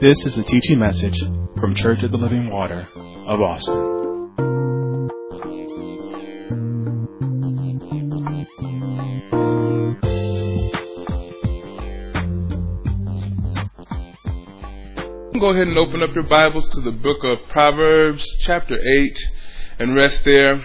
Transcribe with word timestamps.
This 0.00 0.24
is 0.24 0.38
a 0.38 0.44
teaching 0.44 0.78
message 0.78 1.18
from 1.58 1.74
Church 1.74 2.04
of 2.04 2.12
the 2.12 2.18
Living 2.18 2.50
Water 2.50 2.86
of 3.26 3.42
Austin. 3.42 3.74
Go 15.40 15.50
ahead 15.50 15.66
and 15.66 15.76
open 15.76 16.04
up 16.04 16.14
your 16.14 16.28
Bibles 16.28 16.68
to 16.74 16.80
the 16.80 16.92
book 16.92 17.24
of 17.24 17.48
Proverbs, 17.48 18.24
chapter 18.42 18.76
8, 18.80 19.18
and 19.80 19.96
rest 19.96 20.24
there. 20.24 20.62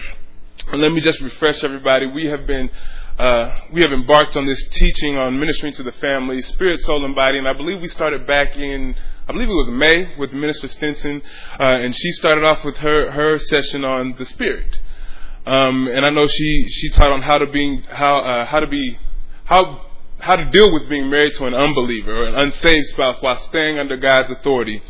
And 0.68 0.80
let 0.80 0.92
me 0.92 1.00
just 1.00 1.20
refresh 1.20 1.64
everybody. 1.64 2.06
We 2.06 2.26
have 2.26 2.46
been 2.46 2.70
uh, 3.18 3.60
we 3.72 3.80
have 3.82 3.92
embarked 3.92 4.36
on 4.36 4.46
this 4.46 4.64
teaching 4.68 5.16
on 5.16 5.40
ministering 5.40 5.72
to 5.74 5.82
the 5.82 5.92
family, 5.92 6.40
spirit, 6.42 6.80
soul, 6.82 7.04
and 7.04 7.16
body, 7.16 7.38
and 7.38 7.48
I 7.48 7.52
believe 7.52 7.80
we 7.80 7.88
started 7.88 8.26
back 8.26 8.56
in, 8.56 8.96
I 9.26 9.32
believe 9.32 9.48
it 9.48 9.54
was 9.54 9.68
May 9.68 10.14
with 10.18 10.34
Minister 10.34 10.68
Stinson, 10.68 11.22
uh, 11.58 11.64
and 11.64 11.96
she 11.96 12.12
started 12.12 12.44
off 12.44 12.62
with 12.62 12.76
her 12.76 13.10
her 13.10 13.38
session 13.38 13.82
on 13.82 14.16
the 14.18 14.26
spirit, 14.26 14.78
um, 15.46 15.88
and 15.88 16.04
I 16.04 16.10
know 16.10 16.26
she 16.26 16.66
she 16.68 16.90
taught 16.90 17.10
on 17.10 17.22
how 17.22 17.38
to 17.38 17.46
be 17.46 17.82
how 17.88 18.18
uh, 18.18 18.44
how 18.44 18.60
to 18.60 18.66
be 18.66 18.98
how 19.44 19.86
how 20.20 20.36
to 20.36 20.44
deal 20.50 20.72
with 20.74 20.90
being 20.90 21.08
married 21.08 21.34
to 21.36 21.46
an 21.46 21.54
unbeliever 21.54 22.14
or 22.14 22.24
an 22.24 22.34
unsaved 22.34 22.88
spouse 22.88 23.16
while 23.20 23.38
staying 23.38 23.78
under 23.78 23.96
God's 23.96 24.30
authority. 24.30 24.82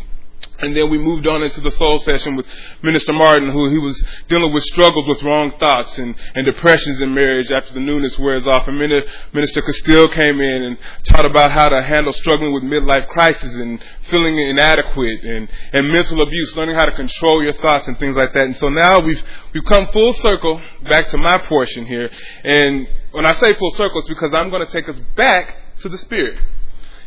And 0.65 0.77
then 0.77 0.91
we 0.91 0.99
moved 0.99 1.27
on 1.27 1.43
into 1.43 1.61
the 1.61 1.71
soul 1.73 1.99
session 1.99 2.37
with 2.37 2.47
Minister 2.83 3.13
Martin, 3.13 3.51
who 3.51 3.69
he 3.69 3.79
was 3.79 4.03
dealing 4.29 4.53
with 4.53 4.65
struggles 4.65 5.07
with 5.07 5.23
wrong 5.23 5.53
thoughts 5.59 5.99
and, 5.99 6.15
and 6.35 6.47
depressions 6.47 7.01
in 7.01 7.15
marriage 7.15 7.53
after 7.53 7.75
the 7.75 7.81
newness 7.81 8.19
wears 8.19 8.47
off. 8.47 8.67
And 8.67 8.79
Minister 8.79 9.63
Castile 9.63 10.09
came 10.09 10.41
in 10.41 10.63
and 10.63 10.79
taught 11.05 11.27
about 11.27 11.51
how 11.53 11.69
to 11.69 11.83
handle 11.83 12.13
struggling 12.13 12.53
with 12.53 12.63
midlife 12.63 13.09
crisis 13.09 13.55
and 13.57 13.83
feeling 14.05 14.39
inadequate 14.39 15.25
and, 15.25 15.49
and 15.73 15.93
mental 15.93 16.23
abuse, 16.23 16.57
learning 16.57 16.75
how 16.75 16.87
to 16.87 16.93
control 16.93 17.43
your 17.43 17.53
thoughts 17.55 17.89
and 17.89 17.99
things 17.99 18.17
like 18.17 18.33
that. 18.33 18.47
And 18.47 18.57
so 18.57 18.69
now 18.69 19.01
we've, 19.01 19.23
we've 19.53 19.65
come 19.65 19.87
full 19.89 20.13
circle 20.15 20.61
back 20.91 21.09
to 21.09 21.19
my 21.19 21.39
portion 21.39 21.87
here. 21.87 22.11
And 22.43 22.89
when 23.13 23.27
I 23.27 23.33
say 23.35 23.53
full 23.55 23.73
circle, 23.73 23.99
it's 23.99 24.09
because 24.09 24.35
I'm 24.35 24.51
going 24.51 24.65
to 24.65 24.73
take 24.73 24.89
us 24.89 25.01
back 25.17 25.57
to 25.83 25.89
the 25.89 25.99
Spirit. 25.99 26.39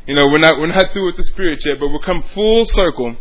You 0.06 0.16
know, 0.16 0.28
we're 0.28 0.38
not, 0.38 0.58
we're 0.58 0.68
not 0.68 0.94
through 0.94 1.08
with 1.08 1.18
the 1.18 1.24
Spirit 1.24 1.62
yet, 1.66 1.80
but 1.80 1.90
we'll 1.90 2.00
come 2.00 2.24
full 2.24 2.64
circle 2.64 3.18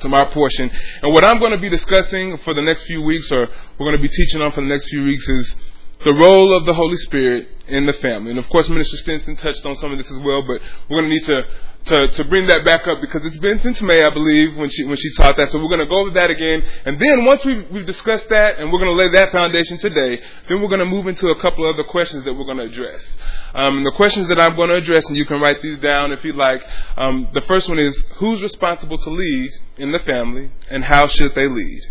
to 0.00 0.08
my 0.08 0.24
portion. 0.24 0.70
And 1.02 1.12
what 1.12 1.24
I'm 1.24 1.38
going 1.38 1.52
to 1.52 1.58
be 1.58 1.68
discussing 1.68 2.36
for 2.38 2.54
the 2.54 2.62
next 2.62 2.84
few 2.84 3.02
weeks, 3.02 3.30
or 3.32 3.46
we're 3.78 3.86
going 3.86 3.96
to 3.96 4.02
be 4.02 4.08
teaching 4.08 4.42
on 4.42 4.52
for 4.52 4.60
the 4.60 4.66
next 4.66 4.88
few 4.88 5.04
weeks, 5.04 5.28
is 5.28 5.56
the 6.04 6.14
role 6.14 6.52
of 6.52 6.66
the 6.66 6.74
Holy 6.74 6.96
Spirit 6.96 7.48
in 7.68 7.86
the 7.86 7.92
family. 7.94 8.30
And 8.30 8.38
of 8.38 8.48
course, 8.48 8.68
Minister 8.68 8.96
Stinson 8.98 9.36
touched 9.36 9.64
on 9.64 9.76
some 9.76 9.92
of 9.92 9.98
this 9.98 10.10
as 10.10 10.18
well, 10.18 10.42
but 10.42 10.60
we're 10.88 11.00
going 11.00 11.04
to 11.04 11.14
need 11.14 11.24
to 11.24 11.44
to, 11.86 12.08
to 12.08 12.24
bring 12.24 12.46
that 12.46 12.64
back 12.64 12.86
up 12.86 13.00
because 13.00 13.26
it's 13.26 13.36
been 13.36 13.60
since 13.60 13.82
May, 13.82 14.04
I 14.04 14.10
believe, 14.10 14.56
when 14.56 14.70
she 14.70 14.84
when 14.84 14.96
she 14.96 15.12
taught 15.14 15.36
that. 15.36 15.50
So 15.50 15.58
we're 15.58 15.68
going 15.68 15.80
to 15.80 15.86
go 15.86 15.98
over 15.98 16.10
that 16.12 16.30
again, 16.30 16.64
and 16.84 16.98
then 16.98 17.24
once 17.24 17.44
we've, 17.44 17.70
we've 17.70 17.86
discussed 17.86 18.28
that 18.30 18.58
and 18.58 18.72
we're 18.72 18.78
going 18.78 18.90
to 18.90 18.96
lay 18.96 19.08
that 19.10 19.32
foundation 19.32 19.76
today, 19.78 20.20
then 20.48 20.62
we're 20.62 20.68
going 20.68 20.80
to 20.80 20.86
move 20.86 21.06
into 21.06 21.28
a 21.28 21.38
couple 21.40 21.64
other 21.66 21.84
questions 21.84 22.24
that 22.24 22.32
we're 22.32 22.44
going 22.44 22.58
to 22.58 22.64
address. 22.64 23.16
Um, 23.54 23.84
the 23.84 23.92
questions 23.92 24.28
that 24.28 24.40
I'm 24.40 24.56
going 24.56 24.70
to 24.70 24.76
address, 24.76 25.06
and 25.08 25.16
you 25.16 25.26
can 25.26 25.40
write 25.40 25.60
these 25.60 25.78
down 25.78 26.12
if 26.12 26.24
you'd 26.24 26.36
like. 26.36 26.62
Um, 26.96 27.28
the 27.34 27.42
first 27.42 27.68
one 27.68 27.78
is 27.78 27.96
who's 28.16 28.40
responsible 28.40 28.98
to 28.98 29.10
lead 29.10 29.50
in 29.76 29.92
the 29.92 29.98
family, 29.98 30.52
and 30.70 30.84
how 30.84 31.08
should 31.08 31.34
they 31.34 31.48
lead? 31.48 31.82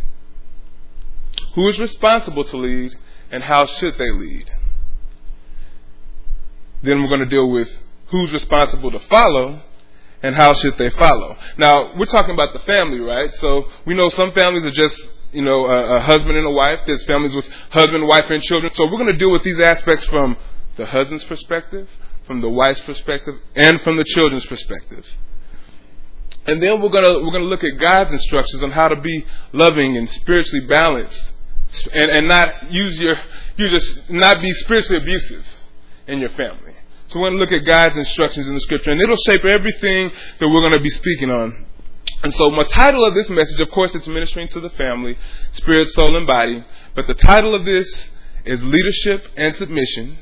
Who 1.53 1.67
is 1.67 1.79
responsible 1.79 2.43
to 2.45 2.57
lead, 2.57 2.95
and 3.29 3.43
how 3.43 3.67
should 3.67 3.97
they 3.99 4.09
lead? 4.09 4.51
Then 6.81 7.01
we're 7.01 7.09
going 7.09 7.19
to 7.19 7.25
deal 7.27 7.49
with 7.49 7.69
who's 8.07 8.33
responsible 8.33 8.91
to 8.91 8.99
follow 8.99 9.61
and 10.23 10.33
how 10.35 10.53
should 10.53 10.77
they 10.77 10.89
follow. 10.89 11.37
Now, 11.57 11.95
we're 11.95 12.05
talking 12.05 12.33
about 12.33 12.53
the 12.53 12.59
family, 12.59 12.99
right? 12.99 13.33
So 13.35 13.67
we 13.85 13.93
know 13.93 14.09
some 14.09 14.31
families 14.31 14.65
are 14.65 14.71
just, 14.71 15.09
you 15.33 15.41
know, 15.41 15.67
a, 15.67 15.97
a 15.97 15.99
husband 15.99 16.37
and 16.37 16.47
a 16.47 16.51
wife. 16.51 16.79
There's 16.87 17.05
families 17.05 17.35
with 17.35 17.47
husband, 17.69 18.07
wife, 18.07 18.29
and 18.29 18.41
children. 18.41 18.73
So 18.73 18.85
we're 18.85 18.97
going 18.97 19.11
to 19.11 19.17
deal 19.17 19.31
with 19.31 19.43
these 19.43 19.59
aspects 19.59 20.05
from 20.05 20.37
the 20.77 20.85
husband's 20.85 21.25
perspective, 21.25 21.89
from 22.25 22.41
the 22.41 22.49
wife's 22.49 22.79
perspective, 22.79 23.35
and 23.53 23.81
from 23.81 23.97
the 23.97 24.05
children's 24.05 24.45
perspective. 24.45 25.05
And 26.45 26.61
then 26.61 26.81
we're 26.81 26.89
gonna 26.89 27.23
we're 27.23 27.31
gonna 27.31 27.45
look 27.45 27.63
at 27.63 27.79
God's 27.79 28.11
instructions 28.11 28.63
on 28.63 28.71
how 28.71 28.89
to 28.89 28.97
be 28.97 29.25
loving 29.53 29.95
and 29.95 30.09
spiritually 30.09 30.67
balanced, 30.67 31.31
and, 31.93 32.11
and 32.11 32.27
not 32.27 32.69
use 32.69 32.99
your 32.99 33.15
you 33.55 33.69
just 33.69 34.09
not 34.09 34.41
be 34.41 34.49
spiritually 34.49 34.97
abusive 35.01 35.45
in 36.07 36.19
your 36.19 36.31
family. 36.31 36.72
So 37.13 37.19
we're 37.19 37.29
going 37.29 37.37
to 37.37 37.45
look 37.45 37.51
at 37.51 37.63
God's 37.67 37.95
instructions 37.95 38.47
in 38.47 38.55
the 38.55 38.59
scripture, 38.61 38.89
and 38.89 38.99
it'll 38.99 39.15
shape 39.17 39.45
everything 39.45 40.11
that 40.39 40.49
we're 40.49 40.61
going 40.61 40.71
to 40.73 40.79
be 40.81 40.89
speaking 40.89 41.29
on. 41.29 41.67
And 42.23 42.33
so 42.33 42.49
my 42.49 42.63
title 42.63 43.05
of 43.05 43.13
this 43.13 43.29
message, 43.29 43.59
of 43.59 43.69
course, 43.69 43.93
it's 43.93 44.07
ministering 44.07 44.47
to 44.47 44.59
the 44.59 44.71
family, 44.71 45.15
spirit, 45.51 45.89
soul, 45.89 46.17
and 46.17 46.25
body. 46.25 46.65
But 46.95 47.05
the 47.05 47.13
title 47.13 47.53
of 47.53 47.65
this 47.65 48.09
is 48.45 48.63
leadership 48.63 49.27
and 49.37 49.55
submission. 49.55 50.17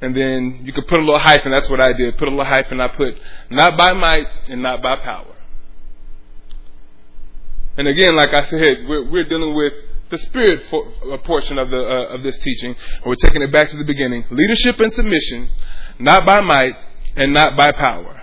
And 0.00 0.16
then 0.16 0.62
you 0.64 0.72
could 0.72 0.88
put 0.88 0.98
a 0.98 1.02
little 1.02 1.20
hyphen. 1.20 1.52
That's 1.52 1.70
what 1.70 1.80
I 1.80 1.92
did. 1.92 2.18
Put 2.18 2.26
a 2.26 2.32
little 2.32 2.44
hyphen. 2.44 2.80
I 2.80 2.88
put 2.88 3.16
not 3.48 3.78
by 3.78 3.92
might 3.92 4.26
and 4.48 4.64
not 4.64 4.82
by 4.82 4.96
power. 4.96 5.36
And 7.76 7.86
again, 7.86 8.16
like 8.16 8.34
I 8.34 8.42
said, 8.46 8.84
we're, 8.88 9.08
we're 9.08 9.28
dealing 9.28 9.54
with 9.54 9.74
the 10.12 10.18
spirit 10.18 10.60
portion 11.24 11.58
of 11.58 11.70
the 11.70 11.82
uh, 11.82 12.14
of 12.14 12.22
this 12.22 12.38
teaching. 12.38 12.76
And 12.96 13.06
we're 13.06 13.16
taking 13.16 13.42
it 13.42 13.50
back 13.50 13.68
to 13.70 13.76
the 13.76 13.84
beginning: 13.84 14.24
leadership 14.30 14.78
and 14.78 14.92
submission, 14.94 15.48
not 15.98 16.24
by 16.24 16.40
might 16.40 16.76
and 17.16 17.32
not 17.32 17.56
by 17.56 17.72
power. 17.72 18.22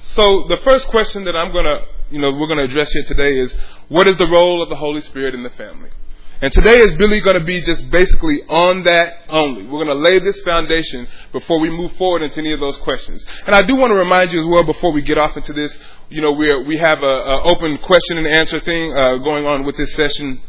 So 0.00 0.46
the 0.48 0.56
first 0.58 0.88
question 0.88 1.24
that 1.24 1.36
I'm 1.36 1.52
gonna, 1.52 1.86
you 2.10 2.18
know, 2.18 2.32
we're 2.32 2.48
gonna 2.48 2.64
address 2.64 2.90
here 2.90 3.04
today 3.04 3.38
is, 3.38 3.54
what 3.88 4.08
is 4.08 4.16
the 4.16 4.26
role 4.26 4.62
of 4.62 4.68
the 4.68 4.74
Holy 4.74 5.00
Spirit 5.00 5.34
in 5.34 5.44
the 5.44 5.50
family? 5.50 5.90
And 6.40 6.52
today 6.52 6.78
is 6.78 6.96
really 7.00 7.20
going 7.20 7.36
to 7.36 7.44
be 7.44 7.60
just 7.62 7.90
basically 7.90 8.44
on 8.48 8.84
that 8.84 9.24
only. 9.28 9.64
We're 9.64 9.84
going 9.84 9.88
to 9.88 9.94
lay 9.94 10.20
this 10.20 10.40
foundation 10.42 11.08
before 11.32 11.58
we 11.58 11.68
move 11.68 11.92
forward 11.96 12.22
into 12.22 12.38
any 12.38 12.52
of 12.52 12.60
those 12.60 12.76
questions. 12.76 13.26
And 13.44 13.56
I 13.56 13.62
do 13.62 13.74
want 13.74 13.90
to 13.90 13.96
remind 13.96 14.32
you 14.32 14.38
as 14.38 14.46
well 14.46 14.62
before 14.62 14.92
we 14.92 15.02
get 15.02 15.18
off 15.18 15.36
into 15.36 15.52
this, 15.52 15.76
you 16.10 16.20
know, 16.20 16.30
we 16.30 16.54
we 16.62 16.76
have 16.76 17.02
a, 17.02 17.42
open 17.42 17.76
question 17.78 18.18
and 18.18 18.26
answer 18.26 18.60
thing 18.60 18.96
uh, 18.96 19.16
going 19.16 19.46
on 19.46 19.64
with 19.64 19.76
this 19.76 19.92
session. 19.94 20.40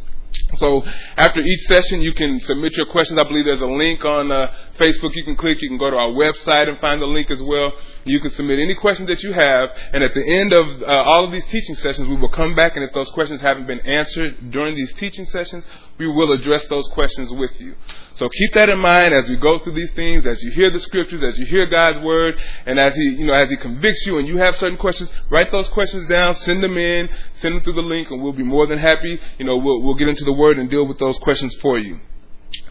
So 0.56 0.84
after 1.16 1.41
each 1.41 1.62
session, 1.62 2.01
you 2.01 2.13
can 2.13 2.40
submit 2.40 2.75
your 2.75 2.88
questions. 2.88 3.19
I 3.19 3.23
believe 3.23 3.45
there's 3.45 3.62
a 3.62 3.67
link 3.67 4.03
on 4.03 4.31
uh, 4.31 4.53
Facebook 4.78 5.16
you 5.16 5.23
can 5.23 5.35
click. 5.35 5.62
You 5.62 5.69
can 5.69 5.78
go 5.78 5.90
to 5.90 5.95
our 5.95 6.09
website 6.09 6.67
and 6.67 6.79
find 6.79 7.01
the 7.01 7.06
link 7.06 7.29
as 7.29 7.41
well. 7.41 7.73
You 8.03 8.19
can 8.19 8.31
submit 8.31 8.59
any 8.59 8.73
questions 8.73 9.07
that 9.09 9.22
you 9.22 9.31
have. 9.34 9.69
And 9.94 10.03
at 10.03 10.13
the 10.13 10.25
end 10.25 10.53
of 10.53 10.81
uh, 10.81 10.85
all 10.85 11.23
of 11.23 11.31
these 11.31 11.45
teaching 11.45 11.75
sessions, 11.75 12.07
we 12.07 12.16
will 12.16 12.29
come 12.29 12.56
back. 12.56 12.75
And 12.75 12.84
if 12.84 12.94
those 12.94 13.12
questions 13.12 13.41
haven't 13.41 13.68
been 13.68 13.81
answered 13.81 14.51
during 14.51 14.75
these 14.75 14.94
teaching 14.94 15.25
sessions, 15.25 15.66
we 16.00 16.08
will 16.08 16.32
address 16.32 16.66
those 16.68 16.88
questions 16.88 17.30
with 17.34 17.60
you. 17.60 17.76
So 18.16 18.30
keep 18.30 18.54
that 18.54 18.70
in 18.70 18.80
mind 18.80 19.14
as 19.14 19.28
we 19.28 19.36
go 19.36 19.60
through 19.60 19.74
these 19.74 19.92
things, 19.92 20.26
as 20.26 20.42
you 20.42 20.52
hear 20.52 20.70
the 20.70 20.80
scriptures, 20.80 21.22
as 21.22 21.38
you 21.38 21.46
hear 21.46 21.68
God's 21.68 22.00
word, 22.00 22.42
and 22.66 22.80
as 22.80 22.96
He, 22.96 23.04
you 23.04 23.26
know, 23.26 23.34
as 23.34 23.50
He 23.50 23.58
convicts 23.58 24.06
you 24.06 24.18
and 24.18 24.28
you 24.28 24.38
have 24.38 24.56
certain 24.56 24.78
questions, 24.78 25.12
write 25.30 25.52
those 25.52 25.68
questions 25.68 26.08
down, 26.08 26.36
send 26.36 26.64
them 26.64 26.78
in, 26.78 27.10
send 27.34 27.56
them 27.56 27.64
through 27.64 27.74
the 27.74 27.82
link, 27.82 28.10
and 28.10 28.24
we'll 28.24 28.32
be 28.32 28.44
more 28.44 28.66
than 28.66 28.80
happy. 28.80 29.20
You 29.38 29.46
know, 29.46 29.58
we'll, 29.58 29.82
we'll 29.82 29.96
get 29.96 30.08
into 30.08 30.24
the 30.24 30.34
word 30.34 30.58
and 30.58 30.70
deal 30.70 30.88
with 30.88 31.00
those 31.00 31.20
questions 31.20 31.54
for 31.56 31.78
you. 31.78 32.00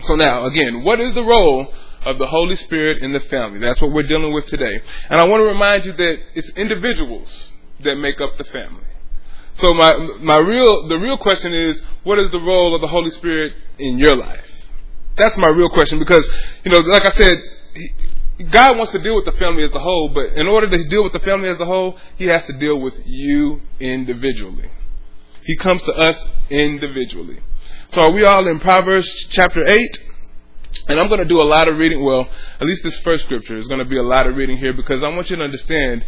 So 0.01 0.15
now, 0.15 0.45
again, 0.45 0.83
what 0.83 0.99
is 0.99 1.13
the 1.13 1.25
role 1.25 1.73
of 2.07 2.19
the 2.19 2.27
Holy 2.27 2.57
Spirit 2.57 3.03
in 3.03 3.13
the 3.13 3.21
family? 3.21 3.59
That's 3.59 3.81
what 3.83 3.93
we're 3.93 4.05
dealing 4.05 4.33
with 4.33 4.47
today. 4.47 4.81
And 5.11 5.21
I 5.21 5.25
want 5.25 5.43
to 5.43 5.47
remind 5.47 5.85
you 5.85 5.93
that 5.93 6.17
it's 6.35 6.51
individuals 6.57 7.51
that 7.81 7.97
make 7.97 8.23
up 8.23 8.39
the 8.39 8.45
family. 8.45 8.88
So 9.59 9.75
my 9.75 9.97
my 10.21 10.39
real 10.39 10.89
the 10.89 10.99
real 10.99 11.19
question 11.19 11.53
is 11.53 11.83
what 12.05 12.19
is 12.19 12.31
the 12.31 12.41
role 12.41 12.75
of 12.75 12.81
the 12.81 12.89
Holy 12.89 13.11
Spirit 13.11 13.53
in 13.79 13.99
your 13.99 14.15
life? 14.15 14.45
That's 15.17 15.37
my 15.37 15.49
real 15.49 15.69
question 15.69 15.99
because 15.99 16.29
you 16.65 16.71
know 16.71 16.79
like 16.81 17.05
I 17.05 17.11
said 17.11 17.39
God 18.51 18.77
wants 18.77 18.93
to 18.93 19.01
deal 19.01 19.17
with 19.17 19.25
the 19.25 19.33
family 19.33 19.65
as 19.65 19.73
a 19.73 19.81
whole, 19.81 20.11
but 20.11 20.35
in 20.35 20.47
order 20.47 20.69
to 20.69 20.89
deal 20.89 21.03
with 21.03 21.13
the 21.13 21.19
family 21.21 21.49
as 21.49 21.59
a 21.59 21.65
whole, 21.65 21.99
he 22.17 22.27
has 22.27 22.45
to 22.45 22.53
deal 22.53 22.81
with 22.81 22.95
you 23.05 23.61
individually. 23.81 24.71
He 25.43 25.57
comes 25.57 25.83
to 25.83 25.93
us 25.93 26.25
individually. 26.49 27.41
So 27.91 28.03
are 28.03 28.11
we 28.13 28.25
all 28.25 28.47
in 28.47 28.61
Proverbs 28.61 29.09
chapter 29.31 29.67
8? 29.67 29.99
And 30.89 31.01
I'm 31.01 31.09
going 31.09 31.21
to 31.21 31.27
do 31.27 31.41
a 31.41 31.43
lot 31.43 31.67
of 31.67 31.79
reading. 31.79 32.05
Well, 32.05 32.29
at 32.61 32.67
least 32.67 32.85
this 32.85 32.99
first 33.01 33.25
scripture 33.25 33.57
is 33.57 33.67
going 33.67 33.81
to 33.81 33.87
be 33.87 33.99
a 33.99 34.03
lot 34.03 34.27
of 34.27 34.37
reading 34.37 34.59
here 34.59 34.73
because 34.73 35.03
I 35.03 35.09
want 35.09 35.31
you 35.31 35.37
to 35.37 35.43
understand 35.43 36.05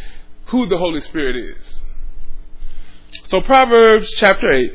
who 0.46 0.66
the 0.66 0.78
Holy 0.78 1.00
Spirit 1.00 1.34
is. 1.34 1.79
So, 3.24 3.40
Proverbs 3.40 4.10
chapter 4.16 4.50
8, 4.50 4.72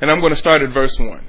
and 0.00 0.10
I'm 0.10 0.20
going 0.20 0.32
to 0.32 0.38
start 0.38 0.62
at 0.62 0.70
verse 0.70 0.98
1. 0.98 1.24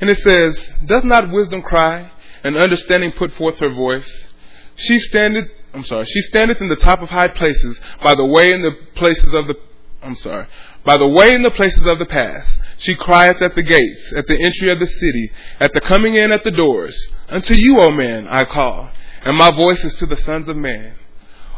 And 0.00 0.10
it 0.10 0.18
says, 0.18 0.70
Does 0.86 1.04
not 1.04 1.30
wisdom 1.30 1.62
cry, 1.62 2.10
and 2.44 2.56
understanding 2.56 3.12
put 3.12 3.32
forth 3.32 3.58
her 3.58 3.72
voice? 3.72 4.28
She 4.76 4.98
standeth, 4.98 5.48
I'm 5.74 5.84
sorry, 5.84 6.04
she 6.06 6.20
standeth 6.22 6.60
in 6.60 6.68
the 6.68 6.76
top 6.76 7.02
of 7.02 7.10
high 7.10 7.28
places, 7.28 7.80
by 8.02 8.14
the 8.14 8.24
way 8.24 8.52
in 8.52 8.62
the 8.62 8.72
places 8.94 9.34
of 9.34 9.46
the, 9.46 9.58
I'm 10.02 10.16
sorry, 10.16 10.46
by 10.84 10.96
the 10.96 11.08
way 11.08 11.34
in 11.34 11.42
the 11.42 11.50
places 11.50 11.86
of 11.86 11.98
the 11.98 12.06
pass. 12.06 12.58
She 12.78 12.94
crieth 12.94 13.40
at 13.42 13.54
the 13.54 13.62
gates, 13.62 14.12
at 14.16 14.26
the 14.26 14.42
entry 14.42 14.70
of 14.70 14.80
the 14.80 14.86
city, 14.86 15.30
at 15.60 15.72
the 15.72 15.80
coming 15.80 16.14
in 16.14 16.32
at 16.32 16.42
the 16.44 16.50
doors. 16.50 16.96
Unto 17.28 17.54
you, 17.54 17.80
O 17.80 17.90
man, 17.90 18.26
I 18.28 18.44
call 18.44 18.90
and 19.24 19.36
my 19.36 19.50
voice 19.50 19.84
is 19.84 19.94
to 19.94 20.06
the 20.06 20.16
sons 20.16 20.48
of 20.48 20.56
man. 20.56 20.94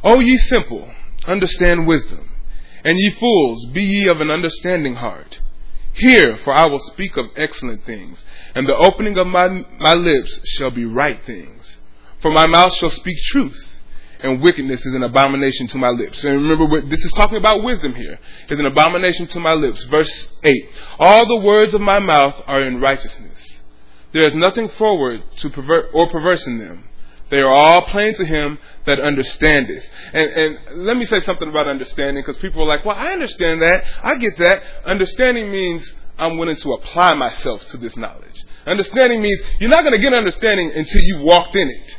O 0.03 0.21
ye 0.21 0.37
simple, 0.37 0.91
understand 1.27 1.87
wisdom, 1.87 2.29
and 2.85 2.99
ye 2.99 3.11
fools, 3.11 3.67
be 3.73 3.83
ye 3.83 4.09
of 4.09 4.21
an 4.21 4.31
understanding 4.31 4.97
heart. 4.97 5.41
Hear, 5.95 6.37
for 6.37 6.53
I 6.53 6.67
will 6.67 6.81
speak 6.81 7.17
of 7.17 7.27
excellent 7.37 7.85
things, 7.85 8.25
and 8.55 8.67
the 8.67 8.77
opening 8.77 9.17
of 9.17 9.27
my, 9.27 9.65
my 9.79 9.95
lips 9.95 10.41
shall 10.57 10.71
be 10.71 10.85
right 10.85 11.23
things. 11.25 11.79
For 12.21 12.31
my 12.31 12.47
mouth 12.47 12.75
shall 12.75 12.91
speak 12.91 13.17
truth, 13.27 13.75
and 14.21 14.41
wickedness 14.41 14.85
is 14.85 14.95
an 14.95 15.03
abomination 15.03 15.67
to 15.69 15.77
my 15.77 15.91
lips. 15.91 16.25
And 16.25 16.43
remember, 16.43 16.81
this 16.81 17.05
is 17.05 17.13
talking 17.13 17.37
about 17.37 17.63
wisdom 17.63 17.95
here. 17.95 18.19
Is 18.49 18.59
an 18.59 18.67
abomination 18.67 19.27
to 19.29 19.41
my 19.41 19.53
lips. 19.53 19.85
Verse 19.85 20.29
8. 20.43 20.55
All 20.99 21.27
the 21.27 21.45
words 21.45 21.75
of 21.75 21.81
my 21.81 21.99
mouth 21.99 22.43
are 22.47 22.63
in 22.63 22.81
righteousness. 22.81 23.61
There 24.13 24.27
is 24.27 24.35
nothing 24.35 24.69
forward 24.71 25.23
to 25.37 25.51
pervert 25.51 25.91
or 25.93 26.09
perverse 26.09 26.47
in 26.47 26.59
them. 26.59 26.89
They 27.35 27.41
are 27.41 27.53
all 27.53 27.83
plain 27.83 28.15
to 28.15 28.25
him 28.25 28.61
that 28.87 29.01
understandeth. 29.01 29.85
And, 30.13 30.31
and 30.31 30.87
let 30.87 30.97
me 30.97 31.05
say 31.05 31.21
something 31.23 31.49
about 31.49 31.67
understanding 31.67 32.23
because 32.23 32.39
people 32.39 32.63
are 32.63 32.67
like, 32.67 32.85
well, 32.85 32.95
I 32.97 33.13
understand 33.13 33.61
that. 33.61 33.83
I 34.05 34.15
get 34.15 34.39
that. 34.39 34.63
Understanding 34.85 35.51
means 35.51 35.93
I'm 36.17 36.39
willing 36.39 36.55
to 36.55 36.73
apply 36.75 37.15
myself 37.15 37.67
to 37.71 37.77
this 37.77 37.97
knowledge. 37.97 38.41
Understanding 38.67 39.21
means 39.21 39.43
you're 39.59 39.69
not 39.69 39.81
going 39.81 39.95
to 39.95 39.99
get 39.99 40.15
understanding 40.15 40.71
until 40.71 41.01
you've 41.03 41.23
walked 41.23 41.57
in 41.57 41.69
it. 41.71 41.99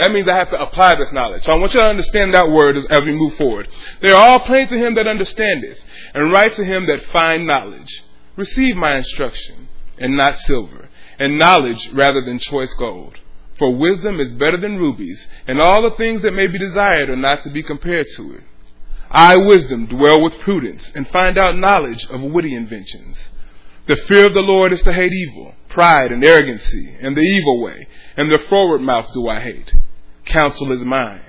That 0.00 0.10
means 0.10 0.26
I 0.26 0.36
have 0.36 0.50
to 0.50 0.60
apply 0.60 0.96
this 0.96 1.12
knowledge. 1.12 1.44
So 1.44 1.52
I 1.52 1.60
want 1.60 1.74
you 1.74 1.80
to 1.80 1.86
understand 1.86 2.34
that 2.34 2.50
word 2.50 2.76
as, 2.76 3.04
we 3.04 3.12
move 3.12 3.36
forward. 3.36 3.68
They 4.00 4.10
are 4.10 4.20
all 4.20 4.40
plain 4.40 4.66
to 4.66 4.76
him 4.76 4.96
that 4.96 5.06
understandeth, 5.06 5.78
and 6.12 6.32
right 6.32 6.52
to 6.54 6.64
him 6.64 6.86
that 6.86 7.04
find 7.04 7.46
knowledge. 7.46 8.02
Receive 8.34 8.74
my 8.74 8.96
instruction, 8.96 9.68
and 9.98 10.16
not 10.16 10.40
silver, 10.40 10.88
and 11.20 11.38
knowledge 11.38 11.88
rather 11.92 12.20
than 12.20 12.40
choice 12.40 12.74
gold 12.74 13.20
for 13.62 13.76
wisdom 13.76 14.18
is 14.18 14.32
better 14.32 14.56
than 14.56 14.76
rubies, 14.76 15.24
and 15.46 15.60
all 15.60 15.82
the 15.82 15.92
things 15.92 16.20
that 16.22 16.34
may 16.34 16.48
be 16.48 16.58
desired 16.58 17.08
are 17.08 17.14
not 17.14 17.42
to 17.42 17.48
be 17.48 17.62
compared 17.62 18.08
to 18.16 18.34
it. 18.34 18.42
I, 19.08 19.36
wisdom, 19.36 19.86
dwell 19.86 20.20
with 20.20 20.40
prudence, 20.40 20.90
and 20.96 21.06
find 21.06 21.38
out 21.38 21.56
knowledge 21.56 22.04
of 22.06 22.24
witty 22.24 22.56
inventions. 22.56 23.30
The 23.86 23.94
fear 23.94 24.26
of 24.26 24.34
the 24.34 24.42
Lord 24.42 24.72
is 24.72 24.82
to 24.82 24.92
hate 24.92 25.12
evil, 25.12 25.54
pride 25.68 26.10
and 26.10 26.24
arrogancy, 26.24 26.96
and 27.00 27.16
the 27.16 27.20
evil 27.20 27.62
way, 27.62 27.86
and 28.16 28.28
the 28.32 28.40
forward 28.40 28.80
mouth 28.80 29.12
do 29.14 29.28
I 29.28 29.38
hate. 29.38 29.72
Counsel 30.24 30.72
is 30.72 30.84
mine. 30.84 31.22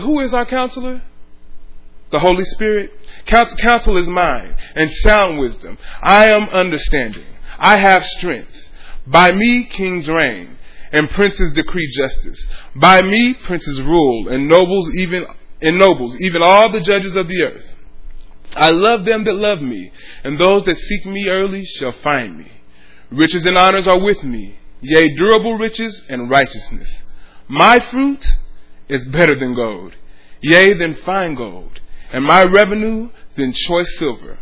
Who 0.00 0.20
is 0.20 0.34
our 0.34 0.44
counselor? 0.44 1.00
The 2.10 2.18
Holy 2.18 2.44
Spirit. 2.44 2.92
Counsel, 3.24 3.56
counsel 3.56 3.96
is 3.96 4.06
mine, 4.06 4.54
and 4.74 4.92
sound 4.92 5.38
wisdom. 5.38 5.78
I 6.02 6.28
am 6.28 6.50
understanding. 6.50 7.24
I 7.58 7.78
have 7.78 8.04
strength. 8.04 8.68
By 9.06 9.32
me 9.32 9.64
kings 9.64 10.06
reign 10.06 10.58
and 10.92 11.08
princes 11.10 11.52
decree 11.52 11.90
justice. 11.96 12.46
By 12.74 13.02
me 13.02 13.34
princes 13.46 13.80
rule, 13.80 14.28
and 14.28 14.48
nobles 14.48 14.94
even 14.96 15.26
and 15.62 15.78
nobles, 15.78 16.16
even 16.20 16.42
all 16.42 16.70
the 16.70 16.80
judges 16.80 17.16
of 17.16 17.28
the 17.28 17.42
earth. 17.42 17.70
I 18.54 18.70
love 18.70 19.04
them 19.04 19.24
that 19.24 19.34
love 19.34 19.60
me, 19.60 19.92
and 20.24 20.38
those 20.38 20.64
that 20.64 20.78
seek 20.78 21.06
me 21.06 21.28
early 21.28 21.64
shall 21.64 21.92
find 21.92 22.38
me. 22.38 22.50
Riches 23.10 23.44
and 23.44 23.56
honors 23.56 23.86
are 23.86 24.00
with 24.00 24.24
me, 24.24 24.58
yea, 24.80 25.14
durable 25.14 25.56
riches 25.56 26.04
and 26.08 26.30
righteousness. 26.30 27.04
My 27.46 27.78
fruit 27.78 28.24
is 28.88 29.06
better 29.06 29.34
than 29.34 29.54
gold, 29.54 29.94
yea, 30.40 30.74
than 30.74 30.94
fine 30.94 31.34
gold, 31.34 31.80
and 32.12 32.24
my 32.24 32.44
revenue 32.44 33.10
than 33.36 33.52
choice 33.52 33.96
silver. 33.98 34.38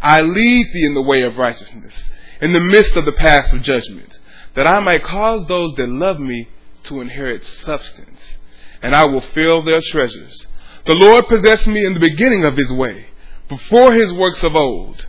I 0.00 0.22
lead 0.22 0.66
thee 0.72 0.86
in 0.86 0.94
the 0.94 1.02
way 1.02 1.22
of 1.22 1.36
righteousness, 1.36 2.10
in 2.40 2.52
the 2.52 2.60
midst 2.60 2.96
of 2.96 3.04
the 3.04 3.12
paths 3.12 3.52
of 3.52 3.62
judgment 3.62 4.18
that 4.54 4.66
I 4.66 4.80
might 4.80 5.02
cause 5.02 5.46
those 5.46 5.74
that 5.76 5.88
love 5.88 6.18
me 6.18 6.48
to 6.84 7.00
inherit 7.00 7.44
substance, 7.44 8.38
and 8.82 8.94
I 8.94 9.04
will 9.04 9.20
fill 9.20 9.62
their 9.62 9.80
treasures. 9.80 10.46
The 10.86 10.94
Lord 10.94 11.28
possessed 11.28 11.66
me 11.66 11.84
in 11.84 11.94
the 11.94 12.00
beginning 12.00 12.44
of 12.44 12.56
his 12.56 12.72
way, 12.72 13.06
before 13.48 13.92
his 13.92 14.12
works 14.12 14.42
of 14.42 14.56
old. 14.56 15.06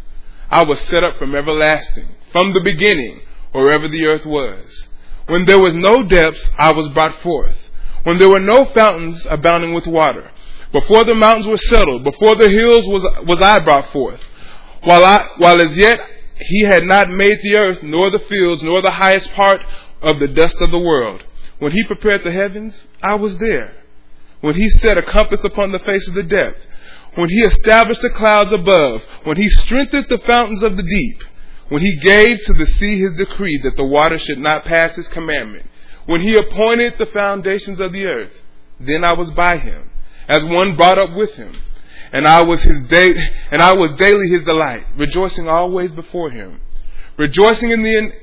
I 0.50 0.64
was 0.64 0.80
set 0.82 1.04
up 1.04 1.18
from 1.18 1.36
everlasting, 1.36 2.08
from 2.32 2.54
the 2.54 2.62
beginning, 2.62 3.22
wherever 3.52 3.88
the 3.88 4.06
earth 4.06 4.26
was. 4.26 4.88
When 5.28 5.46
there 5.46 5.60
was 5.60 5.74
no 5.74 6.04
depths, 6.04 6.52
I 6.58 6.72
was 6.72 6.88
brought 6.90 7.16
forth. 7.22 7.58
When 8.04 8.20
there 8.20 8.30
were 8.30 8.40
no 8.40 8.66
fountains 8.66 9.26
abounding 9.30 9.74
with 9.74 9.88
water. 9.88 10.30
Before 10.72 11.06
the 11.06 11.16
mountains 11.16 11.48
were 11.48 11.58
settled, 11.58 12.04
before 12.04 12.36
the 12.36 12.50
hills 12.50 12.86
was, 12.88 13.04
was 13.26 13.42
I 13.42 13.60
brought 13.60 13.92
forth. 13.92 14.22
While 14.84 15.06
I, 15.06 15.28
while 15.38 15.62
as 15.62 15.78
yet 15.78 16.02
he 16.46 16.62
had 16.62 16.84
not 16.84 17.10
made 17.10 17.42
the 17.42 17.56
earth, 17.56 17.84
nor 17.84 18.10
the 18.10 18.20
fields, 18.20 18.64
nor 18.64 18.82
the 18.82 18.92
highest 18.92 19.32
part 19.34 19.62
of 20.02 20.20
the 20.20 20.28
dust 20.28 20.58
of 20.62 20.72
the 20.72 20.80
world. 20.80 21.24
When 21.60 21.72
he 21.72 21.84
prepared 21.84 22.24
the 22.24 22.32
heavens, 22.32 22.88
I 23.02 23.16
was 23.16 23.38
there. 23.38 23.74
When 24.42 24.56
he 24.56 24.70
set 24.70 24.98
a 24.98 25.02
compass 25.02 25.44
upon 25.44 25.72
the 25.72 25.80
face 25.80 26.08
of 26.08 26.14
the 26.14 26.24
depth. 26.24 26.66
When 27.16 27.30
he 27.30 27.38
established 27.38 28.02
the 28.02 28.10
clouds 28.10 28.52
above. 28.52 29.04
When 29.24 29.38
he 29.38 29.50
strengthened 29.50 30.08
the 30.10 30.18
fountains 30.18 30.64
of 30.64 30.76
the 30.76 30.84
deep. 30.84 31.24
When 31.70 31.82
he 31.82 31.96
gave 31.98 32.44
to 32.44 32.54
the 32.54 32.66
sea 32.66 33.00
his 33.00 33.16
decree 33.16 33.60
that 33.64 33.78
the 33.78 33.86
water 33.86 34.18
should 34.18 34.40
not 34.40 34.66
pass 34.66 34.96
his 34.96 35.08
commandment. 35.08 35.66
When 36.06 36.22
he 36.22 36.36
appointed 36.36 36.98
the 36.98 37.06
foundations 37.06 37.80
of 37.80 37.94
the 37.94 38.08
earth. 38.08 38.34
Then 38.80 39.06
I 39.06 39.14
was 39.14 39.32
by 39.32 39.58
him, 39.58 39.90
as 40.28 40.44
one 40.44 40.76
brought 40.76 41.00
up 41.00 41.16
with 41.16 41.36
him 41.36 41.56
and 42.14 42.28
I 42.28 42.44
was 42.44 42.62
his 42.62 42.84
day, 42.84 43.12
and 43.50 43.60
I 43.60 43.74
was 43.74 43.94
daily 43.96 44.30
his 44.30 44.44
delight, 44.44 44.86
rejoicing 44.96 45.50
always 45.50 45.92
before 45.92 46.30
him, 46.30 46.62
rejoicing 47.18 47.72
in 47.72 47.82
the, 47.82 48.14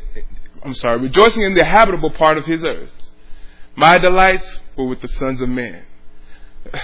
I'm 0.62 0.74
sorry, 0.74 1.00
rejoicing 1.00 1.42
in 1.42 1.54
the 1.54 1.64
habitable 1.64 2.10
part 2.10 2.38
of 2.38 2.46
his 2.46 2.62
earth. 2.62 2.92
My 3.74 3.98
delights 3.98 4.60
were 4.76 4.86
with 4.86 5.00
the 5.00 5.08
sons 5.08 5.40
of 5.42 5.48
men. 5.48 5.84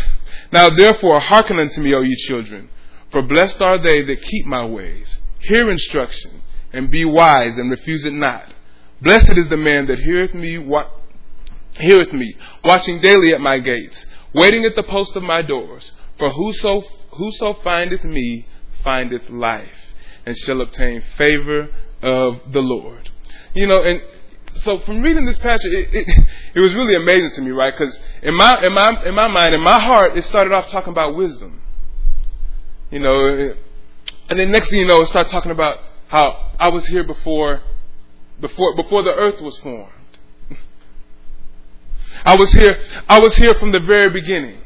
Now 0.52 0.70
therefore 0.70 1.18
hearken 1.18 1.58
unto 1.58 1.80
me, 1.80 1.92
O 1.92 2.02
ye 2.02 2.14
children, 2.28 2.68
for 3.10 3.20
blessed 3.20 3.60
are 3.60 3.78
they 3.78 4.02
that 4.02 4.22
keep 4.22 4.46
my 4.46 4.64
ways. 4.64 5.18
Hear 5.40 5.68
instruction, 5.68 6.40
and 6.72 6.88
be 6.88 7.04
wise, 7.04 7.58
and 7.58 7.68
refuse 7.68 8.04
it 8.04 8.12
not. 8.12 8.52
Blessed 9.02 9.36
is 9.36 9.48
the 9.48 9.56
man 9.56 9.86
that 9.86 9.98
heareth 9.98 10.34
me, 10.34 10.58
wa- 10.58 10.88
heareth 11.80 12.12
me, 12.12 12.36
watching 12.64 13.00
daily 13.00 13.34
at 13.34 13.40
my 13.40 13.58
gates, 13.58 14.06
waiting 14.32 14.64
at 14.64 14.76
the 14.76 14.84
post 14.84 15.16
of 15.16 15.24
my 15.24 15.42
doors. 15.42 15.90
For 16.18 16.30
whoso, 16.30 16.84
whoso 17.16 17.54
findeth 17.62 18.04
me 18.04 18.46
findeth 18.86 19.28
life, 19.28 19.94
and 20.24 20.36
shall 20.36 20.60
obtain 20.60 21.02
favor 21.18 21.68
of 22.02 22.40
the 22.52 22.62
Lord. 22.62 23.10
You 23.54 23.66
know, 23.66 23.82
and 23.82 24.02
so 24.54 24.78
from 24.80 25.02
reading 25.02 25.26
this 25.26 25.38
passage, 25.38 25.72
it, 25.72 25.88
it, 25.92 26.24
it 26.54 26.60
was 26.60 26.74
really 26.74 26.94
amazing 26.94 27.30
to 27.32 27.40
me, 27.40 27.50
right? 27.50 27.72
Because 27.72 27.98
in 28.22 28.34
my, 28.34 28.64
in 28.64 28.72
my, 28.72 29.04
in 29.04 29.14
my 29.14 29.28
mind, 29.28 29.54
in 29.54 29.60
my 29.60 29.80
heart, 29.80 30.16
it 30.16 30.22
started 30.22 30.52
off 30.52 30.68
talking 30.68 30.92
about 30.92 31.16
wisdom. 31.16 31.60
You 32.90 33.00
know, 33.00 33.54
and 34.28 34.38
then 34.38 34.52
next 34.52 34.70
thing 34.70 34.78
you 34.78 34.86
know, 34.86 35.00
it 35.02 35.06
started 35.06 35.30
talking 35.30 35.50
about 35.50 35.78
how 36.08 36.52
I 36.58 36.68
was 36.68 36.86
here 36.86 37.04
before, 37.04 37.62
before, 38.40 38.76
before 38.76 39.02
the 39.02 39.10
earth 39.10 39.40
was 39.40 39.58
formed. 39.58 39.92
I 42.24 42.36
was 42.36 42.52
here, 42.52 42.78
I 43.08 43.18
was 43.18 43.34
here 43.36 43.54
from 43.54 43.72
the 43.72 43.80
very 43.80 44.10
beginning. 44.10 44.60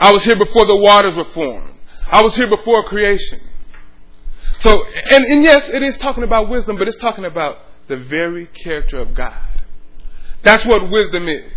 I 0.00 0.12
was 0.12 0.24
here 0.24 0.36
before 0.36 0.64
the 0.64 0.76
waters 0.76 1.14
were 1.14 1.24
formed. 1.24 1.74
I 2.10 2.22
was 2.22 2.34
here 2.34 2.48
before 2.48 2.88
creation. 2.88 3.40
So, 4.58 4.82
and, 4.84 5.24
and 5.24 5.44
yes, 5.44 5.68
it 5.68 5.82
is 5.82 5.96
talking 5.98 6.24
about 6.24 6.48
wisdom, 6.48 6.76
but 6.76 6.88
it's 6.88 6.96
talking 6.96 7.24
about 7.24 7.58
the 7.88 7.96
very 7.96 8.46
character 8.46 8.98
of 8.98 9.14
God. 9.14 9.62
That's 10.42 10.64
what 10.64 10.90
wisdom 10.90 11.28
is. 11.28 11.52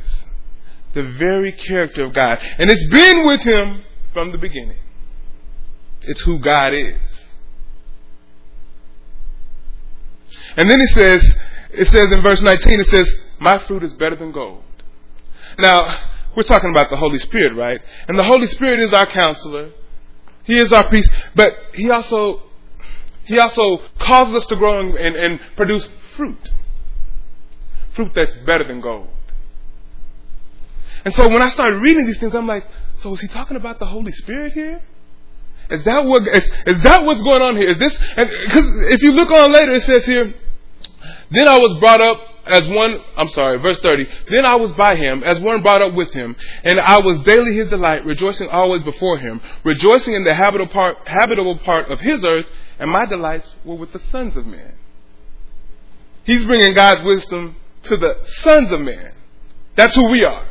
The 0.94 1.04
very 1.04 1.54
character 1.54 2.04
of 2.04 2.14
God. 2.14 2.40
And 2.58 2.70
it's 2.70 2.88
been 2.88 3.26
with 3.26 3.42
Him 3.42 3.84
from 4.14 4.32
the 4.32 4.38
beginning. 4.38 4.78
It's 6.02 6.22
who 6.22 6.40
God 6.40 6.74
is. 6.74 7.00
And 10.56 10.70
then 10.70 10.80
it 10.82 10.90
says, 10.90 11.36
it 11.72 11.88
says 11.88 12.12
in 12.12 12.22
verse 12.22 12.42
19, 12.42 12.80
it 12.80 12.88
says, 12.88 13.12
My 13.40 13.58
fruit 13.60 13.84
is 13.84 13.94
better 13.94 14.16
than 14.16 14.32
gold. 14.32 14.64
Now, 15.58 15.88
we're 16.36 16.44
talking 16.44 16.70
about 16.70 16.90
the 16.90 16.98
Holy 16.98 17.20
Spirit, 17.20 17.56
right? 17.56 17.80
And 18.08 18.18
the 18.18 18.24
Holy 18.24 18.48
Spirit 18.48 18.80
is 18.80 18.94
our 18.94 19.06
counselor. 19.06 19.72
He 20.44 20.58
is 20.58 20.74
our 20.74 20.90
peace, 20.90 21.08
but 21.36 21.56
He 21.74 21.90
also 21.90 22.42
He 23.26 23.40
also 23.40 23.82
causes 24.00 24.36
us 24.36 24.46
to 24.48 24.56
grow 24.56 24.80
and, 24.80 24.96
and, 24.96 25.16
and 25.16 25.40
produce 25.56 25.90
fruit. 26.16 26.52
Fruit 27.92 28.12
that's 28.16 28.36
better 28.36 28.68
than 28.68 28.82
gold. 28.82 29.10
And 31.06 31.14
so 31.14 31.28
when 31.30 31.42
I 31.42 31.50
started 31.50 31.80
reading 31.80 32.06
these 32.08 32.20
things, 32.20 32.34
I'm 32.34 32.48
like, 32.48 32.66
so 33.00 33.14
is 33.14 33.22
he 33.22 33.28
talking 33.28 33.58
about 33.58 33.80
the 33.80 33.86
Holy 33.86 34.12
Spirit 34.14 34.54
here? 34.54 34.82
Is 35.70 35.84
that 35.84 36.06
what 36.06 36.28
is, 36.28 36.50
is 36.66 36.80
that 36.82 37.06
what's 37.06 37.22
going 37.22 37.42
on 37.42 37.58
here? 37.58 37.70
Is 37.70 37.78
this 37.78 37.98
because 37.98 38.66
if 38.94 39.02
you 39.02 39.12
look 39.14 39.32
on 39.32 39.52
later, 39.52 39.72
it 39.72 39.84
says 39.84 40.06
here, 40.06 40.34
then 41.32 41.48
I 41.48 41.58
was 41.58 41.80
brought 41.80 42.02
up 42.02 42.20
as 42.46 42.68
one, 42.68 42.98
I'm 43.16 43.30
sorry, 43.30 43.58
verse 43.58 43.80
30. 43.80 44.08
Then 44.30 44.46
I 44.46 44.56
was 44.56 44.72
by 44.74 44.96
him, 44.96 45.24
as 45.24 45.40
one 45.40 45.62
brought 45.62 45.82
up 45.82 45.94
with 45.94 46.14
him, 46.14 46.36
and 46.64 46.80
I 46.80 47.00
was 47.00 47.20
daily 47.22 47.56
his 47.56 47.70
delight, 47.70 48.06
rejoicing 48.06 48.50
always 48.50 48.82
before 48.82 49.18
him, 49.18 49.42
rejoicing 49.64 50.14
in 50.14 50.24
the 50.24 50.34
habitable 50.34 50.72
part, 50.72 50.98
habitable 51.08 51.58
part 51.58 51.90
of 51.90 52.00
his 52.00 52.24
earth, 52.26 52.46
and 52.80 52.92
my 52.92 53.06
delights 53.06 53.56
were 53.64 53.76
with 53.76 53.94
the 53.94 54.00
sons 54.00 54.36
of 54.36 54.46
men. 54.46 54.74
He's 56.24 56.46
bringing 56.46 56.74
God's 56.74 57.04
wisdom 57.04 57.56
to 57.84 57.98
the 57.98 58.18
sons 58.24 58.72
of 58.72 58.82
men. 58.82 59.12
That's 59.76 59.96
who 59.96 60.10
we 60.10 60.24
are. 60.24 60.46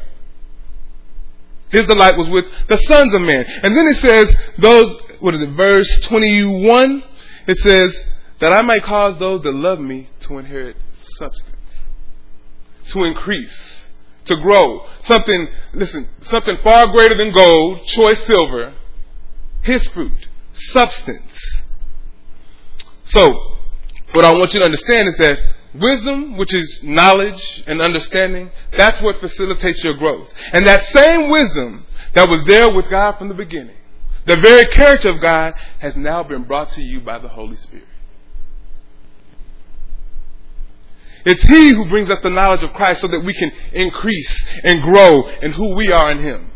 His 1.71 1.87
delight 1.87 2.19
was 2.19 2.29
with 2.29 2.45
the 2.69 2.77
sons 2.77 3.15
of 3.15 3.23
men. 3.23 3.47
And 3.63 3.75
then 3.75 3.87
it 3.87 3.97
says, 3.97 4.37
those, 4.59 5.01
what 5.21 5.35
is 5.35 5.41
it, 5.41 5.51
verse 5.51 5.89
21? 6.03 7.03
It 7.47 7.59
says, 7.59 8.05
that 8.43 8.53
I 8.53 8.61
might 8.63 8.83
cause 8.83 9.17
those 9.19 9.41
that 9.43 9.55
love 9.55 9.79
me 9.79 10.09
to 10.23 10.39
inherit 10.39 10.77
substance, 11.17 11.62
to 12.93 13.05
increase, 13.05 13.89
to 14.27 14.37
grow. 14.37 14.87
Something, 15.01 15.49
listen, 15.75 16.09
something 16.23 16.57
far 16.63 16.87
greater 16.89 17.17
than 17.17 17.33
gold, 17.33 17.85
choice 17.87 18.23
silver, 18.25 18.75
his 19.63 19.87
fruit, 19.89 20.29
substance. 20.53 21.63
So, 23.07 23.59
what 24.13 24.25
I 24.25 24.33
want 24.33 24.55
you 24.55 24.61
to 24.61 24.65
understand 24.65 25.09
is 25.09 25.17
that 25.17 25.39
wisdom, 25.75 26.37
which 26.37 26.53
is 26.53 26.83
knowledge 26.83 27.63
and 27.67 27.81
understanding, 27.81 28.51
that's 28.77 29.01
what 29.01 29.21
facilitates 29.21 29.83
your 29.83 29.95
growth. 29.95 30.29
And 30.53 30.67
that 30.67 30.85
same 30.85 31.31
wisdom 31.31 31.87
that 32.15 32.29
was 32.29 32.45
there 32.45 32.73
with 32.73 32.91
God 32.91 33.19
from 33.19 33.29
the 33.29 33.35
beginning, 33.35 33.77
the 34.27 34.39
very 34.43 34.67
character 34.67 35.11
of 35.13 35.21
God, 35.21 35.55
has 35.79 35.97
now 35.97 36.23
been 36.23 36.45
brought 36.45 36.71
to 36.73 36.83
you 36.83 37.01
by 37.01 37.19
the 37.19 37.29
Holy 37.29 37.57
Spirit. 37.57 37.87
It's 41.25 41.43
He 41.43 41.71
who 41.71 41.89
brings 41.89 42.11
us 42.11 42.21
the 42.21 42.31
knowledge 42.31 42.63
of 42.63 42.73
Christ 42.73 43.01
so 43.01 43.09
that 43.09 43.21
we 43.21 43.33
can 43.33 43.53
increase 43.73 44.45
and 44.65 44.83
grow 44.83 45.29
in 45.29 45.53
who 45.53 45.75
we 45.77 45.93
are 45.93 46.11
in 46.11 46.19
Him. 46.19 46.51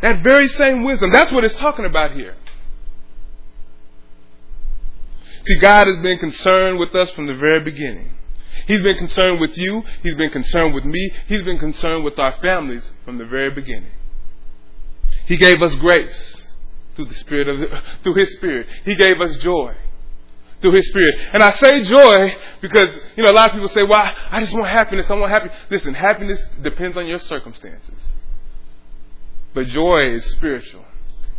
That 0.00 0.22
very 0.22 0.48
same 0.48 0.84
wisdom, 0.84 1.10
that's 1.10 1.32
what 1.32 1.44
it's 1.44 1.56
talking 1.56 1.84
about 1.84 2.12
here. 2.12 2.36
See, 5.44 5.58
God 5.58 5.86
has 5.86 5.98
been 5.98 6.18
concerned 6.18 6.78
with 6.78 6.94
us 6.94 7.10
from 7.10 7.26
the 7.26 7.34
very 7.34 7.60
beginning. 7.60 8.12
He's 8.66 8.82
been 8.82 8.96
concerned 8.96 9.40
with 9.40 9.56
you. 9.56 9.82
He's 10.02 10.14
been 10.14 10.30
concerned 10.30 10.74
with 10.74 10.84
me. 10.84 11.10
He's 11.26 11.42
been 11.42 11.58
concerned 11.58 12.04
with 12.04 12.18
our 12.18 12.32
families 12.32 12.92
from 13.04 13.18
the 13.18 13.24
very 13.24 13.50
beginning. 13.50 13.90
He 15.26 15.36
gave 15.36 15.62
us 15.62 15.74
grace 15.76 16.50
through 16.94 17.06
the 17.06 17.14
Spirit 17.14 17.48
of 17.48 17.60
the, 17.60 17.82
through 18.02 18.14
His 18.14 18.32
Spirit. 18.34 18.66
He 18.84 18.94
gave 18.94 19.20
us 19.20 19.36
joy 19.38 19.74
through 20.60 20.72
His 20.72 20.88
Spirit. 20.88 21.14
And 21.32 21.42
I 21.42 21.52
say 21.52 21.84
joy 21.84 22.36
because, 22.60 22.94
you 23.16 23.22
know, 23.22 23.30
a 23.30 23.32
lot 23.32 23.50
of 23.50 23.52
people 23.52 23.68
say, 23.68 23.82
well, 23.82 24.14
I 24.30 24.40
just 24.40 24.54
want 24.54 24.66
happiness. 24.68 25.10
I 25.10 25.14
want 25.14 25.32
happiness. 25.32 25.56
Listen, 25.70 25.94
happiness 25.94 26.46
depends 26.62 26.96
on 26.96 27.06
your 27.06 27.18
circumstances. 27.18 28.12
But 29.54 29.66
joy 29.66 30.00
is 30.04 30.24
spiritual. 30.24 30.84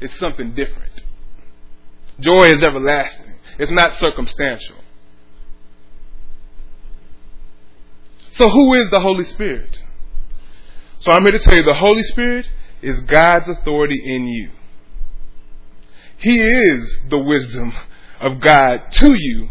It's 0.01 0.17
something 0.17 0.53
different. 0.53 1.03
Joy 2.19 2.47
is 2.47 2.63
everlasting. 2.63 3.35
It's 3.57 3.71
not 3.71 3.93
circumstantial. 3.95 4.77
So 8.31 8.49
who 8.49 8.73
is 8.73 8.89
the 8.89 9.01
Holy 9.01 9.25
Spirit? 9.25 9.81
So 10.99 11.11
I'm 11.11 11.23
here 11.23 11.31
to 11.31 11.39
tell 11.39 11.55
you 11.55 11.63
the 11.63 11.73
Holy 11.73 12.03
Spirit 12.03 12.49
is 12.81 13.01
God's 13.01 13.49
authority 13.49 14.01
in 14.03 14.27
you. 14.27 14.51
He 16.17 16.41
is 16.41 16.99
the 17.09 17.19
wisdom 17.19 17.73
of 18.19 18.39
God 18.39 18.81
to 18.93 19.13
you, 19.13 19.49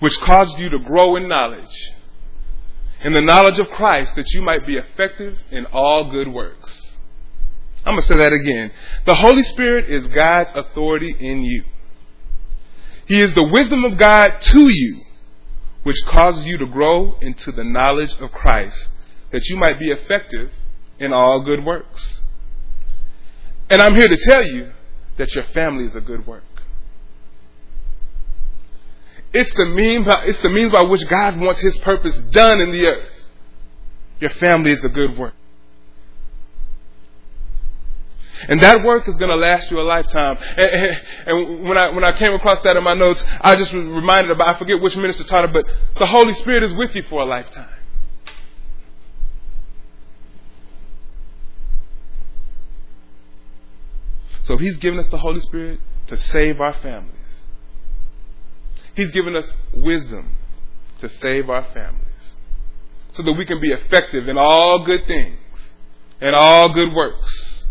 which 0.00 0.18
causes 0.20 0.58
you 0.58 0.70
to 0.70 0.78
grow 0.78 1.16
in 1.16 1.28
knowledge, 1.28 1.92
in 3.02 3.12
the 3.12 3.20
knowledge 3.20 3.58
of 3.58 3.70
Christ, 3.70 4.14
that 4.16 4.32
you 4.32 4.42
might 4.42 4.66
be 4.66 4.76
effective 4.76 5.38
in 5.50 5.66
all 5.66 6.10
good 6.10 6.28
works. 6.28 6.96
I'm 7.84 7.94
going 7.94 8.02
to 8.02 8.08
say 8.08 8.18
that 8.18 8.32
again. 8.32 8.70
The 9.06 9.14
Holy 9.14 9.42
Spirit 9.44 9.88
is 9.88 10.06
God's 10.08 10.50
authority 10.54 11.14
in 11.18 11.42
you. 11.44 11.64
He 13.06 13.20
is 13.20 13.34
the 13.34 13.46
wisdom 13.46 13.84
of 13.84 13.96
God 13.96 14.40
to 14.40 14.68
you, 14.68 15.02
which 15.84 15.96
causes 16.06 16.44
you 16.44 16.58
to 16.58 16.66
grow 16.66 17.16
into 17.20 17.52
the 17.52 17.64
knowledge 17.64 18.14
of 18.20 18.30
Christ, 18.32 18.90
that 19.30 19.48
you 19.48 19.56
might 19.56 19.78
be 19.78 19.90
effective 19.90 20.50
in 20.98 21.12
all 21.12 21.40
good 21.42 21.64
works. 21.64 22.20
And 23.70 23.80
I'm 23.80 23.94
here 23.94 24.08
to 24.08 24.16
tell 24.16 24.44
you 24.44 24.72
that 25.16 25.34
your 25.34 25.44
family 25.44 25.84
is 25.84 25.96
a 25.96 26.00
good 26.00 26.26
work. 26.26 26.44
It's 29.32 29.52
the 29.54 29.66
means 29.66 30.06
by, 30.06 30.24
it's 30.24 30.38
the 30.40 30.48
means 30.48 30.72
by 30.72 30.82
which 30.82 31.06
God 31.08 31.38
wants 31.38 31.60
His 31.60 31.76
purpose 31.78 32.16
done 32.30 32.60
in 32.60 32.72
the 32.72 32.86
earth. 32.88 33.12
Your 34.20 34.30
family 34.30 34.72
is 34.72 34.84
a 34.84 34.88
good 34.88 35.16
work. 35.16 35.34
And 38.48 38.60
that 38.60 38.84
work 38.84 39.08
is 39.08 39.16
going 39.16 39.30
to 39.30 39.36
last 39.36 39.70
you 39.70 39.80
a 39.80 39.82
lifetime. 39.82 40.38
And, 40.56 41.02
and, 41.26 41.68
when 41.68 41.76
I 41.76 41.90
when 41.90 42.04
I 42.04 42.12
came 42.12 42.32
across 42.32 42.60
that 42.60 42.76
in 42.76 42.84
my 42.84 42.94
notes, 42.94 43.24
I 43.40 43.56
just 43.56 43.72
was 43.72 43.84
reminded 43.84 44.30
about 44.30 44.54
I 44.54 44.58
forget 44.58 44.80
which 44.80 44.96
minister 44.96 45.24
taught 45.24 45.44
it, 45.44 45.52
but 45.52 45.66
the 45.98 46.06
Holy 46.06 46.34
Spirit 46.34 46.62
is 46.62 46.72
with 46.72 46.94
you 46.94 47.02
for 47.02 47.22
a 47.22 47.26
lifetime. 47.26 47.68
So 54.44 54.56
He's 54.56 54.76
given 54.76 55.00
us 55.00 55.08
the 55.08 55.18
Holy 55.18 55.40
Spirit 55.40 55.80
to 56.06 56.16
save 56.16 56.60
our 56.60 56.74
families. 56.74 57.17
He's 58.98 59.12
given 59.12 59.36
us 59.36 59.52
wisdom 59.72 60.36
to 60.98 61.08
save 61.08 61.48
our 61.48 61.62
families, 61.62 62.34
so 63.12 63.22
that 63.22 63.32
we 63.34 63.44
can 63.44 63.60
be 63.60 63.68
effective 63.68 64.26
in 64.26 64.36
all 64.36 64.84
good 64.84 65.06
things 65.06 65.38
and 66.20 66.34
all 66.34 66.72
good 66.72 66.92
works. 66.92 67.64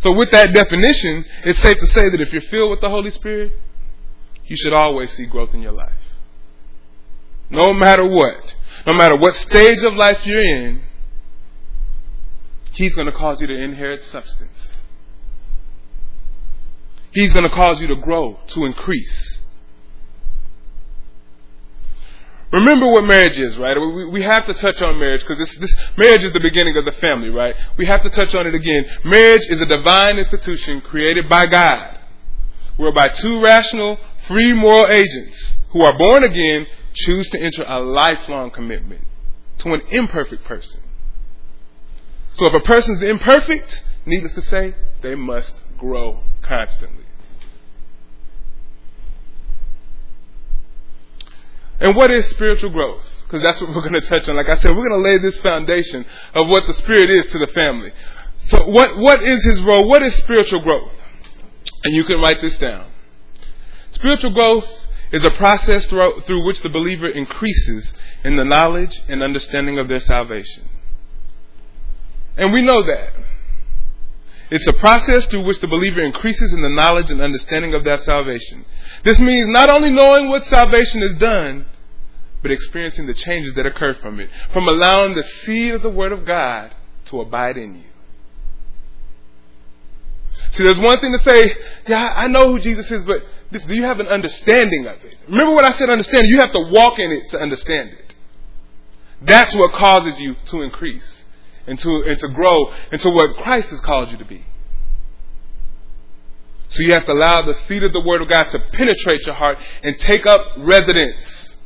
So 0.00 0.12
with 0.12 0.30
that 0.32 0.52
definition, 0.52 1.24
it's 1.44 1.58
safe 1.60 1.78
to 1.78 1.86
say 1.86 2.10
that 2.10 2.20
if 2.20 2.30
you're 2.30 2.42
filled 2.42 2.72
with 2.72 2.82
the 2.82 2.90
Holy 2.90 3.10
Spirit, 3.10 3.52
you 4.44 4.56
should 4.56 4.74
always 4.74 5.10
see 5.14 5.24
growth 5.24 5.54
in 5.54 5.62
your 5.62 5.72
life. 5.72 5.92
No 7.48 7.72
matter 7.72 8.06
what. 8.06 8.54
No 8.86 8.92
matter 8.92 9.16
what 9.16 9.34
stage 9.34 9.82
of 9.82 9.94
life 9.94 10.26
you're 10.26 10.40
in, 10.40 10.82
He's 12.72 12.94
going 12.94 13.06
to 13.06 13.12
cause 13.12 13.40
you 13.40 13.46
to 13.46 13.56
inherit 13.56 14.02
substance. 14.02 14.79
He's 17.12 17.32
going 17.32 17.48
to 17.48 17.54
cause 17.54 17.80
you 17.80 17.88
to 17.88 17.96
grow, 17.96 18.38
to 18.48 18.64
increase. 18.64 19.42
Remember 22.52 22.86
what 22.88 23.04
marriage 23.04 23.38
is, 23.38 23.56
right? 23.58 23.76
We, 23.76 24.06
we 24.06 24.22
have 24.22 24.44
to 24.46 24.54
touch 24.54 24.82
on 24.82 24.98
marriage 24.98 25.20
because 25.20 25.38
this, 25.38 25.56
this 25.58 25.74
marriage 25.96 26.24
is 26.24 26.32
the 26.32 26.40
beginning 26.40 26.76
of 26.76 26.84
the 26.84 26.92
family, 26.92 27.28
right? 27.28 27.54
We 27.76 27.86
have 27.86 28.02
to 28.02 28.10
touch 28.10 28.34
on 28.34 28.46
it 28.46 28.54
again. 28.54 28.86
Marriage 29.04 29.48
is 29.48 29.60
a 29.60 29.66
divine 29.66 30.18
institution 30.18 30.80
created 30.80 31.28
by 31.28 31.46
God, 31.46 31.98
whereby 32.76 33.08
two 33.08 33.40
rational, 33.40 34.00
free 34.26 34.52
moral 34.52 34.88
agents 34.88 35.56
who 35.70 35.82
are 35.82 35.96
born 35.96 36.24
again 36.24 36.66
choose 36.92 37.28
to 37.30 37.40
enter 37.40 37.64
a 37.66 37.80
lifelong 37.80 38.50
commitment 38.50 39.04
to 39.58 39.72
an 39.72 39.82
imperfect 39.90 40.44
person. 40.44 40.80
So 42.32 42.46
if 42.46 42.54
a 42.54 42.60
person 42.60 42.94
is 42.96 43.02
imperfect, 43.02 43.84
needless 44.06 44.32
to 44.32 44.42
say, 44.42 44.74
they 45.02 45.14
must 45.14 45.54
grow 45.78 46.20
constantly. 46.42 46.99
And 51.80 51.96
what 51.96 52.10
is 52.10 52.26
spiritual 52.26 52.70
growth? 52.70 53.04
Because 53.24 53.42
that's 53.42 53.60
what 53.60 53.70
we're 53.70 53.80
going 53.80 53.94
to 53.94 54.02
touch 54.02 54.28
on. 54.28 54.36
Like 54.36 54.48
I 54.48 54.56
said, 54.58 54.76
we're 54.76 54.88
going 54.88 55.02
to 55.02 55.08
lay 55.08 55.18
this 55.18 55.38
foundation 55.40 56.04
of 56.34 56.48
what 56.48 56.66
the 56.66 56.74
Spirit 56.74 57.10
is 57.10 57.26
to 57.26 57.38
the 57.38 57.46
family. 57.48 57.92
So 58.48 58.68
what, 58.68 58.98
what 58.98 59.22
is 59.22 59.42
His 59.44 59.62
role? 59.62 59.88
What 59.88 60.02
is 60.02 60.14
spiritual 60.16 60.60
growth? 60.60 60.92
And 61.84 61.94
you 61.94 62.04
can 62.04 62.20
write 62.20 62.42
this 62.42 62.56
down. 62.58 62.90
Spiritual 63.92 64.34
growth 64.34 64.68
is 65.12 65.24
a 65.24 65.30
process 65.32 65.86
through, 65.86 66.20
through 66.22 66.46
which 66.46 66.60
the 66.62 66.68
believer 66.68 67.08
increases 67.08 67.94
in 68.24 68.36
the 68.36 68.44
knowledge 68.44 69.00
and 69.08 69.22
understanding 69.22 69.78
of 69.78 69.88
their 69.88 70.00
salvation. 70.00 70.68
And 72.36 72.52
we 72.52 72.62
know 72.62 72.82
that. 72.82 73.12
It's 74.50 74.66
a 74.66 74.72
process 74.72 75.26
through 75.26 75.44
which 75.44 75.60
the 75.60 75.68
believer 75.68 76.00
increases 76.00 76.52
in 76.52 76.60
the 76.60 76.68
knowledge 76.68 77.10
and 77.10 77.20
understanding 77.20 77.72
of 77.74 77.84
their 77.84 77.98
salvation. 77.98 78.64
This 79.04 79.18
means 79.20 79.46
not 79.48 79.70
only 79.70 79.90
knowing 79.90 80.28
what 80.28 80.44
salvation 80.44 81.00
has 81.02 81.14
done, 81.14 81.66
but 82.42 82.50
experiencing 82.50 83.06
the 83.06 83.14
changes 83.14 83.54
that 83.54 83.66
occur 83.66 83.94
from 83.94 84.18
it, 84.18 84.28
from 84.52 84.66
allowing 84.66 85.14
the 85.14 85.22
seed 85.22 85.74
of 85.74 85.82
the 85.82 85.90
Word 85.90 86.10
of 86.10 86.24
God 86.24 86.74
to 87.06 87.20
abide 87.20 87.56
in 87.56 87.76
you. 87.76 87.84
See, 90.50 90.64
there's 90.64 90.78
one 90.78 90.98
thing 90.98 91.12
to 91.12 91.22
say, 91.22 91.54
yeah, 91.86 92.12
I 92.16 92.26
know 92.26 92.52
who 92.52 92.60
Jesus 92.60 92.90
is, 92.90 93.04
but 93.04 93.22
this, 93.50 93.62
do 93.64 93.74
you 93.74 93.84
have 93.84 94.00
an 94.00 94.08
understanding 94.08 94.86
of 94.86 94.96
it? 95.04 95.18
Remember 95.28 95.54
what 95.54 95.64
I 95.64 95.70
said, 95.72 95.90
understanding? 95.90 96.30
You 96.30 96.40
have 96.40 96.52
to 96.52 96.70
walk 96.70 96.98
in 96.98 97.12
it 97.12 97.28
to 97.30 97.40
understand 97.40 97.90
it. 97.90 98.14
That's 99.22 99.54
what 99.54 99.72
causes 99.74 100.18
you 100.18 100.34
to 100.46 100.62
increase 100.62 101.19
and 101.70 101.78
to, 101.78 102.02
and 102.02 102.18
to 102.18 102.28
grow 102.28 102.74
into 102.90 103.08
what 103.10 103.36
Christ 103.36 103.70
has 103.70 103.78
called 103.78 104.10
you 104.10 104.18
to 104.18 104.24
be. 104.24 104.44
So 106.68 106.82
you 106.82 106.92
have 106.94 107.06
to 107.06 107.12
allow 107.12 107.42
the 107.42 107.54
seed 107.54 107.84
of 107.84 107.92
the 107.92 108.00
Word 108.00 108.20
of 108.22 108.28
God 108.28 108.50
to 108.50 108.58
penetrate 108.58 109.24
your 109.24 109.36
heart 109.36 109.56
and 109.84 109.96
take 109.96 110.26
up 110.26 110.44
residence. 110.58 111.56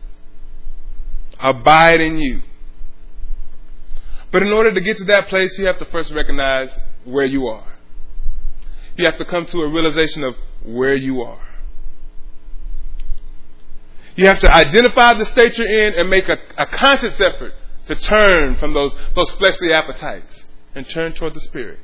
Abide 1.40 2.02
in 2.02 2.18
you. 2.18 2.42
But 4.30 4.42
in 4.42 4.52
order 4.52 4.74
to 4.74 4.80
get 4.80 4.98
to 4.98 5.04
that 5.04 5.28
place, 5.28 5.58
you 5.58 5.66
have 5.66 5.78
to 5.78 5.86
first 5.86 6.10
recognize 6.10 6.76
where 7.04 7.24
you 7.24 7.46
are. 7.46 7.66
You 8.96 9.06
have 9.06 9.16
to 9.18 9.24
come 9.24 9.46
to 9.46 9.62
a 9.62 9.68
realization 9.68 10.22
of 10.22 10.36
where 10.64 10.94
you 10.94 11.22
are. 11.22 11.40
You 14.16 14.26
have 14.26 14.40
to 14.40 14.52
identify 14.52 15.14
the 15.14 15.24
state 15.24 15.56
you're 15.56 15.66
in 15.66 15.94
and 15.94 16.10
make 16.10 16.28
a, 16.28 16.36
a 16.58 16.66
conscious 16.66 17.18
effort 17.22 17.54
to 17.86 17.94
turn 17.94 18.56
from 18.56 18.72
those, 18.72 18.94
those 19.14 19.30
fleshly 19.32 19.72
appetites 19.72 20.44
and 20.74 20.88
turn 20.88 21.12
toward 21.12 21.34
the 21.34 21.40
Spirit. 21.40 21.78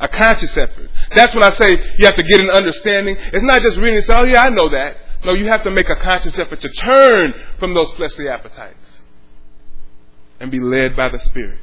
A 0.00 0.08
conscious 0.08 0.56
effort. 0.56 0.90
That's 1.14 1.34
when 1.34 1.42
I 1.42 1.52
say 1.54 1.72
you 1.98 2.06
have 2.06 2.14
to 2.14 2.22
get 2.22 2.40
an 2.40 2.50
understanding. 2.50 3.16
It's 3.18 3.42
not 3.42 3.62
just 3.62 3.76
reading 3.78 3.96
and 3.96 4.04
say, 4.04 4.14
oh 4.14 4.24
yeah, 4.24 4.42
I 4.42 4.48
know 4.48 4.68
that. 4.68 4.96
No, 5.24 5.34
you 5.34 5.46
have 5.46 5.64
to 5.64 5.70
make 5.70 5.88
a 5.88 5.96
conscious 5.96 6.38
effort 6.38 6.60
to 6.60 6.68
turn 6.68 7.34
from 7.58 7.74
those 7.74 7.90
fleshly 7.92 8.28
appetites 8.28 9.00
and 10.38 10.50
be 10.50 10.60
led 10.60 10.94
by 10.94 11.08
the 11.08 11.18
Spirit. 11.18 11.58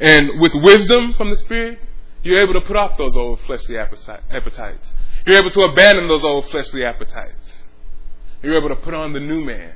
And 0.00 0.40
with 0.40 0.54
wisdom 0.54 1.12
from 1.14 1.30
the 1.30 1.36
Spirit, 1.36 1.78
you're 2.22 2.40
able 2.40 2.54
to 2.54 2.62
put 2.62 2.76
off 2.76 2.96
those 2.96 3.14
old 3.16 3.40
fleshly 3.40 3.76
appetites. 3.76 4.92
You're 5.26 5.38
able 5.38 5.50
to 5.50 5.60
abandon 5.62 6.08
those 6.08 6.24
old 6.24 6.48
fleshly 6.50 6.84
appetites. 6.84 7.64
You're 8.42 8.58
able 8.58 8.70
to 8.70 8.76
put 8.76 8.94
on 8.94 9.12
the 9.12 9.20
new 9.20 9.44
man, 9.44 9.74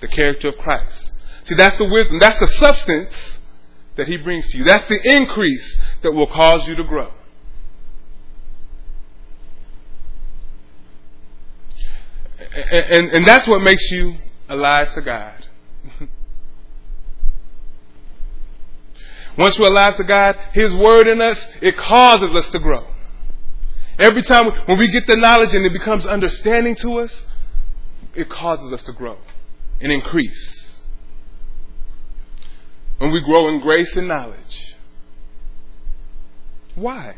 the 0.00 0.08
character 0.08 0.48
of 0.48 0.58
Christ. 0.58 1.12
See, 1.44 1.54
that's 1.54 1.76
the 1.76 1.88
wisdom. 1.88 2.18
That's 2.18 2.38
the 2.38 2.48
substance 2.48 3.38
that 3.96 4.08
he 4.08 4.16
brings 4.16 4.48
to 4.48 4.58
you. 4.58 4.64
That's 4.64 4.86
the 4.88 5.00
increase 5.04 5.78
that 6.02 6.12
will 6.12 6.26
cause 6.26 6.66
you 6.66 6.74
to 6.76 6.84
grow. 6.84 7.12
And, 12.52 12.86
and, 12.86 13.08
and 13.10 13.26
that's 13.26 13.46
what 13.46 13.62
makes 13.62 13.90
you 13.90 14.14
alive 14.48 14.92
to 14.94 15.02
God. 15.02 15.46
Once 19.38 19.58
we're 19.58 19.68
alive 19.68 19.96
to 19.96 20.04
God, 20.04 20.36
His 20.52 20.74
Word 20.74 21.06
in 21.06 21.20
us, 21.20 21.48
it 21.62 21.76
causes 21.76 22.34
us 22.34 22.50
to 22.50 22.58
grow. 22.58 22.86
Every 23.98 24.22
time 24.22 24.50
when 24.66 24.78
we 24.78 24.88
get 24.88 25.06
the 25.06 25.16
knowledge 25.16 25.54
and 25.54 25.64
it 25.64 25.72
becomes 25.72 26.06
understanding 26.06 26.74
to 26.76 27.00
us, 27.00 27.24
it 28.14 28.28
causes 28.28 28.72
us 28.72 28.82
to 28.84 28.92
grow 28.92 29.18
and 29.80 29.92
increase. 29.92 30.78
When 32.98 33.12
we 33.12 33.20
grow 33.20 33.48
in 33.48 33.60
grace 33.60 33.96
and 33.96 34.08
knowledge. 34.08 34.74
Why? 36.74 37.16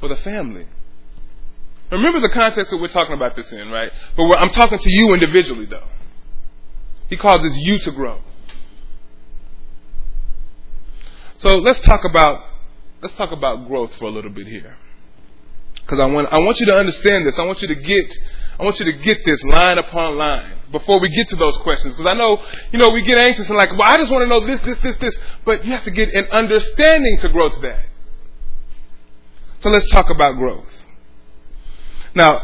For 0.00 0.08
the 0.08 0.16
family. 0.16 0.66
Remember 1.90 2.20
the 2.20 2.28
context 2.28 2.70
that 2.70 2.76
we're 2.76 2.88
talking 2.88 3.14
about 3.14 3.34
this 3.34 3.50
in, 3.50 3.70
right? 3.70 3.90
But 4.16 4.38
I'm 4.38 4.50
talking 4.50 4.78
to 4.78 4.90
you 4.90 5.14
individually, 5.14 5.64
though. 5.64 5.86
He 7.08 7.16
causes 7.16 7.56
you 7.56 7.78
to 7.78 7.90
grow. 7.90 8.20
So 11.38 11.56
let's 11.58 11.80
talk 11.80 12.04
about 12.04 12.40
let's 13.00 13.14
talk 13.14 13.32
about 13.32 13.66
growth 13.68 13.94
for 13.94 14.06
a 14.06 14.10
little 14.10 14.30
bit 14.30 14.46
here, 14.46 14.76
because 15.74 16.00
I 16.00 16.06
want 16.06 16.28
I 16.32 16.40
want 16.40 16.60
you 16.60 16.66
to 16.66 16.74
understand 16.74 17.26
this. 17.26 17.38
I 17.38 17.46
want 17.46 17.62
you 17.62 17.68
to 17.68 17.76
get 17.76 18.12
I 18.58 18.64
want 18.64 18.80
you 18.80 18.86
to 18.86 18.92
get 18.92 19.24
this 19.24 19.42
line 19.44 19.78
upon 19.78 20.18
line 20.18 20.58
before 20.72 20.98
we 20.98 21.08
get 21.10 21.28
to 21.28 21.36
those 21.36 21.56
questions. 21.58 21.94
Because 21.94 22.10
I 22.10 22.14
know, 22.14 22.42
you 22.72 22.78
know, 22.78 22.90
we 22.90 23.02
get 23.02 23.16
anxious 23.16 23.48
and 23.48 23.56
like, 23.56 23.70
well, 23.70 23.82
I 23.82 23.98
just 23.98 24.10
want 24.10 24.22
to 24.22 24.28
know 24.28 24.40
this, 24.40 24.60
this, 24.62 24.78
this, 24.78 24.96
this. 24.96 25.18
But 25.44 25.64
you 25.64 25.72
have 25.72 25.84
to 25.84 25.90
get 25.90 26.12
an 26.12 26.26
understanding 26.32 27.18
to 27.20 27.28
grow 27.28 27.48
to 27.48 27.60
that. 27.60 27.84
So 29.60 29.70
let's 29.70 29.88
talk 29.90 30.10
about 30.10 30.36
growth. 30.36 30.68
Now, 32.14 32.42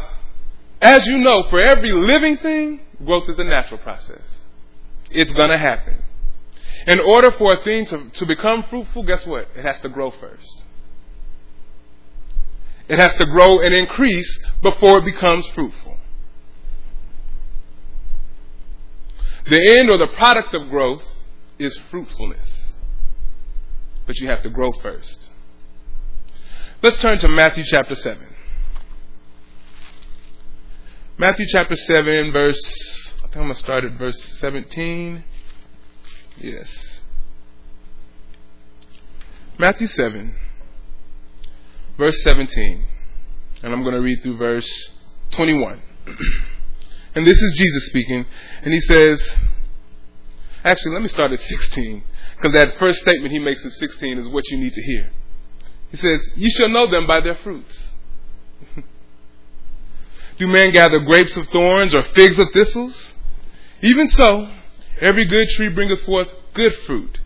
as 0.81 1.05
you 1.05 1.17
know, 1.17 1.43
for 1.49 1.59
every 1.59 1.91
living 1.91 2.37
thing, 2.37 2.81
growth 3.03 3.27
is 3.29 3.39
a 3.39 3.43
natural 3.43 3.79
process. 3.79 4.45
It's 5.09 5.33
going 5.33 5.49
to 5.49 5.57
happen. 5.57 6.01
In 6.87 6.99
order 6.99 7.31
for 7.31 7.53
a 7.53 7.61
thing 7.61 7.85
to, 7.87 8.09
to 8.09 8.25
become 8.25 8.63
fruitful, 8.63 9.03
guess 9.03 9.25
what? 9.25 9.47
It 9.55 9.65
has 9.65 9.79
to 9.81 9.89
grow 9.89 10.11
first. 10.11 10.65
It 12.87 12.99
has 12.99 13.13
to 13.15 13.25
grow 13.25 13.59
and 13.59 13.73
increase 13.73 14.39
before 14.61 14.99
it 14.99 15.05
becomes 15.05 15.47
fruitful. 15.47 15.94
The 19.47 19.77
end 19.77 19.89
or 19.89 19.97
the 19.97 20.07
product 20.07 20.55
of 20.55 20.69
growth 20.69 21.03
is 21.59 21.79
fruitfulness. 21.91 22.73
But 24.07 24.17
you 24.17 24.27
have 24.29 24.41
to 24.43 24.49
grow 24.49 24.71
first. 24.71 25.29
Let's 26.81 26.97
turn 26.97 27.19
to 27.19 27.27
Matthew 27.27 27.63
chapter 27.65 27.95
7. 27.95 28.35
Matthew 31.17 31.45
chapter 31.49 31.75
7, 31.75 32.31
verse, 32.33 33.17
I 33.19 33.21
think 33.27 33.35
I'm 33.37 33.41
going 33.43 33.53
to 33.53 33.59
start 33.59 33.83
at 33.85 33.97
verse 33.97 34.21
17. 34.39 35.23
Yes. 36.37 37.01
Matthew 39.57 39.87
7, 39.87 40.35
verse 41.97 42.21
17. 42.23 42.83
And 43.63 43.73
I'm 43.73 43.81
going 43.83 43.95
to 43.95 44.01
read 44.01 44.21
through 44.21 44.37
verse 44.37 44.69
21. 45.31 45.81
and 47.15 47.25
this 47.25 47.41
is 47.41 47.53
Jesus 47.57 47.85
speaking. 47.87 48.25
And 48.61 48.73
he 48.73 48.81
says, 48.81 49.35
actually, 50.63 50.93
let 50.93 51.01
me 51.01 51.07
start 51.07 51.31
at 51.31 51.39
16. 51.39 52.03
Because 52.35 52.51
that 52.51 52.77
first 52.77 52.99
statement 53.01 53.31
he 53.31 53.39
makes 53.39 53.65
at 53.65 53.71
16 53.71 54.17
is 54.17 54.27
what 54.27 54.43
you 54.49 54.57
need 54.57 54.73
to 54.73 54.81
hear. 54.81 55.09
He 55.89 55.97
says, 55.97 56.27
You 56.35 56.49
shall 56.51 56.69
know 56.69 56.89
them 56.91 57.07
by 57.07 57.21
their 57.21 57.35
fruits. 57.35 57.93
Do 60.37 60.47
men 60.47 60.71
gather 60.71 60.99
grapes 60.99 61.37
of 61.37 61.47
thorns 61.47 61.95
or 61.95 62.03
figs 62.03 62.37
of 62.37 62.51
thistles? 62.51 63.13
Even 63.81 64.09
so, 64.09 64.49
Every 65.01 65.25
good 65.25 65.49
tree 65.49 65.69
bringeth 65.69 66.01
forth 66.01 66.29
good 66.53 66.73
fruit, 66.73 67.19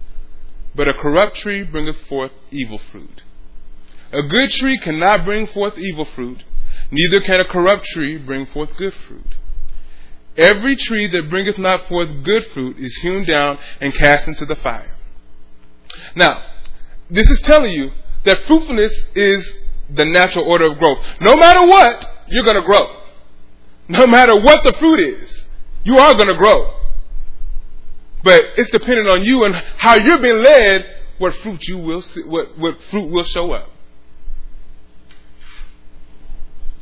but 0.74 0.88
a 0.88 0.94
corrupt 0.94 1.38
tree 1.38 1.64
bringeth 1.64 2.00
forth 2.08 2.32
evil 2.50 2.80
fruit. 2.80 3.22
A 4.12 4.24
good 4.24 4.50
tree 4.50 4.78
cannot 4.80 5.24
bring 5.24 5.46
forth 5.46 5.78
evil 5.78 6.06
fruit, 6.06 6.44
neither 6.90 7.22
can 7.22 7.40
a 7.40 7.46
corrupt 7.46 7.86
tree 7.86 8.18
bring 8.18 8.48
forth 8.48 8.76
good 8.76 8.94
fruit. 8.94 9.36
Every 10.40 10.78
tree 10.78 11.08
that 11.08 11.30
bringeth 11.30 11.58
not 11.58 11.90
forth 11.90 12.24
good 12.24 12.46
fruit 12.54 12.78
is 12.78 12.96
hewn 13.02 13.26
down 13.26 13.60
and 13.82 13.94
cast 13.94 14.26
into 14.26 14.46
the 14.46 14.56
fire. 14.56 14.96
Now, 16.16 16.42
this 17.10 17.30
is 17.30 17.42
telling 17.42 17.74
you 17.74 17.92
that 18.24 18.38
fruitfulness 18.48 18.94
is 19.16 19.54
the 19.94 20.06
natural 20.06 20.50
order 20.50 20.72
of 20.72 20.80
growth. 20.80 21.00
No 21.20 21.36
matter 21.36 21.68
what, 21.68 22.06
you're 22.30 22.46
going 22.46 22.56
to 22.56 22.66
grow. 22.66 23.02
No 23.90 24.08
matter 24.08 24.40
what 24.40 24.64
the 24.64 24.72
fruit 24.80 25.02
is, 25.02 25.46
you 25.84 25.98
are 25.98 26.14
going 26.14 26.28
to 26.28 26.38
grow. 26.38 26.74
But 28.24 28.46
it's 28.56 28.72
dependent 28.72 29.10
on 29.10 29.22
you 29.22 29.44
and 29.44 29.54
how 29.76 29.96
you're 29.96 30.22
being 30.22 30.42
led, 30.42 30.86
what 31.18 31.34
fruit 31.36 31.68
you 31.68 31.80
will 31.80 32.02
see, 32.02 32.24
what, 32.24 32.58
what 32.58 32.82
fruit 32.84 33.12
will 33.12 33.26
show 33.26 33.52
up. 33.52 33.70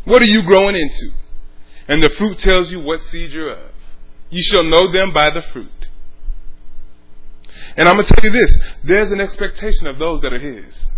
What 0.05 0.21
are 0.21 0.27
you 0.27 0.43
growing 0.43 0.75
into? 0.75 1.11
And 1.87 2.03
the 2.03 2.09
fruit 2.09 2.39
tells 2.39 2.71
you 2.71 2.79
what 2.79 3.01
seed 3.01 3.31
you're 3.31 3.53
of. 3.53 3.71
You 4.29 4.43
shall 4.43 4.63
know 4.63 4.91
them 4.91 5.11
by 5.11 5.29
the 5.29 5.41
fruit. 5.41 5.87
And 7.77 7.87
I'm 7.87 7.95
going 7.95 8.07
to 8.07 8.13
tell 8.13 8.23
you 8.23 8.31
this 8.31 8.57
there's 8.83 9.11
an 9.11 9.21
expectation 9.21 9.87
of 9.87 9.99
those 9.99 10.21
that 10.21 10.33
are 10.33 10.39
His. 10.39 10.89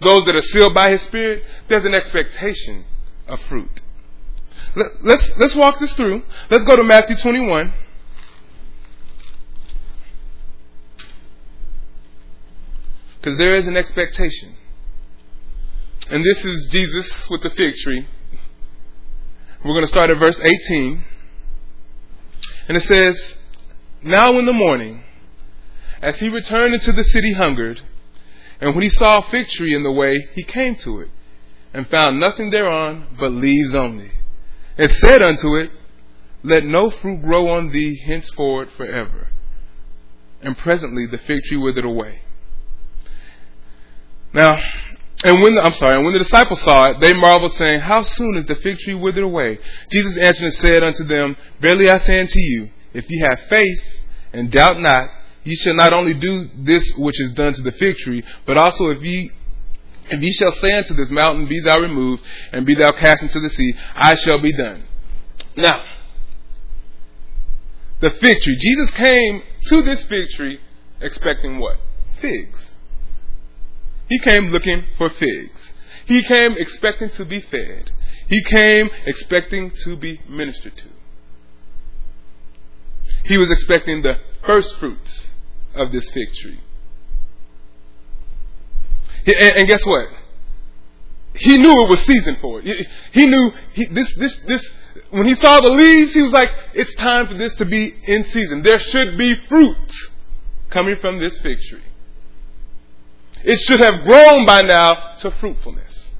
Those 0.00 0.24
that 0.24 0.34
are 0.34 0.40
sealed 0.40 0.74
by 0.74 0.90
His 0.90 1.02
Spirit, 1.02 1.44
there's 1.68 1.84
an 1.84 1.94
expectation 1.94 2.84
of 3.28 3.40
fruit. 3.42 3.80
Let's, 5.02 5.36
let's 5.38 5.54
walk 5.54 5.78
this 5.78 5.92
through. 5.94 6.22
Let's 6.50 6.64
go 6.64 6.76
to 6.76 6.82
Matthew 6.82 7.16
21. 7.16 7.72
Because 13.20 13.38
there 13.38 13.54
is 13.54 13.68
an 13.68 13.76
expectation. 13.76 14.56
And 16.10 16.24
this 16.24 16.44
is 16.44 16.66
Jesus 16.70 17.30
with 17.30 17.42
the 17.42 17.50
fig 17.50 17.74
tree. 17.76 18.08
We're 19.64 19.74
going 19.74 19.82
to 19.82 19.88
start 19.88 20.10
at 20.10 20.18
verse 20.18 20.40
18. 20.40 21.04
And 22.66 22.76
it 22.76 22.82
says, 22.82 23.36
Now 24.02 24.36
in 24.36 24.44
the 24.44 24.52
morning, 24.52 25.04
as 26.02 26.18
he 26.18 26.28
returned 26.28 26.74
into 26.74 26.90
the 26.90 27.04
city 27.04 27.32
hungered, 27.34 27.80
and 28.60 28.74
when 28.74 28.82
he 28.82 28.90
saw 28.90 29.18
a 29.18 29.22
fig 29.22 29.48
tree 29.48 29.72
in 29.72 29.84
the 29.84 29.92
way, 29.92 30.16
he 30.34 30.42
came 30.42 30.74
to 30.76 31.00
it, 31.00 31.10
and 31.72 31.88
found 31.88 32.18
nothing 32.18 32.50
thereon 32.50 33.06
but 33.20 33.30
leaves 33.30 33.72
only. 33.72 34.10
And 34.76 34.90
said 34.90 35.22
unto 35.22 35.54
it, 35.54 35.70
Let 36.42 36.64
no 36.64 36.90
fruit 36.90 37.22
grow 37.22 37.46
on 37.48 37.70
thee 37.70 38.02
henceforward 38.04 38.68
forever. 38.76 39.28
And 40.40 40.58
presently 40.58 41.06
the 41.06 41.18
fig 41.18 41.44
tree 41.44 41.56
withered 41.56 41.84
away. 41.84 42.22
Now, 44.34 44.60
and 45.24 45.42
when 45.42 45.54
the, 45.54 45.62
I'm 45.62 45.72
sorry, 45.74 45.96
and 45.96 46.04
when 46.04 46.12
the 46.12 46.18
disciples 46.18 46.60
saw 46.62 46.90
it, 46.90 47.00
they 47.00 47.12
marveled, 47.12 47.52
saying, 47.52 47.80
How 47.80 48.02
soon 48.02 48.36
is 48.36 48.46
the 48.46 48.56
fig 48.56 48.78
tree 48.78 48.94
withered 48.94 49.24
away? 49.24 49.58
Jesus 49.90 50.16
answered 50.18 50.44
and 50.46 50.54
said 50.54 50.82
unto 50.82 51.04
them, 51.04 51.36
Verily 51.60 51.88
I 51.88 51.98
say 51.98 52.20
unto 52.20 52.38
you, 52.38 52.68
if 52.92 53.04
ye 53.08 53.20
have 53.20 53.40
faith 53.48 53.82
and 54.32 54.50
doubt 54.50 54.80
not, 54.80 55.10
ye 55.44 55.54
shall 55.56 55.74
not 55.74 55.92
only 55.92 56.14
do 56.14 56.48
this 56.56 56.92
which 56.96 57.20
is 57.20 57.32
done 57.34 57.52
to 57.54 57.62
the 57.62 57.72
fig 57.72 57.96
tree, 57.96 58.24
but 58.46 58.56
also 58.56 58.90
if 58.90 59.02
ye 59.02 59.30
if 60.10 60.20
ye 60.20 60.32
shall 60.32 60.52
say 60.52 60.72
unto 60.72 60.94
this 60.94 61.10
mountain, 61.10 61.46
Be 61.46 61.60
thou 61.60 61.78
removed, 61.78 62.22
and 62.50 62.66
be 62.66 62.74
thou 62.74 62.92
cast 62.92 63.22
into 63.22 63.40
the 63.40 63.50
sea, 63.50 63.74
I 63.94 64.16
shall 64.16 64.40
be 64.40 64.52
done. 64.52 64.84
Now, 65.56 65.84
the 68.00 68.10
fig 68.10 68.38
tree. 68.40 68.56
Jesus 68.58 68.90
came 68.90 69.42
to 69.68 69.82
this 69.82 70.04
fig 70.04 70.28
tree 70.30 70.60
expecting 71.00 71.58
what? 71.58 71.78
Figs. 72.20 72.71
He 74.08 74.18
came 74.18 74.46
looking 74.46 74.84
for 74.98 75.08
figs. 75.08 75.72
He 76.06 76.22
came 76.22 76.52
expecting 76.52 77.10
to 77.10 77.24
be 77.24 77.40
fed. 77.40 77.92
He 78.28 78.42
came 78.44 78.90
expecting 79.06 79.72
to 79.84 79.96
be 79.96 80.20
ministered 80.28 80.76
to. 80.76 80.88
He 83.24 83.38
was 83.38 83.50
expecting 83.50 84.02
the 84.02 84.14
first 84.44 84.76
fruits 84.78 85.30
of 85.74 85.92
this 85.92 86.08
fig 86.10 86.32
tree. 86.34 86.60
And, 89.26 89.68
guess 89.68 89.84
what? 89.86 90.08
He 91.34 91.56
knew 91.58 91.82
it 91.84 91.88
was 91.88 92.00
season 92.00 92.36
for 92.36 92.60
it. 92.62 92.88
He 93.12 93.26
knew 93.26 93.52
he, 93.72 93.86
this, 93.86 94.14
this, 94.16 94.36
this, 94.46 94.70
when 95.10 95.26
he 95.26 95.34
saw 95.36 95.60
the 95.60 95.70
leaves, 95.70 96.12
he 96.12 96.22
was 96.22 96.32
like, 96.32 96.50
it's 96.74 96.94
time 96.96 97.28
for 97.28 97.34
this 97.34 97.54
to 97.54 97.64
be 97.64 97.92
in 98.06 98.24
season. 98.24 98.62
There 98.62 98.80
should 98.80 99.16
be 99.16 99.34
fruit 99.46 99.92
coming 100.70 100.96
from 100.96 101.18
this 101.18 101.38
fig 101.38 101.58
tree. 101.68 101.84
It 103.44 103.58
should 103.60 103.80
have 103.80 104.04
grown 104.04 104.46
by 104.46 104.62
now 104.62 105.14
to 105.18 105.30
fruitfulness. 105.30 106.10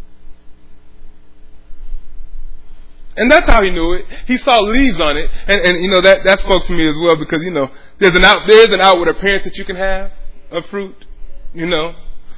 And 3.16 3.30
that's 3.30 3.46
how 3.46 3.62
he 3.62 3.70
knew 3.70 3.92
it. 3.92 4.06
He 4.26 4.38
saw 4.38 4.58
leaves 4.60 4.98
on 4.98 5.16
it, 5.18 5.30
and, 5.46 5.60
and 5.60 5.82
you 5.84 5.90
know 5.90 6.00
that 6.00 6.24
that 6.24 6.40
spoke 6.40 6.64
to 6.64 6.72
me 6.72 6.88
as 6.88 6.96
well 6.98 7.16
because 7.16 7.42
you 7.42 7.50
know 7.50 7.70
there's 7.98 8.14
an 8.16 8.24
out 8.24 8.46
there 8.46 8.66
is 8.66 8.72
an 8.72 8.80
outward 8.80 9.08
appearance 9.08 9.44
that 9.44 9.56
you 9.56 9.64
can 9.64 9.76
have 9.76 10.12
of 10.50 10.64
fruit, 10.66 11.04
you 11.52 11.66
know, 11.66 11.94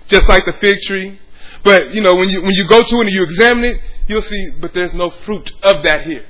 just 0.09 0.29
like 0.29 0.44
the 0.44 0.53
fig 0.55 0.81
tree. 0.81 1.20
But 1.62 1.94
you 1.94 2.01
know 2.01 2.16
when 2.16 2.29
you 2.29 2.42
when 2.42 2.55
you 2.55 2.66
go 2.66 2.83
to 2.83 2.97
it 2.97 3.01
and 3.03 3.11
you 3.11 3.23
examine 3.23 3.64
it, 3.64 3.77
you'll 4.09 4.23
see, 4.23 4.51
but 4.61 4.75
there's 4.75 4.92
no 4.94 5.11
fruit 5.11 5.53
of 5.62 5.85
that 5.85 6.07
here. 6.07 6.27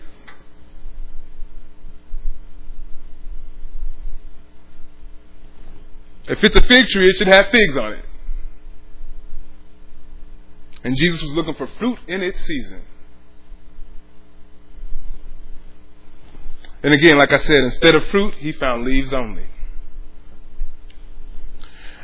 If 6.26 6.44
it's 6.44 6.56
a 6.56 6.62
fig 6.62 6.86
tree, 6.88 7.08
it 7.08 7.16
should 7.16 7.28
have 7.28 7.48
figs 7.50 7.76
on 7.76 7.94
it. 7.94 8.04
And 10.84 10.96
Jesus 10.96 11.22
was 11.22 11.32
looking 11.32 11.54
for 11.54 11.66
fruit 11.66 11.98
in 12.06 12.22
its 12.22 12.40
season. 12.40 12.82
And 16.82 16.92
again, 16.92 17.16
like 17.16 17.32
I 17.32 17.38
said, 17.38 17.64
instead 17.64 17.94
of 17.94 18.04
fruit, 18.06 18.34
he 18.34 18.52
found 18.52 18.84
leaves 18.84 19.14
only. 19.14 19.46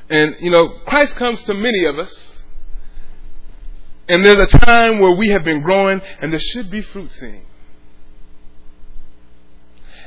And, 0.08 0.34
you 0.40 0.50
know, 0.50 0.68
Christ 0.86 1.14
comes 1.16 1.42
to 1.42 1.54
many 1.54 1.84
of 1.84 1.98
us. 1.98 2.42
And 4.08 4.24
there's 4.24 4.38
a 4.38 4.58
time 4.58 4.98
where 4.98 5.14
we 5.14 5.28
have 5.28 5.44
been 5.44 5.60
growing 5.60 6.00
and 6.20 6.32
there 6.32 6.40
should 6.40 6.70
be 6.70 6.80
fruit 6.80 7.12
seen. 7.12 7.44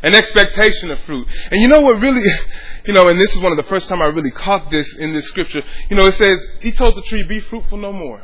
An 0.01 0.15
expectation 0.15 0.91
of 0.91 0.99
fruit. 1.01 1.27
And 1.51 1.61
you 1.61 1.67
know 1.67 1.79
what 1.79 2.01
really, 2.01 2.21
you 2.85 2.93
know, 2.93 3.07
and 3.07 3.19
this 3.19 3.33
is 3.35 3.41
one 3.41 3.53
of 3.53 3.57
the 3.57 3.63
first 3.69 3.87
time 3.87 4.01
I 4.01 4.07
really 4.07 4.31
caught 4.31 4.71
this 4.71 4.93
in 4.95 5.13
this 5.13 5.27
scripture. 5.27 5.61
You 5.89 5.95
know, 5.95 6.07
it 6.07 6.15
says, 6.15 6.45
He 6.61 6.71
told 6.71 6.95
the 6.95 7.03
tree, 7.03 7.23
be 7.23 7.39
fruitful 7.39 7.77
no 7.77 7.93
more. 7.93 8.23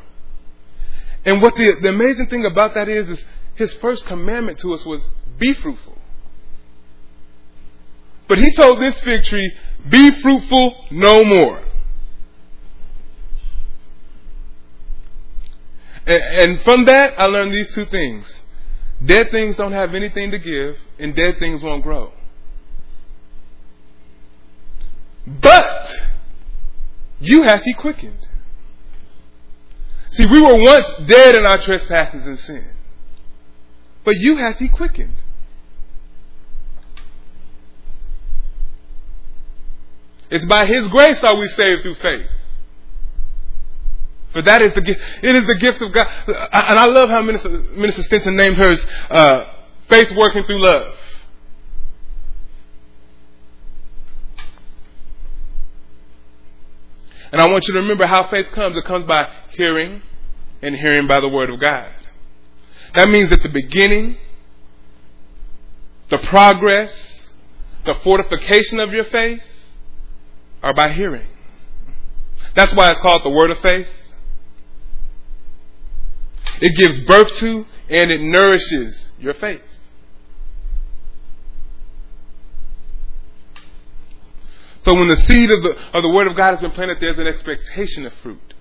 And 1.25 1.41
what 1.41 1.55
the, 1.55 1.75
the 1.81 1.89
amazing 1.89 2.27
thing 2.27 2.45
about 2.45 2.73
that 2.75 2.87
is, 2.87 3.09
is 3.09 3.23
His 3.55 3.73
first 3.73 4.05
commandment 4.05 4.59
to 4.59 4.73
us 4.73 4.85
was, 4.85 5.07
be 5.37 5.53
fruitful. 5.53 5.97
But 8.27 8.37
he 8.37 8.53
told 8.53 8.79
this 8.79 8.99
fig 9.01 9.23
tree, 9.23 9.51
be 9.89 10.11
fruitful 10.21 10.85
no 10.91 11.23
more. 11.23 11.63
And, 16.05 16.61
from 16.61 16.85
that, 16.85 17.19
I 17.19 17.25
learned 17.25 17.53
these 17.53 17.73
two 17.73 17.85
things. 17.85 18.41
Dead 19.03 19.29
things 19.31 19.55
don't 19.55 19.73
have 19.73 19.93
anything 19.93 20.31
to 20.31 20.39
give, 20.39 20.77
and 20.97 21.15
dead 21.15 21.37
things 21.39 21.61
won't 21.61 21.83
grow. 21.83 22.11
But 25.25 25.91
you 27.19 27.43
hath 27.43 27.63
he 27.63 27.73
quickened. 27.73 28.27
See, 30.11 30.25
we 30.25 30.41
were 30.41 30.55
once 30.55 30.87
dead 31.05 31.35
in 31.35 31.45
our 31.45 31.57
trespasses 31.59 32.25
and 32.25 32.39
sin. 32.39 32.67
But 34.03 34.15
you 34.17 34.37
hath 34.37 34.57
he 34.57 34.69
quickened. 34.69 35.21
It's 40.31 40.45
by 40.45 40.65
His 40.65 40.87
grace 40.87 41.23
are 41.23 41.35
we 41.35 41.47
saved 41.47 41.83
through 41.83 41.95
faith. 41.95 42.27
For 44.31 44.43
that 44.43 44.61
is 44.61 44.73
the 44.73 44.81
gift. 44.81 45.01
It 45.23 45.35
is 45.35 45.47
the 45.47 45.57
gift 45.59 45.81
of 45.81 45.91
God. 45.91 46.07
And 46.27 46.79
I 46.79 46.85
love 46.85 47.09
how 47.09 47.21
Minister, 47.21 47.49
Minister 47.49 48.03
Stinson 48.03 48.35
named 48.35 48.57
hers 48.57 48.85
uh, 49.09 49.45
faith 49.89 50.11
working 50.15 50.43
through 50.43 50.59
love. 50.59 50.95
And 57.31 57.41
I 57.41 57.49
want 57.51 57.67
you 57.67 57.73
to 57.75 57.81
remember 57.81 58.07
how 58.07 58.23
faith 58.27 58.47
comes. 58.53 58.75
It 58.75 58.85
comes 58.85 59.05
by 59.05 59.31
hearing 59.51 60.01
and 60.61 60.75
hearing 60.75 61.07
by 61.07 61.19
the 61.19 61.29
Word 61.29 61.49
of 61.49 61.59
God. 61.59 61.91
That 62.95 63.09
means 63.09 63.29
that 63.29 63.43
the 63.43 63.49
beginning, 63.49 64.17
the 66.09 66.17
progress, 66.17 67.29
the 67.85 67.95
fortification 67.95 68.79
of 68.79 68.91
your 68.93 69.05
faith 69.05 69.41
are 70.63 70.73
by 70.73 70.91
hearing. 70.91 71.27
That's 72.55 72.73
why 72.73 72.91
it's 72.91 72.99
called 72.99 73.23
the 73.23 73.29
word 73.29 73.51
of 73.51 73.59
faith. 73.59 73.87
It 76.61 76.75
gives 76.77 76.99
birth 76.99 77.31
to 77.37 77.65
and 77.89 78.11
it 78.11 78.21
nourishes 78.21 79.11
your 79.19 79.33
faith. 79.35 79.61
So 84.89 84.95
when 84.95 85.07
the 85.07 85.17
seed 85.17 85.51
of 85.51 85.61
the, 85.61 85.77
of 85.93 86.01
the 86.01 86.09
word 86.09 86.25
of 86.25 86.35
God 86.35 86.49
has 86.49 86.61
been 86.61 86.71
planted, 86.71 86.97
there's 86.99 87.19
an 87.19 87.27
expectation 87.27 88.07
of 88.07 88.13
fruit. 88.23 88.55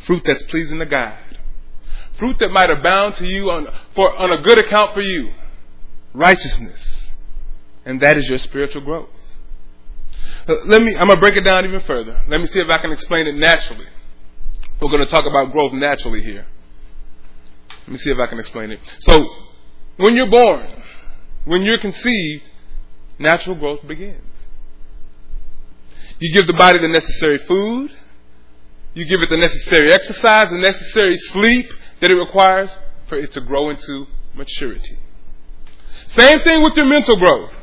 Fruit 0.00 0.22
that's 0.22 0.42
pleasing 0.42 0.80
to 0.80 0.84
God. 0.84 1.16
Fruit 2.18 2.38
that 2.40 2.50
might 2.50 2.68
abound 2.68 3.14
to 3.14 3.24
you 3.24 3.50
on, 3.50 3.66
for, 3.94 4.14
on 4.16 4.32
a 4.32 4.42
good 4.42 4.58
account 4.58 4.92
for 4.92 5.00
you. 5.00 5.32
Righteousness. 6.12 7.14
And 7.86 8.02
that 8.02 8.18
is 8.18 8.28
your 8.28 8.36
spiritual 8.36 8.82
growth. 8.82 9.08
Uh, 10.46 10.56
let 10.66 10.82
me, 10.82 10.94
I'm 10.94 11.06
going 11.06 11.16
to 11.16 11.20
break 11.20 11.36
it 11.36 11.44
down 11.44 11.64
even 11.64 11.80
further. 11.80 12.20
Let 12.28 12.42
me 12.42 12.46
see 12.46 12.60
if 12.60 12.68
I 12.68 12.76
can 12.76 12.92
explain 12.92 13.26
it 13.26 13.34
naturally. 13.34 13.86
We're 14.82 14.90
going 14.90 15.06
to 15.06 15.10
talk 15.10 15.24
about 15.26 15.52
growth 15.52 15.72
naturally 15.72 16.20
here. 16.20 16.44
Let 17.86 17.88
me 17.88 17.96
see 17.96 18.10
if 18.10 18.18
I 18.18 18.26
can 18.26 18.38
explain 18.38 18.72
it. 18.72 18.80
So, 18.98 19.26
when 19.96 20.16
you're 20.16 20.30
born, 20.30 20.82
when 21.46 21.62
you're 21.62 21.80
conceived, 21.80 22.42
natural 23.18 23.56
growth 23.56 23.88
begins. 23.88 24.20
You 26.24 26.32
give 26.32 26.46
the 26.46 26.54
body 26.54 26.78
the 26.78 26.88
necessary 26.88 27.36
food, 27.36 27.90
you 28.94 29.04
give 29.04 29.20
it 29.20 29.28
the 29.28 29.36
necessary 29.36 29.92
exercise, 29.92 30.48
the 30.48 30.56
necessary 30.56 31.18
sleep 31.18 31.70
that 32.00 32.10
it 32.10 32.14
requires 32.14 32.74
for 33.10 33.18
it 33.18 33.30
to 33.32 33.42
grow 33.42 33.68
into 33.68 34.06
maturity. 34.32 34.96
Same 36.08 36.38
thing 36.38 36.62
with 36.62 36.78
your 36.78 36.86
mental 36.86 37.18
growth. 37.18 37.54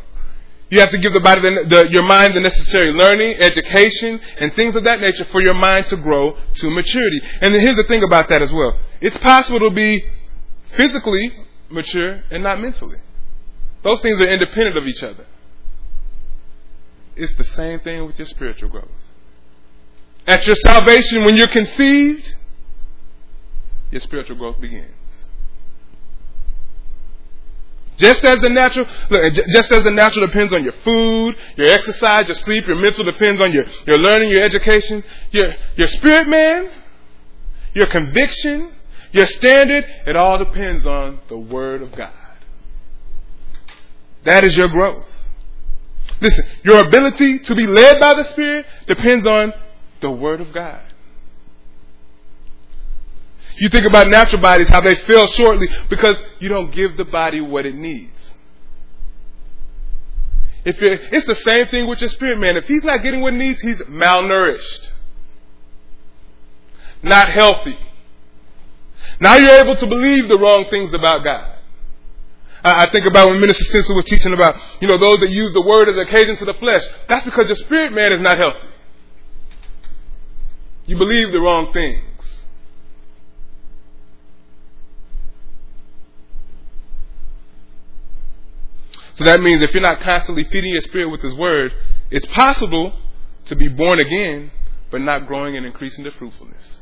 You 0.69 0.79
have 0.79 0.91
to 0.91 0.99
give 0.99 1.11
the 1.11 1.21
body, 1.21 1.41
the, 1.41 1.65
the, 1.67 1.89
your 1.89 2.03
mind 2.03 2.35
the 2.35 2.39
necessary 2.39 2.91
learning, 2.91 3.41
education, 3.41 4.21
and 4.37 4.53
things 4.53 4.75
of 4.75 4.83
that 4.83 4.99
nature 4.99 5.25
for 5.31 5.41
your 5.41 5.55
mind 5.55 5.87
to 5.87 5.97
grow 5.97 6.37
to 6.57 6.69
maturity. 6.69 7.19
And 7.41 7.55
here's 7.55 7.77
the 7.77 7.85
thing 7.85 8.03
about 8.03 8.29
that 8.29 8.43
as 8.43 8.53
well. 8.53 8.77
It's 9.01 9.17
possible 9.17 9.59
to 9.61 9.71
be 9.71 10.03
physically 10.77 11.31
mature 11.71 12.21
and 12.29 12.43
not 12.43 12.61
mentally. 12.61 12.99
Those 13.81 14.01
things 14.01 14.21
are 14.21 14.27
independent 14.27 14.77
of 14.77 14.85
each 14.85 15.01
other. 15.01 15.25
It's 17.15 17.35
the 17.35 17.43
same 17.43 17.79
thing 17.79 18.05
with 18.05 18.17
your 18.17 18.27
spiritual 18.27 18.69
growth. 18.69 18.87
At 20.27 20.45
your 20.45 20.55
salvation, 20.55 21.25
when 21.25 21.35
you're 21.35 21.47
conceived, 21.47 22.35
your 23.91 24.01
spiritual 24.01 24.37
growth 24.37 24.59
begins. 24.59 24.93
Just 27.97 28.23
as 28.23 28.39
the 28.41 28.49
natural, 28.49 28.87
look, 29.09 29.33
just 29.33 29.71
as 29.71 29.83
the 29.83 29.91
natural 29.91 30.25
depends 30.25 30.53
on 30.53 30.63
your 30.63 30.73
food, 30.83 31.35
your 31.55 31.67
exercise, 31.67 32.27
your 32.27 32.35
sleep, 32.35 32.65
your 32.65 32.77
mental 32.77 33.03
depends 33.03 33.39
on 33.41 33.51
your, 33.51 33.65
your 33.85 33.97
learning, 33.97 34.31
your 34.31 34.41
education, 34.41 35.03
your, 35.31 35.53
your 35.75 35.87
spirit 35.87 36.27
man, 36.27 36.71
your 37.73 37.85
conviction, 37.87 38.71
your 39.11 39.25
standard, 39.25 39.85
it 40.07 40.15
all 40.15 40.37
depends 40.37 40.85
on 40.85 41.19
the 41.27 41.37
Word 41.37 41.81
of 41.81 41.91
God. 41.93 42.13
That 44.23 44.43
is 44.43 44.55
your 44.55 44.69
growth. 44.69 45.10
Listen, 46.21 46.45
your 46.63 46.85
ability 46.85 47.39
to 47.39 47.55
be 47.55 47.65
led 47.67 47.99
by 47.99 48.13
the 48.13 48.23
Spirit 48.25 48.65
depends 48.87 49.25
on 49.25 49.53
the 49.99 50.11
Word 50.11 50.39
of 50.39 50.53
God. 50.53 50.81
You 53.57 53.69
think 53.69 53.85
about 53.85 54.07
natural 54.07 54.41
bodies, 54.41 54.69
how 54.69 54.81
they 54.81 54.95
fail 54.95 55.27
shortly 55.27 55.67
because 55.89 56.21
you 56.39 56.47
don't 56.49 56.71
give 56.71 56.95
the 56.97 57.05
body 57.05 57.41
what 57.41 57.65
it 57.65 57.75
needs. 57.75 58.11
If 60.63 60.77
it's 60.79 61.25
the 61.25 61.35
same 61.35 61.67
thing 61.67 61.87
with 61.87 62.01
your 62.01 62.09
spirit 62.09 62.37
man. 62.37 62.55
If 62.55 62.65
he's 62.65 62.83
not 62.83 63.01
getting 63.01 63.21
what 63.21 63.33
he 63.33 63.39
needs, 63.39 63.61
he's 63.61 63.81
malnourished. 63.81 64.89
Not 67.01 67.29
healthy. 67.29 67.77
Now 69.19 69.37
you're 69.37 69.59
able 69.61 69.75
to 69.75 69.87
believe 69.87 70.27
the 70.27 70.37
wrong 70.37 70.65
things 70.69 70.93
about 70.93 71.23
God. 71.23 71.57
I, 72.63 72.89
think 72.91 73.05
about 73.05 73.29
when 73.29 73.41
Minister 73.41 73.63
Stinson 73.65 73.95
was 73.95 74.05
teaching 74.05 74.33
about, 74.33 74.55
you 74.81 74.87
know, 74.87 74.97
those 74.97 75.19
that 75.21 75.29
use 75.29 75.51
the 75.53 75.61
word 75.61 75.89
as 75.89 75.97
occasion 75.97 76.35
to 76.37 76.45
the 76.45 76.53
flesh. 76.55 76.83
That's 77.07 77.25
because 77.25 77.47
your 77.47 77.55
spirit 77.55 77.91
man 77.91 78.11
is 78.11 78.21
not 78.21 78.37
healthy. 78.37 78.67
You 80.85 80.97
believe 80.97 81.31
the 81.31 81.41
wrong 81.41 81.73
things. 81.73 82.01
So 89.13 89.25
that 89.25 89.41
means 89.41 89.61
if 89.61 89.73
you're 89.73 89.81
not 89.81 89.99
constantly 89.99 90.43
feeding 90.45 90.71
your 90.71 90.81
spirit 90.81 91.09
with 91.09 91.21
His 91.21 91.35
Word, 91.35 91.73
it's 92.09 92.25
possible 92.27 92.93
to 93.45 93.55
be 93.55 93.67
born 93.67 93.99
again, 93.99 94.51
but 94.89 95.01
not 95.01 95.27
growing 95.27 95.55
and 95.57 95.65
increasing 95.65 96.03
the 96.03 96.11
fruitfulness. 96.11 96.80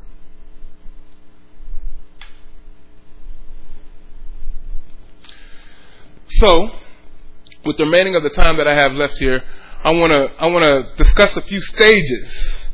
So, 6.40 6.70
with 7.66 7.76
the 7.76 7.84
remaining 7.84 8.16
of 8.16 8.22
the 8.22 8.30
time 8.30 8.56
that 8.56 8.66
I 8.66 8.74
have 8.74 8.94
left 8.94 9.18
here, 9.18 9.42
I 9.84 9.92
want 9.92 10.10
to 10.10 10.42
I 10.42 10.46
want 10.46 10.64
to 10.64 10.94
discuss 10.96 11.36
a 11.36 11.42
few 11.42 11.60
stages, 11.60 12.70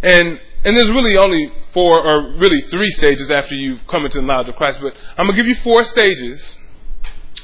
and 0.00 0.40
and 0.62 0.76
there's 0.76 0.92
really 0.92 1.16
only 1.16 1.52
four 1.74 1.98
or 2.06 2.38
really 2.38 2.60
three 2.70 2.86
stages 2.92 3.32
after 3.32 3.56
you've 3.56 3.84
come 3.88 4.04
into 4.04 4.20
the 4.20 4.26
knowledge 4.26 4.46
of 4.46 4.54
Christ. 4.54 4.78
But 4.80 4.94
I'm 5.18 5.26
gonna 5.26 5.36
give 5.36 5.48
you 5.48 5.56
four 5.56 5.82
stages 5.82 6.56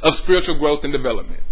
of 0.04 0.14
spiritual 0.14 0.54
growth 0.54 0.84
and 0.84 0.92
development 0.92 1.42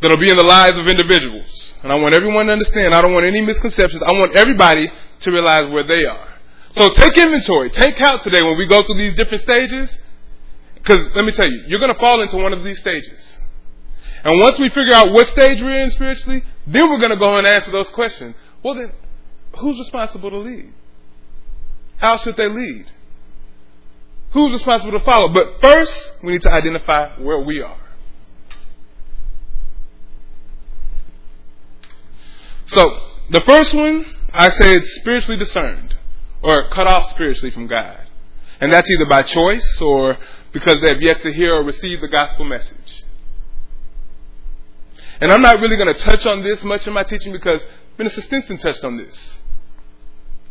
that'll 0.00 0.16
be 0.16 0.30
in 0.30 0.36
the 0.36 0.44
lives 0.44 0.78
of 0.78 0.86
individuals, 0.86 1.74
and 1.82 1.90
I 1.90 1.96
want 1.96 2.14
everyone 2.14 2.46
to 2.46 2.52
understand. 2.52 2.94
I 2.94 3.02
don't 3.02 3.12
want 3.12 3.26
any 3.26 3.40
misconceptions. 3.40 4.04
I 4.04 4.12
want 4.12 4.36
everybody 4.36 4.88
to 5.22 5.30
realize 5.32 5.68
where 5.72 5.84
they 5.84 6.04
are. 6.04 6.28
So 6.76 6.90
take 6.90 7.18
inventory, 7.18 7.70
take 7.70 7.96
count 7.96 8.22
today 8.22 8.42
when 8.42 8.56
we 8.56 8.66
go 8.66 8.84
through 8.84 8.98
these 8.98 9.16
different 9.16 9.42
stages, 9.42 9.98
because 10.84 11.10
let 11.16 11.24
me 11.24 11.32
tell 11.32 11.50
you, 11.50 11.64
you're 11.66 11.80
gonna 11.80 11.94
fall 11.94 12.22
into 12.22 12.36
one 12.36 12.52
of 12.52 12.62
these 12.62 12.78
stages. 12.78 13.40
And 14.24 14.40
once 14.40 14.58
we 14.58 14.70
figure 14.70 14.94
out 14.94 15.12
what 15.12 15.28
stage 15.28 15.60
we're 15.60 15.82
in 15.82 15.90
spiritually, 15.90 16.42
then 16.66 16.90
we're 16.90 16.98
going 16.98 17.10
to 17.10 17.18
go 17.18 17.36
and 17.36 17.46
answer 17.46 17.70
those 17.70 17.90
questions. 17.90 18.34
Well, 18.62 18.74
then, 18.74 18.90
who's 19.58 19.78
responsible 19.78 20.30
to 20.30 20.38
lead? 20.38 20.72
How 21.98 22.16
should 22.16 22.36
they 22.36 22.48
lead? 22.48 22.90
Who's 24.32 24.52
responsible 24.52 24.98
to 24.98 25.04
follow? 25.04 25.28
But 25.28 25.60
first, 25.60 26.14
we 26.22 26.32
need 26.32 26.42
to 26.42 26.50
identify 26.50 27.14
where 27.20 27.40
we 27.40 27.60
are. 27.60 27.78
So, 32.66 32.82
the 33.30 33.42
first 33.42 33.74
one, 33.74 34.06
I 34.32 34.48
say 34.48 34.74
it's 34.76 34.94
spiritually 34.96 35.36
discerned 35.36 35.96
or 36.42 36.70
cut 36.70 36.86
off 36.86 37.10
spiritually 37.10 37.50
from 37.50 37.66
God. 37.66 38.08
And 38.58 38.72
that's 38.72 38.90
either 38.90 39.04
by 39.04 39.22
choice 39.22 39.80
or 39.82 40.16
because 40.54 40.80
they 40.80 40.86
have 40.86 41.02
yet 41.02 41.20
to 41.22 41.32
hear 41.32 41.52
or 41.52 41.64
receive 41.64 42.00
the 42.00 42.08
gospel 42.08 42.44
message. 42.44 43.04
And 45.20 45.32
I'm 45.32 45.42
not 45.42 45.60
really 45.60 45.76
going 45.76 45.92
to 45.92 46.00
touch 46.00 46.24
on 46.26 46.42
this 46.42 46.62
much 46.62 46.86
in 46.86 46.92
my 46.92 47.02
teaching 47.02 47.32
because 47.32 47.60
Minister 47.98 48.20
Stinson 48.22 48.58
touched 48.58 48.84
on 48.84 48.96
this. 48.96 49.40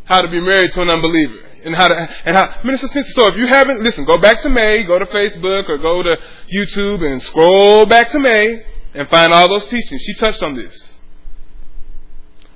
How 0.04 0.20
to 0.20 0.28
be 0.28 0.40
married 0.40 0.72
to 0.72 0.82
an 0.82 0.90
unbeliever. 0.90 1.38
And 1.64 1.74
how 1.74 1.88
to, 1.88 1.94
and 2.26 2.36
how, 2.36 2.54
Minister 2.64 2.86
Stinson, 2.88 3.14
so 3.14 3.28
if 3.28 3.36
you 3.36 3.46
haven't, 3.46 3.82
listen, 3.82 4.04
go 4.04 4.18
back 4.18 4.42
to 4.42 4.50
May, 4.50 4.84
go 4.84 4.98
to 4.98 5.06
Facebook 5.06 5.68
or 5.70 5.78
go 5.78 6.02
to 6.02 6.18
YouTube 6.54 7.10
and 7.10 7.22
scroll 7.22 7.86
back 7.86 8.10
to 8.10 8.18
May 8.18 8.62
and 8.92 9.08
find 9.08 9.32
all 9.32 9.48
those 9.48 9.64
teachings. 9.66 10.02
She 10.02 10.14
touched 10.14 10.42
on 10.42 10.54
this. 10.54 10.98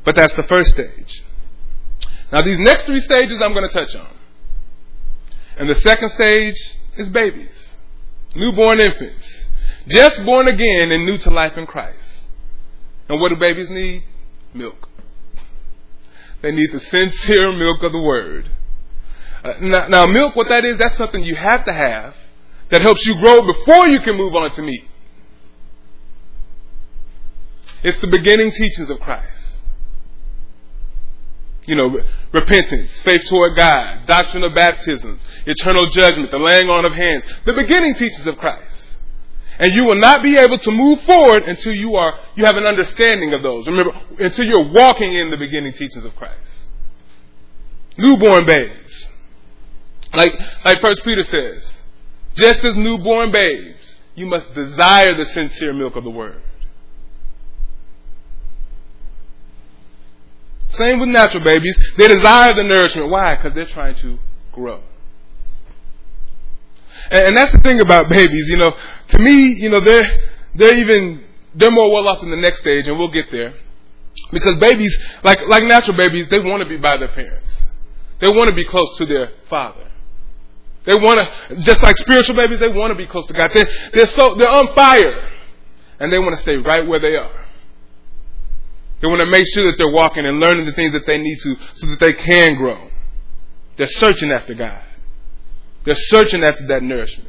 But 0.04 0.14
that's 0.14 0.34
the 0.34 0.42
first 0.44 0.70
stage. 0.72 1.24
Now 2.30 2.42
these 2.42 2.58
next 2.58 2.82
three 2.82 3.00
stages 3.00 3.40
I'm 3.40 3.54
going 3.54 3.66
to 3.66 3.72
touch 3.72 3.94
on. 3.96 4.08
And 5.56 5.68
the 5.68 5.76
second 5.76 6.10
stage 6.10 6.54
is 6.98 7.08
babies. 7.08 7.74
Newborn 8.34 8.80
infants 8.80 9.48
just 9.88 10.24
born 10.24 10.48
again 10.48 10.92
and 10.92 11.06
new 11.06 11.18
to 11.18 11.30
life 11.30 11.56
in 11.56 11.66
Christ. 11.66 12.26
And 13.08 13.20
what 13.20 13.30
do 13.30 13.36
babies 13.36 13.70
need? 13.70 14.04
Milk. 14.52 14.88
They 16.42 16.52
need 16.52 16.72
the 16.72 16.80
sincere 16.80 17.52
milk 17.52 17.82
of 17.82 17.92
the 17.92 18.00
Word. 18.00 18.50
Uh, 19.42 19.54
now, 19.60 19.88
now, 19.88 20.06
milk, 20.06 20.36
what 20.36 20.48
that 20.48 20.64
is, 20.64 20.76
that's 20.76 20.96
something 20.96 21.22
you 21.22 21.34
have 21.34 21.64
to 21.64 21.72
have 21.72 22.14
that 22.70 22.82
helps 22.82 23.04
you 23.06 23.14
grow 23.18 23.40
before 23.40 23.88
you 23.88 24.00
can 24.00 24.16
move 24.16 24.34
on 24.34 24.50
to 24.52 24.62
meat. 24.62 24.84
It's 27.82 27.98
the 28.00 28.08
beginning 28.08 28.50
teachings 28.50 28.90
of 28.90 29.00
Christ. 29.00 29.37
You 31.68 31.74
know, 31.74 32.00
repentance, 32.32 32.98
faith 33.02 33.26
toward 33.26 33.54
God, 33.54 34.06
doctrine 34.06 34.42
of 34.42 34.54
baptism, 34.54 35.20
eternal 35.44 35.84
judgment, 35.90 36.30
the 36.30 36.38
laying 36.38 36.70
on 36.70 36.86
of 36.86 36.94
hands. 36.94 37.24
The 37.44 37.52
beginning 37.52 37.92
teachings 37.92 38.26
of 38.26 38.38
Christ. 38.38 38.96
And 39.58 39.74
you 39.74 39.84
will 39.84 39.96
not 39.96 40.22
be 40.22 40.38
able 40.38 40.56
to 40.56 40.70
move 40.70 41.02
forward 41.02 41.42
until 41.42 41.74
you 41.74 41.94
are, 41.96 42.18
you 42.36 42.46
have 42.46 42.56
an 42.56 42.64
understanding 42.64 43.34
of 43.34 43.42
those. 43.42 43.66
Remember, 43.66 43.92
until 44.18 44.46
you're 44.46 44.72
walking 44.72 45.12
in 45.12 45.30
the 45.30 45.36
beginning 45.36 45.74
teachings 45.74 46.06
of 46.06 46.16
Christ. 46.16 46.68
Newborn 47.98 48.46
babes. 48.46 49.08
Like, 50.14 50.32
like 50.64 50.80
First 50.80 51.04
Peter 51.04 51.22
says, 51.22 51.82
just 52.34 52.64
as 52.64 52.76
newborn 52.76 53.30
babes, 53.30 53.98
you 54.14 54.24
must 54.24 54.54
desire 54.54 55.14
the 55.14 55.26
sincere 55.26 55.74
milk 55.74 55.96
of 55.96 56.04
the 56.04 56.10
word. 56.10 56.40
Same 60.70 61.00
with 61.00 61.08
natural 61.08 61.42
babies. 61.42 61.78
They 61.96 62.08
desire 62.08 62.54
the 62.54 62.64
nourishment. 62.64 63.10
Why? 63.10 63.36
Because 63.36 63.54
they're 63.54 63.66
trying 63.66 63.96
to 63.96 64.18
grow. 64.52 64.82
And, 67.10 67.28
and 67.28 67.36
that's 67.36 67.52
the 67.52 67.60
thing 67.60 67.80
about 67.80 68.08
babies, 68.08 68.48
you 68.48 68.56
know, 68.56 68.76
to 69.08 69.18
me, 69.18 69.54
you 69.58 69.70
know, 69.70 69.80
they're, 69.80 70.06
they're 70.54 70.74
even, 70.74 71.24
they're 71.54 71.70
more 71.70 71.90
well 71.90 72.08
off 72.08 72.22
in 72.22 72.30
the 72.30 72.36
next 72.36 72.60
stage, 72.60 72.86
and 72.86 72.98
we'll 72.98 73.10
get 73.10 73.30
there. 73.30 73.54
Because 74.32 74.56
babies, 74.60 74.96
like, 75.22 75.46
like 75.48 75.64
natural 75.64 75.96
babies, 75.96 76.28
they 76.28 76.38
want 76.38 76.62
to 76.62 76.68
be 76.68 76.76
by 76.76 76.96
their 76.96 77.08
parents. 77.08 77.64
They 78.20 78.28
want 78.28 78.48
to 78.48 78.54
be 78.54 78.64
close 78.64 78.96
to 78.98 79.06
their 79.06 79.30
father. 79.48 79.88
They 80.84 80.94
want 80.94 81.20
to, 81.20 81.56
just 81.56 81.82
like 81.82 81.96
spiritual 81.96 82.34
babies, 82.34 82.58
they 82.58 82.68
want 82.68 82.90
to 82.90 82.96
be 82.96 83.06
close 83.06 83.26
to 83.26 83.32
God. 83.32 83.52
They're, 83.54 83.68
they're 83.92 84.06
so, 84.06 84.34
they're 84.34 84.50
on 84.50 84.74
fire. 84.74 85.30
And 86.00 86.12
they 86.12 86.18
want 86.18 86.34
to 86.34 86.40
stay 86.40 86.56
right 86.56 86.86
where 86.86 87.00
they 87.00 87.14
are. 87.14 87.44
They 89.00 89.06
want 89.06 89.20
to 89.20 89.26
make 89.26 89.46
sure 89.52 89.64
that 89.70 89.78
they're 89.78 89.92
walking 89.92 90.26
and 90.26 90.40
learning 90.40 90.66
the 90.66 90.72
things 90.72 90.92
that 90.92 91.06
they 91.06 91.18
need 91.18 91.38
to 91.40 91.56
so 91.74 91.86
that 91.88 92.00
they 92.00 92.12
can 92.12 92.56
grow. 92.56 92.88
They're 93.76 93.86
searching 93.86 94.32
after 94.32 94.54
God. 94.54 94.82
They're 95.84 95.94
searching 95.94 96.42
after 96.42 96.66
that 96.66 96.82
nourishment. 96.82 97.28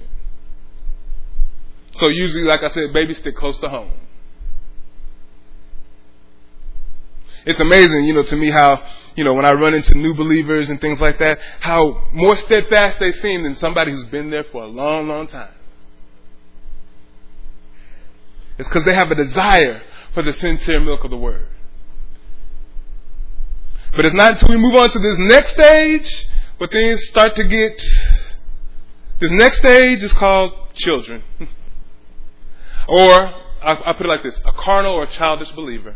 So 1.98 2.08
usually, 2.08 2.44
like 2.44 2.64
I 2.64 2.70
said, 2.70 2.92
babies 2.94 3.18
stick 3.18 3.36
close 3.36 3.58
to 3.60 3.70
home. 3.70 3.92
It's 7.46 7.60
amazing, 7.60 8.06
you 8.06 8.14
know, 8.14 8.24
to 8.24 8.36
me 8.36 8.50
how, 8.50 8.84
you 9.16 9.24
know, 9.24 9.34
when 9.34 9.46
I 9.46 9.54
run 9.54 9.74
into 9.74 9.96
new 9.96 10.14
believers 10.14 10.70
and 10.70 10.82
things 10.82 11.00
like 11.00 11.20
that, 11.20 11.40
how 11.60 12.08
more 12.12 12.36
steadfast 12.36 13.00
they 13.00 13.12
seem 13.12 13.44
than 13.44 13.56
somebody 13.56 13.92
who's 13.92 14.06
been 14.06 14.30
there 14.30 14.44
for 14.44 14.64
a 14.64 14.68
long, 14.68 15.08
long 15.08 15.28
time. 15.28 15.54
It's 18.58 18.68
because 18.68 18.84
they 18.86 18.94
have 18.94 19.10
a 19.12 19.16
desire 19.16 19.82
for 20.14 20.22
the 20.22 20.34
sincere 20.34 20.82
milk 20.82 21.04
of 21.06 21.12
the 21.12 21.18
word. 21.18 21.48
But 23.96 24.06
it's 24.06 24.16
not 24.16 24.34
until 24.34 24.50
we 24.50 24.58
move 24.58 24.76
on 24.76 24.90
to 24.90 25.00
this 25.00 25.18
next 25.18 25.54
stage 25.54 26.28
where 26.58 26.70
things 26.70 27.08
start 27.08 27.36
to 27.36 27.44
get. 27.44 27.82
This 29.20 29.32
next 29.32 29.58
stage 29.58 30.04
is 30.04 30.14
called 30.14 30.54
children. 30.76 31.24
Or, 32.90 33.14
I, 33.14 33.80
I 33.86 33.94
put 33.94 34.08
it 34.08 34.10
like 34.10 34.24
this 34.24 34.40
a 34.44 34.52
carnal 34.52 34.94
or 34.94 35.04
a 35.04 35.08
childish 35.08 35.52
believer. 35.52 35.96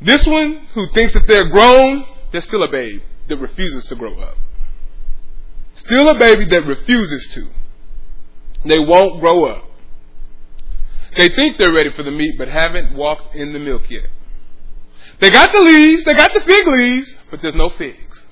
This 0.00 0.24
one 0.26 0.66
who 0.74 0.86
thinks 0.94 1.12
that 1.14 1.26
they're 1.26 1.48
grown, 1.48 2.04
they're 2.30 2.40
still 2.40 2.62
a 2.62 2.70
babe 2.70 3.02
that 3.28 3.38
refuses 3.38 3.86
to 3.86 3.96
grow 3.96 4.16
up. 4.20 4.36
Still 5.74 6.08
a 6.08 6.18
baby 6.18 6.44
that 6.46 6.64
refuses 6.64 7.26
to. 7.34 7.48
They 8.64 8.78
won't 8.78 9.20
grow 9.20 9.44
up. 9.46 9.64
They 11.16 11.28
think 11.28 11.56
they're 11.58 11.72
ready 11.72 11.90
for 11.90 12.04
the 12.04 12.10
meat, 12.10 12.36
but 12.38 12.46
haven't 12.48 12.94
walked 12.94 13.34
in 13.34 13.52
the 13.52 13.58
milk 13.58 13.90
yet. 13.90 14.06
They 15.22 15.30
got 15.30 15.52
the 15.52 15.60
leaves, 15.60 16.02
they 16.02 16.14
got 16.14 16.34
the 16.34 16.40
fig 16.40 16.66
leaves, 16.66 17.14
but 17.30 17.40
there's 17.40 17.54
no 17.54 17.70
figs. 17.70 18.26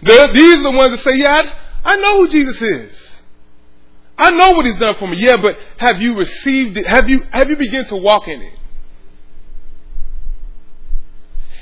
These 0.00 0.18
are 0.18 0.62
the 0.62 0.72
ones 0.74 0.92
that 0.92 1.00
say, 1.00 1.16
yeah, 1.18 1.52
I, 1.84 1.92
I 1.92 1.96
know 1.96 2.22
who 2.22 2.28
Jesus 2.30 2.62
is. 2.62 3.10
I 4.16 4.30
know 4.30 4.52
what 4.52 4.64
he's 4.64 4.78
done 4.78 4.94
for 4.94 5.06
me. 5.06 5.18
Yeah, 5.18 5.36
but 5.36 5.58
have 5.76 6.00
you 6.00 6.16
received 6.16 6.78
it? 6.78 6.86
Have 6.86 7.10
you, 7.10 7.20
have 7.30 7.50
you 7.50 7.56
begun 7.56 7.84
to 7.86 7.96
walk 7.96 8.26
in 8.26 8.40
it? 8.40 8.58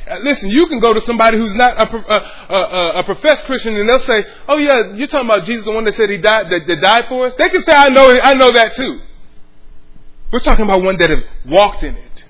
Uh, 0.06 0.18
listen, 0.22 0.48
you 0.48 0.66
can 0.66 0.78
go 0.78 0.94
to 0.94 1.00
somebody 1.00 1.38
who's 1.38 1.54
not 1.54 1.76
a, 1.76 1.96
a, 1.96 2.54
a, 2.54 3.00
a, 3.00 3.04
professed 3.04 3.46
Christian 3.46 3.74
and 3.74 3.88
they'll 3.88 3.98
say, 3.98 4.22
oh 4.46 4.58
yeah, 4.58 4.92
you're 4.92 5.08
talking 5.08 5.28
about 5.28 5.44
Jesus, 5.44 5.64
the 5.64 5.72
one 5.72 5.82
that 5.84 5.94
said 5.94 6.08
he 6.08 6.18
died, 6.18 6.50
that, 6.50 6.68
that 6.68 6.80
died 6.80 7.06
for 7.08 7.26
us? 7.26 7.34
They 7.34 7.48
can 7.48 7.62
say, 7.64 7.72
I 7.72 7.88
know, 7.88 8.16
I 8.22 8.34
know 8.34 8.52
that 8.52 8.74
too. 8.74 9.00
We're 10.34 10.40
talking 10.40 10.64
about 10.64 10.82
one 10.82 10.96
that 10.96 11.10
has 11.10 11.24
walked 11.46 11.84
in 11.84 11.94
it. 11.94 12.24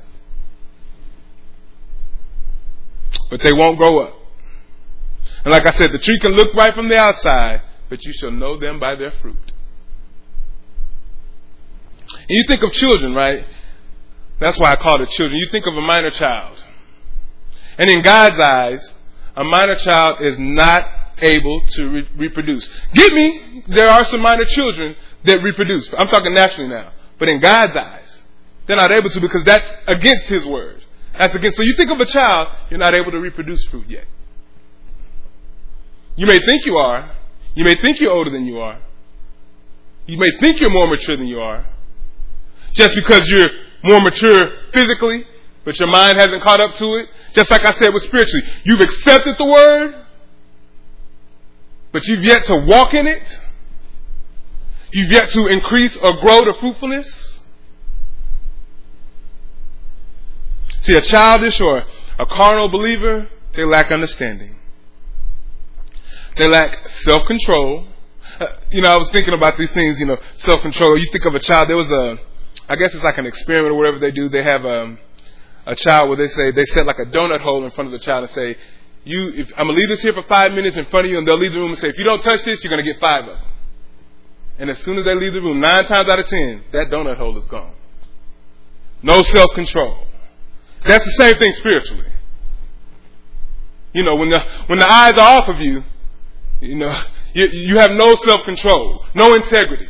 But 3.31 3.41
they 3.43 3.55
won't 3.55 3.79
grow 3.79 4.01
up. 4.01 4.15
And 5.43 5.51
like 5.51 5.65
I 5.65 5.73
said, 5.73 5.91
the 5.91 5.99
tree 5.99 6.19
can 6.21 6.33
look 6.33 6.53
right 6.53 6.75
from 6.75 6.91
the 6.91 6.99
outside, 6.99 7.63
but 7.89 8.05
you 8.05 8.13
shall 8.13 8.31
know 8.31 8.59
them 8.61 8.79
by 8.79 8.95
their 8.95 9.11
fruit. 9.11 9.53
And 12.11 12.29
you 12.29 12.45
think 12.47 12.63
of 12.63 12.75
children, 12.75 13.15
right? 13.15 13.47
That's 14.39 14.59
why 14.59 14.73
I 14.73 14.77
call 14.77 15.01
it 15.01 15.09
children. 15.09 15.39
You 15.39 15.47
think 15.47 15.67
of 15.67 15.75
a 15.75 15.81
minor 15.81 16.11
child. 16.11 16.63
And 17.79 17.89
in 17.89 18.03
God's 18.03 18.39
eyes, 18.39 18.95
a 19.35 19.45
minor 19.45 19.77
child 19.77 20.21
is 20.21 20.39
not 20.39 20.87
able 21.23 21.63
to 21.69 21.89
re- 21.89 22.09
reproduce. 22.19 22.69
Get 22.93 23.15
me, 23.15 23.65
there 23.69 23.89
are 23.89 24.05
some 24.05 24.21
minor 24.21 24.45
children 24.45 24.95
that 25.25 25.43
reproduce. 25.43 25.91
I'm 25.97 26.09
talking 26.09 26.35
naturally 26.35 26.69
now. 26.69 26.91
But 27.19 27.29
in 27.29 27.41
God's 27.41 27.77
eyes, 27.77 28.23
they're 28.67 28.77
not 28.77 28.91
able 28.91 29.11
to 29.11 29.21
because 29.21 29.45
that's 29.45 29.67
against 29.87 30.27
His 30.27 30.45
word. 30.45 30.85
That's 31.19 31.35
against. 31.35 31.57
So 31.57 31.63
you 31.63 31.75
think 31.77 31.91
of 31.91 32.01
a 32.01 32.07
child, 32.07 32.49
you're 32.71 32.79
not 32.79 32.95
able 32.95 33.13
to 33.13 33.19
reproduce 33.19 33.65
fruit 33.67 33.89
yet. 33.89 34.07
You 36.17 36.27
may 36.27 36.39
think 36.41 36.65
you 36.67 36.77
are. 36.77 37.15
You 37.55 37.65
may 37.65 37.77
think 37.77 38.01
you're 38.01 38.13
older 38.13 38.31
than 38.31 38.47
you 38.47 38.59
are. 38.59 38.81
You 40.07 40.19
may 40.19 40.31
think 40.39 40.61
you're 40.61 40.71
more 40.71 40.87
mature 40.87 41.17
than 41.17 41.27
you 41.27 41.41
are. 41.41 41.67
Just 42.73 42.95
because 42.95 43.27
you're 43.29 43.49
more 43.85 44.01
mature 44.01 44.43
physically, 44.73 45.27
but 45.65 45.79
your 45.79 45.89
mind 45.89 46.19
hasn't 46.19 46.43
caught 46.43 46.61
up 46.61 46.75
to 46.75 46.97
it. 46.97 47.09
Just 47.35 47.51
like 47.51 47.65
I 47.65 47.73
said 47.73 47.95
with 47.95 48.03
spiritually. 48.03 48.47
You've 48.65 48.81
accepted 48.81 49.39
the 49.39 49.45
word, 49.45 50.05
but 51.93 52.05
you've 52.07 52.25
yet 52.25 52.45
to 52.47 52.65
walk 52.67 52.95
in 52.95 53.07
it. 53.07 53.41
You've 54.95 55.11
yet 55.11 55.29
to 55.31 55.49
increase 55.49 55.97
or 55.97 56.13
grow 56.19 56.45
to 56.45 56.55
fruitfulness. 56.55 57.41
See, 60.83 60.95
a 60.97 61.01
childish 61.01 61.61
or 61.61 61.83
a 62.17 62.27
carnal 62.27 62.69
believer, 62.69 63.27
they 63.57 63.65
lack 63.65 63.91
understanding. 63.91 64.55
They 66.37 66.47
lack 66.47 66.87
self-control. 66.87 67.89
Uh, 68.39 68.47
you 68.71 68.83
know, 68.83 68.91
I 68.93 68.97
was 68.97 69.11
thinking 69.11 69.35
about 69.35 69.59
these 69.59 69.73
things, 69.73 69.99
you 69.99 70.07
know, 70.07 70.17
self-control. 70.37 70.97
You 70.97 71.07
think 71.11 71.25
of 71.25 71.35
a 71.35 71.41
child, 71.41 71.71
there 71.71 71.77
was 71.77 71.91
a, 71.91 72.21
I 72.69 72.77
guess 72.77 72.95
it's 72.95 73.03
like 73.03 73.19
an 73.19 73.27
experiment 73.27 73.73
or 73.73 73.77
whatever 73.77 73.99
they 73.99 74.13
do. 74.13 74.29
They 74.29 74.45
have 74.45 74.65
um, 74.65 75.01
a 75.67 75.75
child 75.75 76.09
where 76.09 76.19
they 76.19 76.29
say, 76.29 76.53
they 76.53 76.67
set 76.67 76.87
like 76.87 77.01
a 77.01 77.07
donut 77.07 77.41
hole 77.41 77.65
in 77.65 77.73
front 77.73 77.89
of 77.89 77.93
the 77.93 77.99
child 77.99 78.23
and 78.23 78.31
say, 78.31 78.57
you, 79.03 79.33
if, 79.35 79.51
I'm 79.57 79.67
gonna 79.67 79.77
leave 79.77 79.89
this 79.89 80.03
here 80.03 80.13
for 80.13 80.23
five 80.23 80.53
minutes 80.53 80.77
in 80.77 80.85
front 80.85 81.07
of 81.07 81.11
you 81.11 81.19
and 81.19 81.27
they'll 81.27 81.37
leave 81.37 81.53
the 81.53 81.59
room 81.59 81.71
and 81.71 81.79
say, 81.79 81.89
if 81.89 81.99
you 81.99 82.05
don't 82.05 82.23
touch 82.23 82.45
this, 82.45 82.63
you're 82.63 82.71
gonna 82.71 82.85
get 82.85 83.01
five 83.01 83.25
of 83.25 83.39
them. 83.39 83.49
And 84.59 84.71
as 84.71 84.79
soon 84.81 84.99
as 84.99 85.05
they 85.05 85.15
leave 85.15 85.33
the 85.33 85.41
room, 85.41 85.61
nine 85.61 85.85
times 85.85 86.09
out 86.09 86.19
of 86.19 86.27
ten, 86.27 86.63
that 86.73 86.91
donut 86.91 87.17
hole 87.17 87.37
is 87.39 87.47
gone. 87.47 87.73
No 89.03 89.23
self-control. 89.23 90.07
That's 90.87 91.05
the 91.05 91.11
same 91.13 91.37
thing 91.37 91.53
spiritually. 91.55 92.07
You 93.93 94.03
know, 94.03 94.17
when 94.17 94.31
the, 94.31 94.41
when 94.67 94.79
the 94.79 94.91
eyes 94.91 95.17
are 95.19 95.41
off 95.41 95.49
of 95.49 95.61
you, 95.61 95.83
you 96.61 96.77
know, 96.77 97.03
you, 97.35 97.47
you 97.47 97.79
have 97.79 97.93
no 97.93 98.15
self-control, 98.17 99.05
no 99.15 99.35
integrity. 99.35 99.89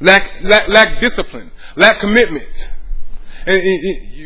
Lack, 0.00 0.42
lack, 0.42 0.68
lack 0.68 1.00
discipline, 1.00 1.50
lack 1.74 2.00
commitment. 2.00 2.72
And, 3.46 3.62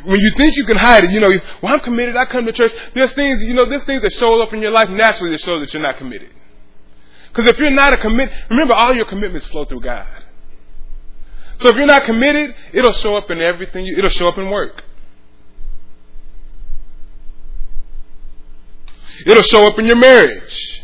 when 0.05 0.19
you 0.19 0.33
think 0.37 0.57
you 0.57 0.65
can 0.65 0.79
hide 0.79 1.05
it, 1.05 1.11
you 1.11 1.21
know, 1.21 1.31
well, 1.63 1.75
I'm 1.75 1.81
committed, 1.81 2.17
I 2.17 2.25
come 2.25 2.47
to 2.47 2.53
church. 2.53 2.73
There's 2.95 3.13
things, 3.13 3.43
you 3.45 3.53
know, 3.53 3.69
there's 3.69 3.85
things 3.85 4.01
that 4.03 4.13
show 4.15 4.43
up 4.43 4.53
in 4.55 4.63
your 4.63 4.71
life 4.71 4.89
naturally 4.89 5.33
that 5.33 5.41
show 5.41 5.61
that 5.61 5.73
you're 5.73 5.83
not 5.83 5.99
committed. 5.99 6.31
Because 7.33 7.47
if 7.47 7.59
you're 7.59 7.71
not 7.71 7.93
a 7.93 7.97
commit, 7.97 8.31
remember 8.51 8.75
all 8.75 8.95
your 8.95 9.07
commitments 9.07 9.47
flow 9.47 9.65
through 9.65 9.81
God. 9.81 10.07
So 11.59 11.69
if 11.69 11.77
you're 11.77 11.87
not 11.87 12.05
committed, 12.05 12.55
it'll 12.73 12.93
show 12.93 13.17
up 13.17 13.31
in 13.31 13.41
everything. 13.41 13.87
It'll 13.87 14.11
show 14.11 14.29
up 14.29 14.39
in 14.39 14.51
work. 14.51 14.83
It'll 19.27 19.43
show 19.43 19.67
up 19.67 19.79
in 19.79 19.85
your 19.85 19.97
marriage. 19.97 20.83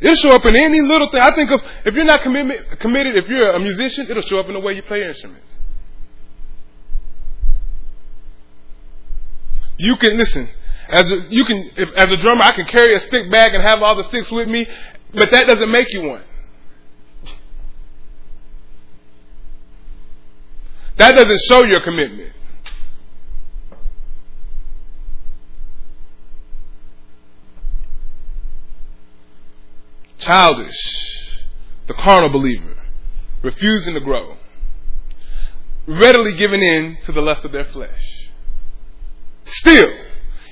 It'll 0.00 0.16
show 0.16 0.30
up 0.30 0.44
in 0.44 0.54
any 0.54 0.80
little 0.80 1.08
thing. 1.08 1.20
I 1.20 1.34
think 1.34 1.50
of 1.50 1.60
if 1.84 1.94
you're 1.94 2.04
not 2.04 2.22
committed, 2.22 2.78
committed, 2.78 3.16
if 3.16 3.28
you're 3.28 3.50
a 3.50 3.58
musician, 3.58 4.06
it'll 4.08 4.22
show 4.22 4.38
up 4.38 4.46
in 4.46 4.52
the 4.52 4.60
way 4.60 4.74
you 4.74 4.82
play 4.82 5.04
instruments. 5.04 5.58
You 9.78 9.96
can 9.96 10.18
listen. 10.18 10.48
As 10.88 11.10
a, 11.10 11.26
you 11.28 11.44
can, 11.44 11.70
if, 11.76 11.88
as 11.96 12.10
a 12.10 12.16
drummer, 12.16 12.42
I 12.42 12.52
can 12.52 12.64
carry 12.64 12.94
a 12.94 13.00
stick 13.00 13.30
bag 13.30 13.54
and 13.54 13.62
have 13.62 13.82
all 13.82 13.94
the 13.94 14.04
sticks 14.04 14.30
with 14.30 14.48
me, 14.48 14.66
but 15.12 15.30
that 15.30 15.46
doesn't 15.46 15.70
make 15.70 15.92
you 15.92 16.08
one. 16.08 16.22
That 20.96 21.12
doesn't 21.12 21.40
show 21.48 21.62
your 21.62 21.80
commitment. 21.80 22.32
Childish, 30.18 31.44
the 31.86 31.94
carnal 31.94 32.30
believer, 32.30 32.76
refusing 33.42 33.94
to 33.94 34.00
grow, 34.00 34.36
readily 35.86 36.36
giving 36.36 36.60
in 36.60 36.98
to 37.04 37.12
the 37.12 37.20
lust 37.20 37.44
of 37.44 37.52
their 37.52 37.64
flesh. 37.64 38.30
Still, 39.44 39.92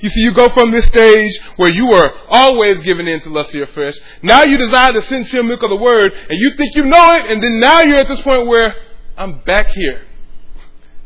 you 0.01 0.09
see, 0.09 0.21
you 0.21 0.33
go 0.33 0.49
from 0.51 0.71
this 0.71 0.87
stage 0.87 1.39
where 1.57 1.71
you 1.71 1.87
were 1.87 2.13
always 2.29 2.81
giving 2.81 3.07
in 3.07 3.21
to 3.21 3.31
lust 3.31 3.51
of 3.51 3.57
your 3.57 3.67
flesh. 3.69 3.95
Now 4.23 4.43
you 4.43 4.57
desire 4.57 4.93
the 4.93 5.03
sincere 5.03 5.43
milk 5.43 5.63
of 5.63 5.71
the 5.71 5.77
word, 5.77 6.13
and 6.13 6.39
you 6.39 6.51
think 6.57 6.75
you 6.75 6.85
know 6.85 7.15
it, 7.15 7.27
and 7.27 7.43
then 7.43 7.61
now 7.61 7.81
you're 7.81 7.99
at 7.99 8.09
this 8.09 8.21
point 8.21 8.47
where 8.47 8.75
I'm 9.17 9.41
back 9.41 9.69
here, 9.69 10.03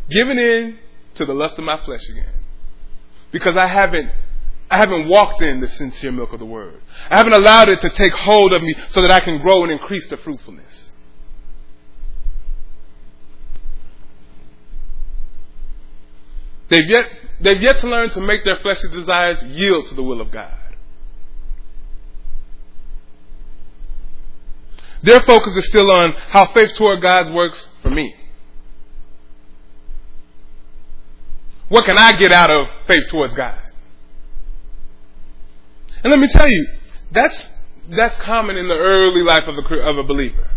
giving 0.09 0.39
in 0.39 0.79
to 1.15 1.25
the 1.25 1.35
lust 1.35 1.59
of 1.59 1.65
my 1.65 1.83
flesh 1.85 2.09
again. 2.09 2.33
Because 3.31 3.57
I 3.57 3.67
haven't 3.67 4.11
I 4.71 4.77
haven't 4.77 5.09
walked 5.09 5.43
in 5.43 5.61
the 5.61 5.67
sincere 5.67 6.13
milk 6.13 6.33
of 6.33 6.39
the 6.39 6.47
word. 6.47 6.81
I 7.11 7.17
haven't 7.17 7.33
allowed 7.33 7.69
it 7.69 7.81
to 7.81 7.91
take 7.91 8.13
hold 8.13 8.53
of 8.53 8.63
me 8.63 8.75
so 8.91 9.03
that 9.03 9.11
I 9.11 9.19
can 9.19 9.43
grow 9.43 9.65
and 9.65 9.73
increase 9.73 10.09
the 10.09 10.17
fruitfulness. 10.17 10.93
They've 16.69 16.89
yet, 16.89 17.11
they've 17.41 17.61
yet 17.61 17.79
to 17.79 17.89
learn 17.89 18.11
to 18.11 18.21
make 18.21 18.45
their 18.45 18.59
fleshly 18.63 18.91
desires 18.91 19.43
yield 19.43 19.87
to 19.89 19.95
the 19.95 20.03
will 20.03 20.21
of 20.21 20.31
God. 20.31 20.53
Their 25.03 25.21
focus 25.21 25.57
is 25.57 25.67
still 25.67 25.91
on 25.91 26.13
how 26.13 26.47
faith 26.53 26.75
toward 26.75 27.01
God 27.01 27.33
works 27.33 27.67
for 27.83 27.91
me. 27.91 28.15
What 31.69 31.85
can 31.85 31.97
I 31.97 32.17
get 32.17 32.33
out 32.33 32.51
of 32.51 32.69
faith 32.87 33.09
towards 33.09 33.33
God? 33.33 33.59
And 36.03 36.11
let 36.11 36.19
me 36.19 36.29
tell 36.29 36.49
you, 36.49 36.67
that's, 37.13 37.49
that's 37.91 38.17
common 38.17 38.57
in 38.57 38.67
the 38.67 38.75
early 38.75 39.23
life 39.23 39.45
of 39.47 39.55
a, 39.57 39.75
of 39.89 39.99
a 39.99 40.03
believer. 40.03 40.49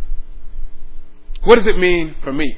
What 1.43 1.55
does 1.55 1.67
it 1.67 1.77
mean 1.77 2.15
for 2.23 2.33
me? 2.33 2.57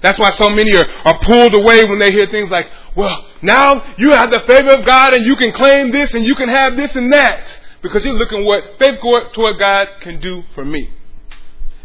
That's 0.00 0.18
why 0.18 0.30
so 0.30 0.48
many 0.48 0.74
are, 0.76 0.86
are 1.04 1.18
pulled 1.18 1.54
away 1.54 1.84
when 1.84 1.98
they 1.98 2.12
hear 2.12 2.26
things 2.26 2.50
like, 2.50 2.66
well, 2.96 3.26
now 3.42 3.94
you 3.96 4.10
have 4.10 4.30
the 4.30 4.40
favor 4.40 4.70
of 4.70 4.84
God 4.84 5.14
and 5.14 5.24
you 5.24 5.36
can 5.36 5.52
claim 5.52 5.90
this 5.90 6.12
and 6.14 6.24
you 6.24 6.34
can 6.34 6.48
have 6.48 6.76
this 6.76 6.94
and 6.96 7.12
that. 7.12 7.58
Because 7.82 8.04
you're 8.04 8.14
looking 8.14 8.44
what 8.44 8.78
faith 8.78 9.00
toward 9.32 9.58
God 9.58 9.88
can 10.00 10.20
do 10.20 10.44
for 10.54 10.64
me. 10.64 10.90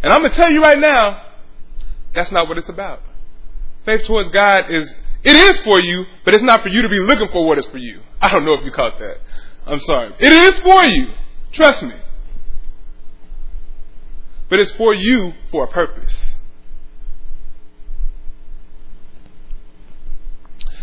And 0.03 0.11
I'm 0.11 0.21
going 0.21 0.31
to 0.31 0.35
tell 0.35 0.51
you 0.51 0.61
right 0.61 0.77
now, 0.77 1.21
that's 2.13 2.31
not 2.31 2.47
what 2.47 2.57
it's 2.57 2.69
about. 2.69 3.01
Faith 3.85 4.03
towards 4.03 4.29
God 4.29 4.69
is, 4.71 4.93
it 5.23 5.35
is 5.35 5.59
for 5.61 5.79
you, 5.79 6.05
but 6.25 6.33
it's 6.33 6.43
not 6.43 6.61
for 6.61 6.69
you 6.69 6.81
to 6.81 6.89
be 6.89 6.99
looking 6.99 7.29
for 7.31 7.45
what 7.47 7.57
is 7.57 7.65
for 7.67 7.77
you. 7.77 8.01
I 8.21 8.29
don't 8.29 8.45
know 8.45 8.53
if 8.53 8.65
you 8.65 8.71
caught 8.71 8.99
that. 8.99 9.17
I'm 9.65 9.79
sorry. 9.79 10.13
It 10.19 10.33
is 10.33 10.59
for 10.59 10.83
you. 10.83 11.09
Trust 11.51 11.83
me. 11.83 11.93
But 14.49 14.59
it's 14.59 14.71
for 14.71 14.93
you 14.93 15.33
for 15.51 15.63
a 15.63 15.67
purpose. 15.67 16.24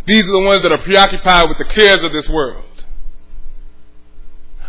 These 0.06 0.24
are 0.24 0.32
the 0.32 0.46
ones 0.46 0.62
that 0.62 0.72
are 0.72 0.78
preoccupied 0.78 1.48
with 1.48 1.58
the 1.58 1.64
cares 1.64 2.02
of 2.02 2.12
this 2.12 2.28
world. 2.28 2.64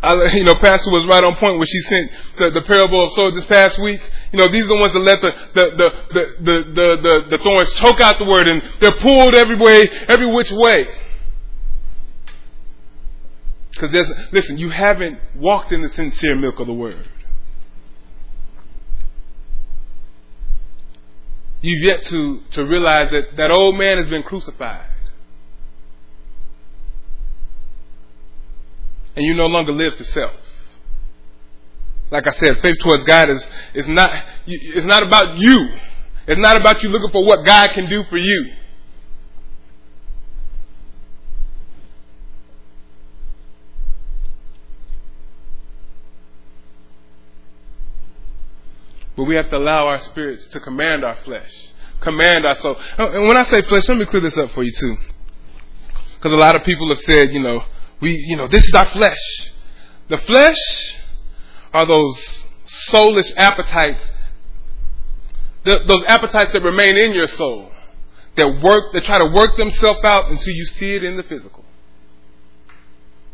I, 0.04 0.36
you 0.36 0.44
know, 0.44 0.56
Pastor 0.56 0.92
was 0.92 1.06
right 1.06 1.24
on 1.24 1.36
point 1.36 1.58
when 1.58 1.66
she 1.66 1.80
sent 1.80 2.12
the, 2.38 2.50
the 2.52 2.62
parable 2.64 3.02
of 3.02 3.14
sowers 3.14 3.34
this 3.36 3.46
past 3.46 3.80
week. 3.80 4.02
You 4.34 4.40
know, 4.40 4.50
these 4.50 4.66
are 4.66 4.68
the 4.68 4.76
ones 4.76 4.94
that 4.94 5.00
let 5.00 5.22
the, 5.22 5.32
the, 5.54 5.70
the, 5.72 5.90
the, 6.14 6.64
the, 6.64 7.02
the, 7.02 7.38
the 7.38 7.44
thorns 7.44 7.74
choke 7.76 8.02
out 8.02 8.20
the 8.20 8.26
word 8.26 8.48
and 8.50 8.62
they're 8.82 8.92
pulled 8.92 9.34
every 9.34 9.58
way, 9.58 9.88
every 10.10 10.28
which 10.28 10.52
way. 10.52 10.88
Because 13.72 13.92
there's, 13.92 14.12
listen, 14.34 14.58
you 14.58 14.70
haven't 14.70 15.20
walked 15.36 15.72
in 15.72 15.82
the 15.82 15.90
sincere 15.90 16.36
milk 16.36 16.60
of 16.60 16.68
the 16.68 16.74
word. 16.74 17.08
You've 21.62 21.82
yet 21.82 22.04
to, 22.08 22.42
to 22.52 22.66
realize 22.66 23.10
that 23.12 23.38
that 23.38 23.52
old 23.52 23.78
man 23.78 23.98
has 23.98 24.08
been 24.08 24.24
crucified. 24.24 24.90
And 29.16 29.26
you 29.26 29.34
no 29.36 29.48
longer 29.48 29.72
live 29.72 29.96
to 29.98 30.04
self. 30.04 30.32
Like 32.10 32.28
I 32.28 32.32
said, 32.32 32.60
faith 32.62 32.78
towards 32.80 33.04
God 33.04 33.30
is, 33.30 33.46
is 33.74 33.88
not, 33.88 34.16
it's 34.46 34.86
not 34.86 35.04
about 35.04 35.38
you. 35.38 35.70
It's 36.28 36.40
not 36.40 36.58
about 36.58 36.82
you 36.84 36.90
looking 36.90 37.10
for 37.10 37.26
what 37.26 37.46
God 37.46 37.72
can 37.72 37.88
do 37.88 38.04
for 38.04 38.18
you. 38.18 38.54
But 49.16 49.26
we 49.26 49.36
have 49.36 49.50
to 49.50 49.58
allow 49.58 49.88
our 49.88 50.00
spirits 50.00 50.48
to 50.48 50.60
command 50.60 51.04
our 51.04 51.16
flesh, 51.18 51.52
command 52.02 52.46
our 52.46 52.56
soul. 52.56 52.76
Uh, 52.98 53.12
and 53.12 53.28
when 53.28 53.38
I 53.38 53.44
say 53.44 53.62
flesh, 53.62 53.88
let 53.88 53.98
me 53.98 54.06
clear 54.06 54.22
this 54.22 54.38
up 54.38 54.52
for 54.52 54.64
you 54.64 54.72
too. 54.72 54.98
Because 56.16 56.34
a 56.34 56.38
lot 56.38 56.56
of 56.56 56.64
people 56.64 56.88
have 56.90 57.00
said, 57.00 57.32
you 57.32 57.40
know, 57.40 57.64
we, 58.04 58.12
you 58.28 58.36
know, 58.36 58.48
this 58.48 58.66
is 58.66 58.74
our 58.74 58.86
flesh. 58.88 59.52
The 60.10 60.18
flesh 60.18 60.58
are 61.74 61.86
those 61.86 62.46
soulish 62.66 63.34
appetites, 63.38 64.12
those 65.64 66.04
appetites 66.06 66.52
that 66.52 66.62
remain 66.62 66.98
in 66.98 67.14
your 67.14 67.28
soul, 67.28 67.72
that 68.36 68.62
work, 68.62 68.92
that 68.92 69.06
try 69.06 69.20
to 69.20 69.32
work 69.34 69.56
themselves 69.56 70.04
out 70.04 70.30
until 70.30 70.54
you 70.54 70.66
see 70.66 70.96
it 70.96 71.06
in 71.06 71.16
the 71.16 71.24
physical. 71.24 71.64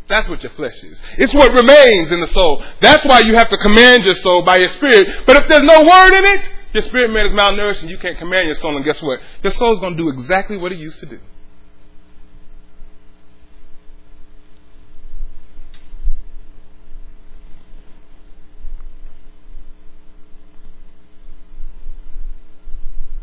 That's 0.08 0.30
what 0.30 0.44
your 0.44 0.52
flesh 0.52 0.84
is. 0.84 1.02
It's 1.18 1.34
what 1.34 1.52
remains 1.52 2.12
in 2.12 2.20
the 2.20 2.28
soul. 2.28 2.64
That's 2.80 3.04
why 3.06 3.22
you 3.22 3.34
have 3.36 3.50
to 3.50 3.58
command 3.58 4.06
your 4.06 4.16
soul 4.16 4.44
by 4.44 4.58
your 4.58 4.70
spirit. 4.70 5.26
But 5.26 5.36
if 5.38 5.48
there's 5.48 5.64
no 5.64 5.82
word 5.82 6.14
in 6.14 6.26
it, 6.26 6.50
your 6.74 6.84
spirit 6.84 7.12
man 7.12 7.26
is 7.26 7.32
malnourished 7.32 7.82
and 7.82 7.90
you 7.90 7.98
can't 7.98 8.18
command 8.18 8.48
your 8.48 8.56
soul. 8.56 8.76
And 8.76 8.86
guess 8.86 9.02
what? 9.02 9.20
Your 9.44 9.52
soul's 9.52 9.80
going 9.80 9.98
to 9.98 10.04
do 10.04 10.10
exactly 10.10 10.58
what 10.58 10.72
it 10.72 10.78
used 10.78 11.00
to 11.00 11.08
do. 11.08 11.20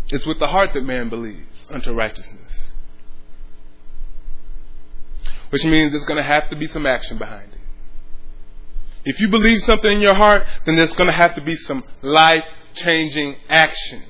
It's 0.09 0.25
with 0.25 0.39
the 0.39 0.47
heart 0.47 0.71
that 0.75 0.85
man 0.85 1.09
believes 1.09 1.67
unto 1.69 1.93
righteousness. 1.93 2.73
Which 5.51 5.65
means 5.65 5.93
there's 5.93 6.05
going 6.05 6.23
to 6.23 6.29
have 6.29 6.49
to 6.51 6.57
be 6.57 6.69
some 6.69 6.87
action 6.87 7.19
behind 7.19 7.53
it. 7.53 7.61
If 9.05 9.21
you 9.21 9.29
believe 9.29 9.63
something 9.63 9.93
in 9.93 10.01
your 10.01 10.15
heart, 10.15 10.47
then 10.65 10.77
there's 10.77 10.93
going 10.95 11.07
to 11.07 11.13
have 11.13 11.35
to 11.37 11.41
be 11.41 11.57
some 11.57 11.85
life 12.03 12.45
changing 12.75 13.37
action. 13.49 14.03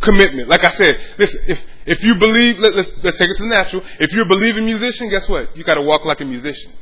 Commitment. 0.00 0.48
Like 0.48 0.64
I 0.64 0.70
said, 0.70 0.98
listen, 1.18 1.40
if, 1.46 1.60
if 1.84 2.02
you 2.02 2.16
believe, 2.16 2.58
let, 2.58 2.74
us 2.74 2.86
let's 3.02 3.18
take 3.18 3.30
it 3.30 3.36
to 3.36 3.42
the 3.42 3.48
natural. 3.48 3.82
If 4.00 4.12
you're 4.12 4.24
a 4.24 4.28
believing 4.28 4.64
musician, 4.64 5.10
guess 5.10 5.28
what? 5.28 5.56
You 5.56 5.64
got 5.64 5.74
to 5.74 5.82
walk 5.82 6.04
like 6.04 6.20
a 6.20 6.24
musician. 6.24 6.72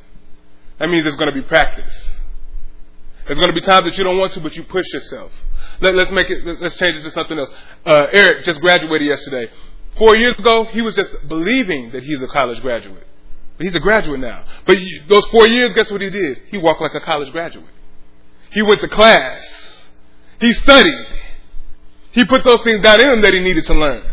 That 0.79 0.89
means 0.89 1.05
there's 1.05 1.17
going 1.17 1.33
to 1.33 1.41
be 1.41 1.47
practice. 1.47 2.23
There's 3.27 3.39
going 3.39 3.53
to 3.53 3.59
be 3.59 3.65
times 3.65 3.85
that 3.87 3.97
you 3.97 4.05
don't 4.05 4.19
want 4.19 4.33
to, 4.33 4.41
but 4.41 4.55
you 4.57 4.65
push 4.65 4.87
yourself. 4.93 5.33
Let, 5.81 5.97
us 5.97 6.11
make 6.11 6.29
it. 6.29 6.45
Let's 6.61 6.77
change 6.77 6.97
it 6.97 7.03
to 7.03 7.11
something 7.11 7.39
else. 7.39 7.51
Uh, 7.85 8.07
Eric 8.13 8.45
just 8.45 8.61
graduated 8.61 9.07
yesterday. 9.07 9.51
Four 9.97 10.17
years 10.17 10.35
ago, 10.39 10.65
he 10.65 10.83
was 10.83 10.95
just 10.95 11.29
believing 11.29 11.91
that 11.93 12.03
he's 12.03 12.21
a 12.21 12.27
college 12.27 12.61
graduate, 12.61 13.07
but 13.57 13.67
he's 13.67 13.75
a 13.75 13.81
graduate 13.81 14.21
now. 14.21 14.45
But 14.67 14.79
you, 14.79 15.03
those 15.09 15.25
four 15.27 15.47
years, 15.47 15.73
guess 15.73 15.91
what 15.91 16.03
he 16.03 16.11
did? 16.11 16.43
He 16.49 16.59
walked 16.59 16.81
like 16.81 16.95
a 16.95 17.01
college 17.01 17.31
graduate. 17.33 17.67
He 18.51 18.63
went 18.63 18.81
to 18.81 18.89
class. 18.89 19.87
He 20.41 20.53
studied. 20.53 21.07
He 22.11 22.25
put 22.25 22.45
those 22.45 22.61
things 22.63 22.81
down 22.81 23.01
in 23.01 23.13
him 23.13 23.21
that 23.23 23.35
he 23.35 23.41
needed 23.41 23.65
to 23.67 23.75
learn. 23.75 24.05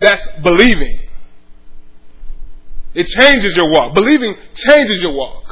That's 0.00 0.26
believing. 0.42 0.98
It 2.94 3.06
changes 3.06 3.56
your 3.56 3.70
walk. 3.70 3.94
Believing 3.94 4.36
changes 4.54 5.00
your 5.00 5.12
walk. 5.12 5.42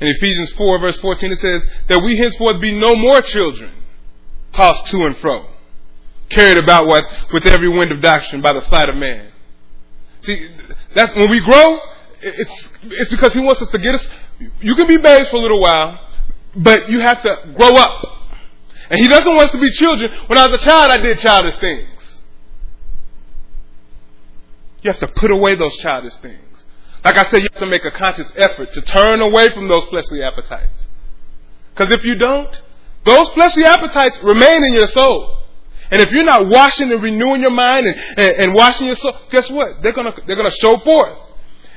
In 0.00 0.08
Ephesians 0.08 0.52
4, 0.52 0.78
verse 0.80 0.98
14, 0.98 1.32
it 1.32 1.36
says, 1.36 1.66
That 1.88 2.02
we 2.02 2.16
henceforth 2.18 2.60
be 2.60 2.78
no 2.78 2.94
more 2.94 3.22
children, 3.22 3.72
tossed 4.52 4.86
to 4.90 5.06
and 5.06 5.16
fro, 5.16 5.46
carried 6.28 6.58
about 6.58 6.86
with, 6.86 7.06
with 7.32 7.46
every 7.46 7.68
wind 7.68 7.90
of 7.90 8.02
doctrine 8.02 8.42
by 8.42 8.52
the 8.52 8.60
side 8.62 8.90
of 8.90 8.96
man. 8.96 9.32
See, 10.20 10.50
that's 10.94 11.14
when 11.14 11.30
we 11.30 11.40
grow, 11.40 11.78
it's, 12.20 12.70
it's 12.82 13.10
because 13.10 13.32
he 13.32 13.40
wants 13.40 13.62
us 13.62 13.70
to 13.70 13.78
get 13.78 13.94
us. 13.94 14.06
You 14.60 14.74
can 14.74 14.86
be 14.86 14.96
babes 14.96 15.30
for 15.30 15.36
a 15.36 15.40
little 15.40 15.60
while, 15.60 15.98
but 16.56 16.90
you 16.90 17.00
have 17.00 17.22
to 17.22 17.54
grow 17.56 17.74
up. 17.74 18.13
And 18.90 19.00
he 19.00 19.08
doesn't 19.08 19.34
want 19.34 19.46
us 19.46 19.52
to 19.52 19.60
be 19.60 19.70
children. 19.70 20.12
When 20.26 20.38
I 20.38 20.46
was 20.46 20.60
a 20.60 20.64
child, 20.64 20.90
I 20.90 20.98
did 20.98 21.18
childish 21.18 21.56
things. 21.56 21.88
You 24.82 24.90
have 24.90 25.00
to 25.00 25.08
put 25.08 25.30
away 25.30 25.54
those 25.54 25.76
childish 25.78 26.14
things. 26.16 26.64
Like 27.04 27.16
I 27.16 27.24
said, 27.24 27.42
you 27.42 27.48
have 27.52 27.60
to 27.60 27.66
make 27.66 27.84
a 27.84 27.90
conscious 27.90 28.30
effort 28.36 28.72
to 28.74 28.82
turn 28.82 29.22
away 29.22 29.50
from 29.50 29.68
those 29.68 29.84
fleshly 29.86 30.22
appetites. 30.22 30.86
Because 31.74 31.90
if 31.90 32.04
you 32.04 32.16
don't, 32.16 32.62
those 33.04 33.28
fleshly 33.30 33.64
appetites 33.64 34.22
remain 34.22 34.64
in 34.64 34.72
your 34.72 34.86
soul. 34.88 35.38
And 35.90 36.00
if 36.00 36.10
you're 36.10 36.24
not 36.24 36.48
washing 36.48 36.90
and 36.92 37.02
renewing 37.02 37.40
your 37.40 37.50
mind 37.50 37.86
and, 37.86 37.96
and, 38.16 38.36
and 38.36 38.54
washing 38.54 38.86
your 38.86 38.96
soul, 38.96 39.16
guess 39.30 39.50
what? 39.50 39.82
They're 39.82 39.92
gonna, 39.92 40.14
they're 40.26 40.36
gonna 40.36 40.50
show 40.50 40.78
forth. 40.78 41.18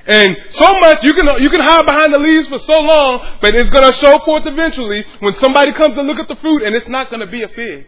And 0.08 0.38
so 0.52 0.80
much 0.80 1.04
you 1.04 1.14
can 1.14 1.42
you 1.42 1.50
can 1.50 1.60
hide 1.60 1.86
behind 1.86 2.14
the 2.14 2.20
leaves 2.20 2.48
for 2.48 2.58
so 2.60 2.80
long, 2.80 3.28
but 3.42 3.54
it's 3.54 3.70
going 3.70 3.92
to 3.92 3.98
show 3.98 4.20
forth 4.20 4.46
eventually 4.46 5.04
when 5.20 5.36
somebody 5.36 5.74
comes 5.74 5.96
to 5.96 6.02
look 6.02 6.18
at 6.18 6.30
the 6.30 6.36
fruit, 6.38 6.64
and 6.64 6.74
it's 6.74 6.88
not 6.88 7.10
going 7.10 7.20
to 7.20 7.28
be 7.28 7.44
a 7.44 7.50
fig. 7.50 7.86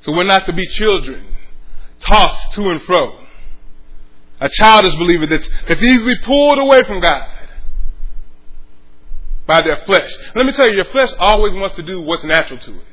So 0.00 0.12
we're 0.12 0.24
not 0.24 0.44
to 0.46 0.52
be 0.52 0.66
children, 0.66 1.24
tossed 2.00 2.52
to 2.52 2.68
and 2.68 2.82
fro. 2.82 3.20
A 4.40 4.48
childish 4.48 4.94
believer 4.96 5.26
that's, 5.26 5.48
that's 5.68 5.82
easily 5.82 6.16
pulled 6.24 6.58
away 6.58 6.82
from 6.82 7.00
God 7.00 7.31
by 9.46 9.60
their 9.62 9.76
flesh. 9.78 10.10
Let 10.34 10.46
me 10.46 10.52
tell 10.52 10.68
you, 10.68 10.76
your 10.76 10.84
flesh 10.86 11.10
always 11.18 11.54
wants 11.54 11.76
to 11.76 11.82
do 11.82 12.00
what's 12.00 12.24
natural 12.24 12.58
to 12.60 12.70
it. 12.72 12.86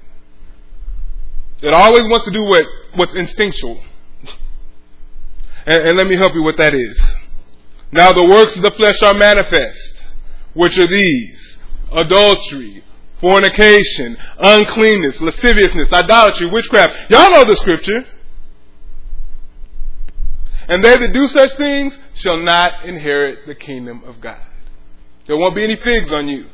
It 1.61 1.73
always 1.73 2.07
wants 2.09 2.25
to 2.25 2.31
do 2.31 2.43
what, 2.43 2.65
what's 2.95 3.15
instinctual. 3.15 3.83
And, 5.65 5.89
and 5.89 5.97
let 5.97 6.07
me 6.07 6.15
help 6.15 6.33
you 6.33 6.43
what 6.43 6.57
that 6.57 6.73
is. 6.73 7.15
Now 7.91 8.13
the 8.13 8.25
works 8.25 8.55
of 8.55 8.61
the 8.61 8.71
flesh 8.71 9.01
are 9.01 9.13
manifest, 9.13 10.13
which 10.53 10.77
are 10.77 10.87
these 10.87 11.57
adultery, 11.91 12.83
fornication, 13.19 14.17
uncleanness, 14.39 15.19
lasciviousness, 15.19 15.91
idolatry, 15.91 16.47
witchcraft. 16.47 17.11
Y'all 17.11 17.31
know 17.31 17.45
the 17.45 17.55
scripture. 17.57 18.05
And 20.67 20.83
they 20.83 20.97
that 20.97 21.13
do 21.13 21.27
such 21.27 21.53
things 21.53 21.97
shall 22.13 22.37
not 22.37 22.85
inherit 22.85 23.47
the 23.47 23.55
kingdom 23.55 24.03
of 24.05 24.21
God. 24.21 24.39
There 25.29 25.37
won't 25.37 25.53
be 25.53 25.63
any 25.63 25.75
figs 25.75 26.11
on 26.11 26.27
you. 26.27 26.47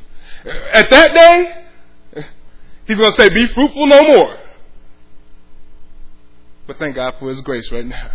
At 0.74 0.90
that 0.90 1.14
day, 1.14 2.24
he's 2.86 2.98
going 2.98 3.10
to 3.10 3.18
say, 3.18 3.30
Be 3.30 3.48
fruitful 3.48 3.88
no 3.88 4.04
more. 4.06 4.38
But 6.68 6.78
thank 6.78 6.96
God 6.96 7.16
for 7.18 7.30
his 7.30 7.40
grace 7.40 7.72
right 7.72 7.86
now. 7.86 8.12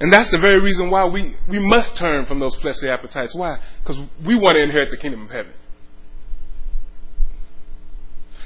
And 0.00 0.10
that's 0.10 0.30
the 0.30 0.38
very 0.38 0.58
reason 0.58 0.88
why 0.88 1.04
we, 1.04 1.36
we 1.46 1.58
must 1.58 1.94
turn 1.96 2.24
from 2.24 2.40
those 2.40 2.54
fleshly 2.56 2.88
appetites. 2.88 3.34
Why? 3.34 3.58
Because 3.84 4.00
we 4.24 4.34
want 4.34 4.56
to 4.56 4.62
inherit 4.62 4.90
the 4.90 4.96
kingdom 4.96 5.26
of 5.26 5.30
heaven. 5.30 5.52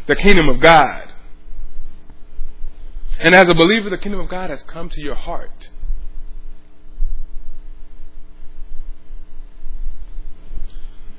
The 0.06 0.16
kingdom 0.16 0.48
of 0.48 0.58
God. 0.58 1.12
And 3.20 3.36
as 3.36 3.48
a 3.48 3.54
believer, 3.54 3.88
the 3.88 3.98
kingdom 3.98 4.20
of 4.20 4.28
God 4.28 4.50
has 4.50 4.64
come 4.64 4.88
to 4.90 5.00
your 5.00 5.14
heart. 5.14 5.70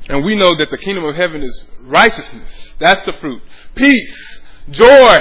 And 0.10 0.24
we 0.24 0.36
know 0.36 0.56
that 0.56 0.72
the 0.72 0.78
kingdom 0.78 1.04
of 1.04 1.16
heaven 1.16 1.44
is 1.44 1.66
righteousness. 1.82 2.74
That's 2.80 3.06
the 3.06 3.14
fruit. 3.14 3.42
Peace, 3.76 4.42
joy 4.70 5.18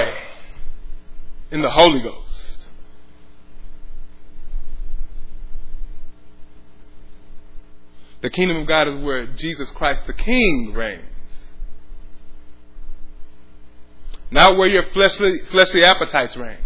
in 1.51 1.61
the 1.61 1.69
Holy 1.69 1.99
Ghost. 1.99 2.69
The 8.21 8.29
kingdom 8.29 8.57
of 8.57 8.67
God 8.67 8.87
is 8.87 8.97
where 9.03 9.27
Jesus 9.27 9.69
Christ 9.71 10.07
the 10.07 10.13
King 10.13 10.73
reigns. 10.73 11.03
Not 14.31 14.57
where 14.57 14.67
your 14.67 14.83
fleshly, 14.91 15.39
fleshly 15.51 15.83
appetites 15.83 16.35
reign. 16.35 16.57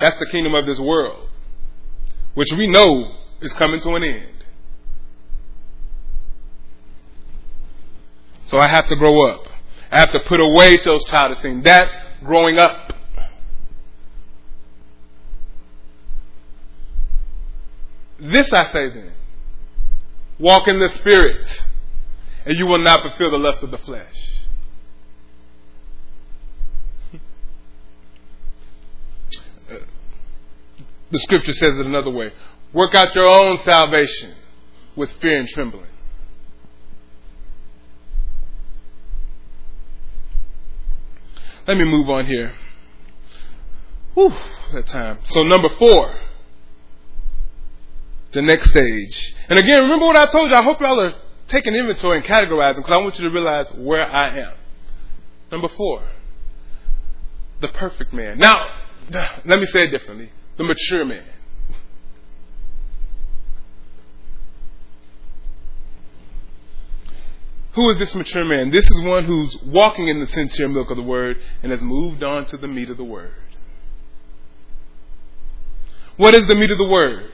That's 0.00 0.18
the 0.18 0.26
kingdom 0.26 0.54
of 0.54 0.66
this 0.66 0.78
world, 0.78 1.28
which 2.34 2.52
we 2.52 2.66
know 2.66 3.14
is 3.40 3.52
coming 3.54 3.80
to 3.80 3.90
an 3.94 4.04
end. 4.04 4.37
So 8.48 8.58
I 8.58 8.66
have 8.66 8.88
to 8.88 8.96
grow 8.96 9.28
up. 9.28 9.46
I 9.90 10.00
have 10.00 10.10
to 10.12 10.20
put 10.26 10.40
away 10.40 10.78
those 10.78 11.04
childish 11.04 11.38
things. 11.40 11.62
That's 11.62 11.94
growing 12.24 12.58
up. 12.58 12.94
This 18.18 18.52
I 18.52 18.64
say 18.64 18.88
then. 18.88 19.12
Walk 20.38 20.66
in 20.66 20.78
the 20.78 20.88
Spirit, 20.88 21.46
and 22.46 22.56
you 22.56 22.66
will 22.66 22.78
not 22.78 23.02
fulfill 23.02 23.30
the 23.30 23.38
lust 23.38 23.62
of 23.62 23.70
the 23.70 23.78
flesh. 23.78 24.14
The 31.10 31.18
scripture 31.18 31.52
says 31.52 31.78
it 31.78 31.86
another 31.86 32.10
way. 32.10 32.32
Work 32.72 32.94
out 32.94 33.14
your 33.14 33.26
own 33.26 33.58
salvation 33.58 34.34
with 34.96 35.10
fear 35.20 35.38
and 35.38 35.48
trembling. 35.48 35.86
Let 41.68 41.76
me 41.76 41.84
move 41.84 42.08
on 42.08 42.26
here. 42.26 42.54
Whew, 44.14 44.32
that 44.72 44.86
time. 44.86 45.18
So 45.26 45.42
number 45.42 45.68
four, 45.68 46.14
the 48.32 48.40
next 48.40 48.70
stage. 48.70 49.34
And 49.50 49.58
again, 49.58 49.82
remember 49.82 50.06
what 50.06 50.16
I 50.16 50.26
told 50.26 50.48
you. 50.48 50.56
I 50.56 50.62
hope 50.62 50.80
y'all 50.80 50.98
are 50.98 51.12
taking 51.46 51.74
inventory 51.74 52.18
and 52.18 52.26
categorizing 52.26 52.76
because 52.76 52.92
I 52.92 52.96
want 52.96 53.18
you 53.18 53.28
to 53.28 53.30
realize 53.30 53.70
where 53.74 54.02
I 54.02 54.38
am. 54.38 54.54
Number 55.52 55.68
four, 55.68 56.08
the 57.60 57.68
perfect 57.68 58.14
man. 58.14 58.38
Now, 58.38 58.66
let 59.44 59.60
me 59.60 59.66
say 59.66 59.84
it 59.84 59.90
differently. 59.90 60.32
The 60.56 60.64
mature 60.64 61.04
man. 61.04 61.24
Who 67.78 67.90
is 67.90 67.98
this 67.98 68.12
mature 68.16 68.44
man? 68.44 68.72
This 68.72 68.90
is 68.90 69.00
one 69.02 69.24
who's 69.24 69.56
walking 69.62 70.08
in 70.08 70.18
the 70.18 70.26
sincere 70.26 70.66
milk 70.66 70.90
of 70.90 70.96
the 70.96 71.02
word 71.04 71.36
and 71.62 71.70
has 71.70 71.80
moved 71.80 72.24
on 72.24 72.44
to 72.46 72.56
the 72.56 72.66
meat 72.66 72.90
of 72.90 72.96
the 72.96 73.04
word. 73.04 73.36
What 76.16 76.34
is 76.34 76.48
the 76.48 76.56
meat 76.56 76.72
of 76.72 76.78
the 76.78 76.88
word? 76.88 77.30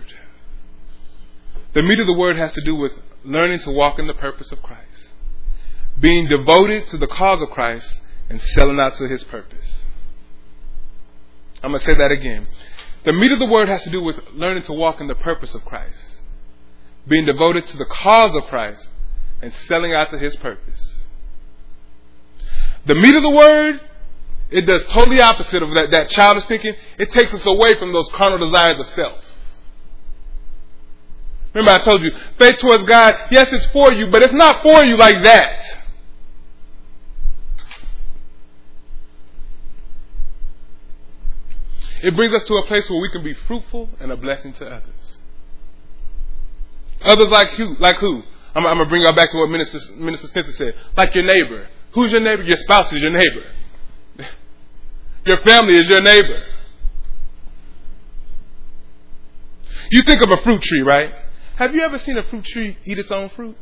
The 1.72 1.80
meat 1.80 1.99
of 1.99 2.07
the 2.07 2.12
word 2.12 2.36
has 2.36 2.53
to 2.53 2.61
do 2.61 2.74
with 2.74 2.92
learning 3.24 3.61
to 3.61 3.70
walk 3.70 3.99
in 3.99 4.07
the 4.07 4.12
purpose 4.12 4.53
of 4.53 4.61
Christ, 4.62 5.14
being 5.99 6.26
devoted 6.26 6.88
to 6.88 6.99
the 6.99 7.07
cause 7.07 7.40
of 7.40 7.49
Christ, 7.49 8.03
and 8.28 8.38
selling 8.38 8.78
out 8.78 8.97
to 8.97 9.09
his 9.09 9.24
purpose. 9.24 9.86
I'm 11.62 11.70
going 11.70 11.80
to 11.80 11.86
say 11.86 11.95
that 11.95 12.12
again. 12.12 12.49
The 13.05 13.14
meat 13.14 13.32
of 13.32 13.38
the 13.38 13.49
word 13.49 13.70
has 13.70 13.82
to 13.84 13.90
do 13.90 14.03
with 14.03 14.16
learning 14.34 14.64
to 14.64 14.74
walk 14.74 15.01
in 15.01 15.07
the 15.07 15.14
purpose 15.14 15.55
of 15.55 15.64
Christ, 15.64 16.20
being 17.09 17.24
devoted 17.24 17.64
to 17.68 17.78
the 17.78 17.86
cause 17.86 18.36
of 18.36 18.45
Christ, 18.45 18.90
and 19.45 19.53
selling 19.66 19.92
out 19.92 20.11
to 20.11 20.18
his 20.18 20.34
purpose. 20.36 21.05
The 22.86 22.95
meat 22.95 23.14
of 23.14 23.22
the 23.22 23.28
word, 23.30 23.78
it 24.51 24.62
does 24.62 24.82
totally 24.84 25.20
opposite 25.20 25.62
of 25.62 25.68
that, 25.74 25.90
that 25.90 26.09
childish 26.09 26.45
thinking. 26.45 26.74
It 26.99 27.11
takes 27.11 27.34
us 27.34 27.45
away 27.45 27.78
from 27.78 27.92
those 27.92 28.09
carnal 28.14 28.38
desires 28.38 28.80
of 28.80 28.86
self. 28.86 29.22
Remember 31.53 31.72
I 31.72 31.84
told 31.84 32.03
you, 32.03 32.11
faith 32.38 32.59
towards 32.59 32.84
God, 32.84 33.16
yes, 33.30 33.53
it's 33.53 33.66
for 33.66 33.92
you, 33.92 34.07
but 34.07 34.22
it's 34.22 34.32
not 34.32 34.62
for 34.62 34.82
you 34.82 34.97
like 34.97 35.22
that. 35.22 35.62
It 42.03 42.16
brings 42.16 42.32
us 42.32 42.45
to 42.45 42.55
a 42.55 42.66
place 42.66 42.88
where 42.88 43.01
we 43.01 43.11
can 43.11 43.22
be 43.22 43.34
fruitful 43.34 43.90
and 44.01 44.11
a 44.11 44.16
blessing 44.16 44.55
to 44.55 44.66
others. 44.66 45.18
Others 47.03 47.28
like 47.28 47.51
who? 47.51 47.76
Like 47.76 47.97
who? 47.97 48.24
I'm, 48.55 48.66
I'm 48.66 48.76
going 48.76 48.86
to 48.86 48.88
bring 48.88 49.02
y'all 49.02 49.14
back 49.14 49.30
to 49.30 49.38
what 49.38 49.50
Minister, 49.50 49.78
Minister 49.96 50.28
Spencer 50.28 50.52
said. 50.52 50.74
Like 50.96 51.14
your 51.14 51.24
neighbor. 51.24 51.68
Who's 51.92 52.12
your 52.12 52.20
neighbor? 52.20 52.42
Your 52.42 52.57
spouse 52.57 52.92
is 52.92 53.02
your 53.02 53.11
neighbor. 53.11 53.44
your 55.26 55.38
family 55.38 55.76
is 55.76 55.88
your 55.88 56.00
neighbor. 56.00 56.42
You 59.90 60.02
think 60.02 60.22
of 60.22 60.30
a 60.30 60.36
fruit 60.42 60.62
tree, 60.62 60.82
right? 60.82 61.12
Have 61.57 61.74
you 61.74 61.82
ever 61.82 61.98
seen 61.98 62.16
a 62.18 62.24
fruit 62.24 62.44
tree 62.44 62.78
eat 62.84 62.98
its 62.98 63.11
own 63.11 63.28
fruit? 63.30 63.57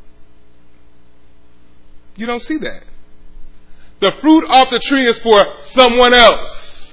You 2.16 2.26
don't 2.26 2.42
see 2.42 2.58
that. 2.58 2.84
The 4.00 4.12
fruit 4.20 4.44
off 4.48 4.68
the 4.70 4.80
tree 4.80 5.06
is 5.06 5.18
for 5.20 5.42
someone 5.72 6.12
else. 6.12 6.92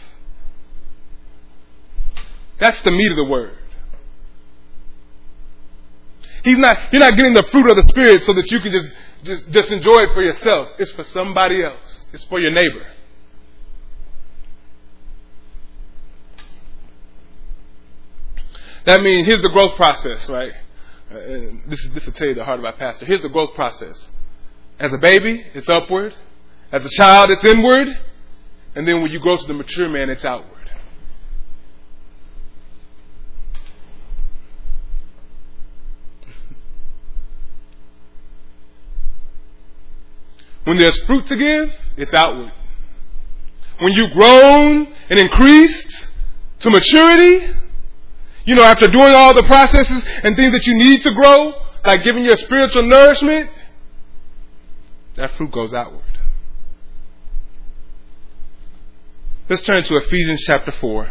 That's 2.60 2.82
the 2.82 2.92
meat 2.92 3.12
of 3.12 3.18
the 3.18 3.26
word. 3.26 3.59
He's 6.44 6.58
not, 6.58 6.78
you're 6.92 7.02
not 7.02 7.16
getting 7.16 7.34
the 7.34 7.44
fruit 7.44 7.70
of 7.70 7.76
the 7.76 7.84
Spirit 7.84 8.24
so 8.24 8.34
that 8.34 8.50
you 8.52 8.60
can 8.60 8.72
just, 8.72 8.96
just, 9.24 9.50
just 9.52 9.72
enjoy 9.72 10.00
it 10.04 10.14
for 10.14 10.22
yourself. 10.22 10.70
It's 10.80 10.92
for 10.92 11.04
somebody 11.04 11.64
else. 11.64 12.06
It's 12.14 12.24
for 12.26 12.40
your 12.40 12.52
neighbor. 12.52 12.86
That 18.86 19.02
means 19.02 19.28
here's 19.28 19.42
the 19.42 19.50
growth 19.50 19.76
process, 19.76 20.28
right? 20.30 20.54
Uh, 21.12 21.16
this 21.68 21.80
is 21.80 21.94
this 21.94 22.06
will 22.06 22.14
tell 22.14 22.28
you 22.28 22.34
the 22.34 22.46
heart 22.46 22.60
of 22.60 22.66
our 22.66 22.74
pastor. 22.74 23.06
Here's 23.06 23.22
the 23.22 23.30
growth 23.30 23.54
process. 23.54 24.10
As 24.80 24.94
a 24.94 24.98
baby, 24.98 25.44
it's 25.54 25.68
upward. 25.68 26.16
As 26.72 26.86
a 26.86 26.90
child, 26.90 27.32
it's 27.32 27.44
inward. 27.44 27.88
And 28.76 28.88
then 28.88 29.02
when 29.02 29.12
you 29.12 29.20
grow 29.20 29.36
to 29.36 29.46
the 29.46 29.54
mature 29.54 29.90
man, 29.90 30.10
it's 30.10 30.24
outward. 30.24 30.59
When 40.70 40.78
there's 40.78 41.02
fruit 41.06 41.26
to 41.26 41.36
give, 41.36 41.74
it's 41.98 42.14
outward. 42.14 42.52
When 43.80 43.92
you've 43.92 44.12
grown 44.12 44.94
and 45.10 45.20
increased 45.20 46.08
to 46.60 46.70
maturity, 46.70 47.56
you 48.46 48.54
know, 48.54 48.62
after 48.62 48.88
doing 48.88 49.16
all 49.16 49.34
the 49.34 49.42
processes 49.42 50.06
and 50.22 50.36
things 50.36 50.52
that 50.52 50.68
you 50.68 50.76
need 50.76 51.02
to 51.02 51.14
grow, 51.16 51.56
like 51.84 52.04
giving 52.04 52.24
your 52.24 52.36
spiritual 52.36 52.84
nourishment, 52.84 53.50
that 55.16 55.32
fruit 55.32 55.50
goes 55.50 55.74
outward. 55.74 56.04
Let's 59.50 59.64
turn 59.64 59.84
to 59.86 59.96
Ephesians 59.96 60.44
chapter 60.46 60.72
4. 60.72 61.10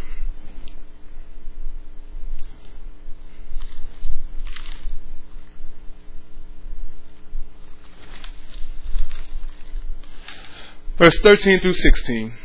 Verse 10.98 11.16
13 11.22 11.60
through 11.60 11.74
16. 11.74 12.36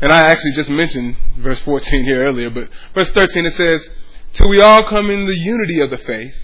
And 0.00 0.12
I 0.12 0.30
actually 0.30 0.52
just 0.52 0.70
mentioned 0.70 1.16
verse 1.38 1.60
14 1.62 2.04
here 2.04 2.22
earlier, 2.22 2.50
but 2.50 2.68
verse 2.94 3.10
13 3.10 3.46
it 3.46 3.54
says, 3.54 3.88
Till 4.34 4.48
we 4.48 4.60
all 4.60 4.84
come 4.84 5.10
in 5.10 5.26
the 5.26 5.36
unity 5.36 5.80
of 5.80 5.90
the 5.90 5.98
faith 5.98 6.36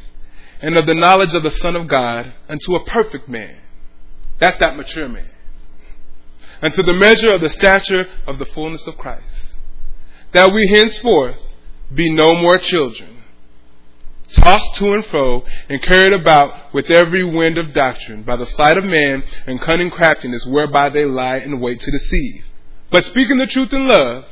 and 0.61 0.77
of 0.77 0.87
the 0.87 0.95
knowledge 0.95 1.35
of 1.35 1.43
the 1.43 1.51
Son 1.51 1.77
of 1.77 1.87
God 1.87 2.33
unto 2.49 2.75
a 2.75 2.85
perfect 2.85 3.29
man. 3.29 3.59
That's 4.41 4.59
that 4.59 4.77
mature 4.77 5.09
man. 5.09 5.29
Unto 6.63 6.83
the 6.83 6.95
measure 6.95 7.33
of 7.33 7.41
the 7.41 7.51
stature 7.51 8.09
of 8.27 8.39
the 8.39 8.47
fullness 8.47 8.87
of 8.87 8.97
Christ. 8.97 9.55
That 10.33 10.53
we 10.53 10.67
henceforth 10.69 11.39
be 11.95 12.13
no 12.13 12.35
more 12.35 12.59
children, 12.59 13.14
tossed 14.35 14.75
to 14.77 14.93
and 14.93 15.05
fro 15.07 15.45
and 15.69 15.83
carried 15.83 16.13
about 16.13 16.75
with 16.75 16.91
every 16.91 17.25
wind 17.25 17.59
of 17.59 17.75
doctrine 17.75 18.23
by 18.23 18.37
the 18.37 18.47
sleight 18.47 18.77
of 18.77 18.85
man 18.85 19.23
and 19.47 19.61
cunning 19.61 19.91
craftiness 19.91 20.47
whereby 20.47 20.89
they 20.89 21.05
lie 21.05 21.39
in 21.39 21.61
wait 21.61 21.81
to 21.81 21.91
deceive 21.91 22.45
but 22.95 23.05
speaking 23.07 23.39
the 23.39 23.49
truth 23.49 23.73
in 23.73 23.89
love, 23.89 24.25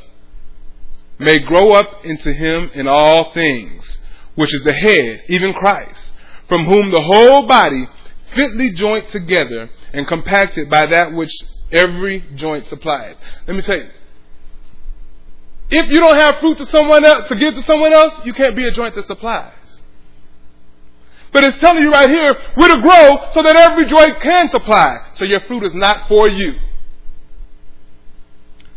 may 1.19 1.41
grow 1.41 1.73
up 1.73 2.05
into 2.05 2.33
him 2.33 2.71
in 2.75 2.87
all 2.87 3.33
things, 3.33 3.99
which 4.37 4.55
is 4.55 4.63
the 4.63 4.73
head, 4.73 5.25
even 5.29 5.53
Christ, 5.53 6.13
from 6.49 6.65
whom 6.67 6.93
the 6.93 7.01
whole 7.01 7.49
body, 7.49 7.89
fitly 8.37 8.71
joined 8.71 9.09
together 9.09 9.69
and 9.93 10.07
compacted 10.07 10.71
by 10.71 10.87
that 10.87 11.13
which 11.13 11.33
every 11.73 12.25
joint 12.37 12.67
supplies. 12.67 13.17
Let 13.49 13.57
me 13.57 13.63
tell 13.63 13.79
you, 13.79 13.91
if 15.71 15.89
you 15.89 15.99
don't 15.99 16.17
have 16.17 16.39
fruit 16.39 16.59
to 16.59 16.67
someone 16.67 17.05
else, 17.05 17.27
to 17.31 17.35
give 17.35 17.55
to 17.57 17.63
someone 17.63 17.93
else, 17.93 18.15
you 18.25 18.33
can't 18.33 18.55
be 18.55 18.67
a 18.67 18.71
joint 18.71 18.95
that 18.95 19.07
supplies. 19.07 19.55
But 21.33 21.45
it's 21.45 21.59
telling 21.59 21.83
you 21.83 21.91
right 21.91 22.11
here, 22.11 22.37
we're 22.57 22.75
to 22.75 22.83
grow 22.83 23.31
so 23.33 23.43
that 23.43 23.57
every 23.57 23.87
joint 23.87 24.21
can 24.21 24.49
supply. 24.49 24.99
So 25.15 25.25
your 25.25 25.41
fruit 25.41 25.65
is 25.65 25.75
not 25.75 26.07
for 26.09 26.29
you. 26.29 26.55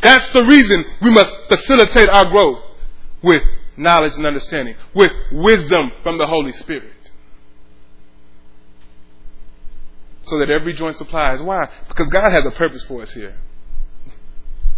That's 0.02 0.30
the 0.30 0.44
reason 0.44 0.86
we 1.02 1.12
must 1.12 1.34
facilitate 1.48 2.10
our 2.10 2.26
growth 2.26 2.64
with 3.22 3.44
knowledge 3.76 4.16
and 4.16 4.26
understanding, 4.26 4.76
with 4.94 5.12
wisdom 5.32 5.92
from 6.04 6.18
the 6.18 6.28
Holy 6.28 6.54
Spirit. 6.54 6.94
So 10.24 10.40
that 10.40 10.50
every 10.50 10.74
joint 10.74 10.96
supplies. 10.96 11.42
Why? 11.42 11.70
Because 11.88 12.08
God 12.10 12.32
has 12.32 12.46
a 12.46 12.52
purpose 12.52 12.84
for 12.84 13.02
us 13.02 13.12
here. 13.12 13.36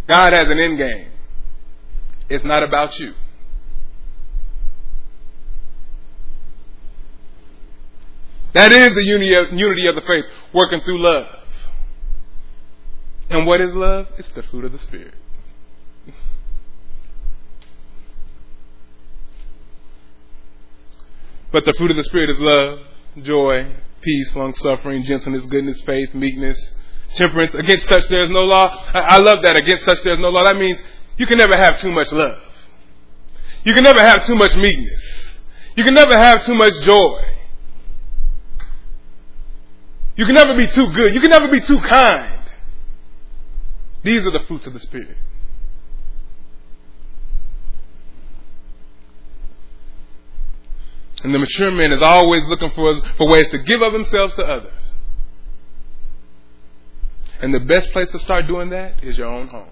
God 0.06 0.32
has 0.32 0.48
an 0.48 0.58
end 0.58 0.78
game. 0.78 1.08
It's 2.28 2.44
not 2.44 2.62
about 2.62 2.98
you. 2.98 3.14
That 8.54 8.72
is 8.72 8.94
the 8.94 9.04
unity 9.04 9.86
of, 9.86 9.94
the 9.94 10.00
faith, 10.02 10.24
working 10.52 10.80
through 10.80 10.98
love. 10.98 11.26
And 13.30 13.46
what 13.46 13.60
is 13.60 13.74
love? 13.74 14.08
It's 14.16 14.28
the 14.30 14.42
fruit 14.42 14.64
of 14.64 14.72
the 14.72 14.78
Spirit. 14.78 15.14
But 21.52 21.64
the 21.64 21.72
fruit 21.74 21.90
of 21.90 21.96
the 21.96 22.04
Spirit 22.04 22.30
is 22.30 22.38
love, 22.38 22.80
joy, 23.22 23.70
peace, 24.00 24.34
long 24.36 24.54
suffering, 24.54 25.02
gentleness, 25.04 25.44
goodness, 25.46 25.80
faith, 25.82 26.14
meekness, 26.14 26.72
temperance. 27.14 27.54
Against 27.54 27.86
such 27.86 28.08
there 28.08 28.20
is 28.20 28.30
no 28.30 28.44
law. 28.44 28.84
I 28.92 29.18
love 29.18 29.42
that. 29.42 29.56
Against 29.56 29.84
such 29.84 30.02
there 30.02 30.14
is 30.14 30.18
no 30.18 30.28
law. 30.28 30.44
That 30.44 30.56
means 30.56 30.80
you 31.16 31.26
can 31.26 31.38
never 31.38 31.56
have 31.56 31.78
too 31.80 31.90
much 31.90 32.12
love. 32.12 32.38
You 33.64 33.74
can 33.74 33.82
never 33.82 34.00
have 34.00 34.26
too 34.26 34.36
much 34.36 34.54
meekness. 34.56 35.38
You 35.74 35.84
can 35.84 35.94
never 35.94 36.16
have 36.16 36.44
too 36.44 36.54
much 36.54 36.74
joy. 36.82 37.34
You 40.18 40.26
can 40.26 40.34
never 40.34 40.56
be 40.56 40.66
too 40.66 40.92
good. 40.92 41.14
You 41.14 41.20
can 41.20 41.30
never 41.30 41.46
be 41.46 41.60
too 41.60 41.78
kind. 41.78 42.42
These 44.02 44.26
are 44.26 44.32
the 44.32 44.40
fruits 44.40 44.66
of 44.66 44.72
the 44.72 44.80
Spirit. 44.80 45.16
And 51.22 51.32
the 51.32 51.38
mature 51.38 51.70
man 51.70 51.92
is 51.92 52.02
always 52.02 52.44
looking 52.48 52.72
for, 52.72 52.96
for 53.16 53.28
ways 53.28 53.48
to 53.50 53.58
give 53.58 53.80
of 53.80 53.92
themselves 53.92 54.34
to 54.34 54.42
others. 54.42 54.72
And 57.40 57.54
the 57.54 57.60
best 57.60 57.92
place 57.92 58.08
to 58.08 58.18
start 58.18 58.48
doing 58.48 58.70
that 58.70 59.04
is 59.04 59.18
your 59.18 59.28
own 59.28 59.46
home. 59.46 59.70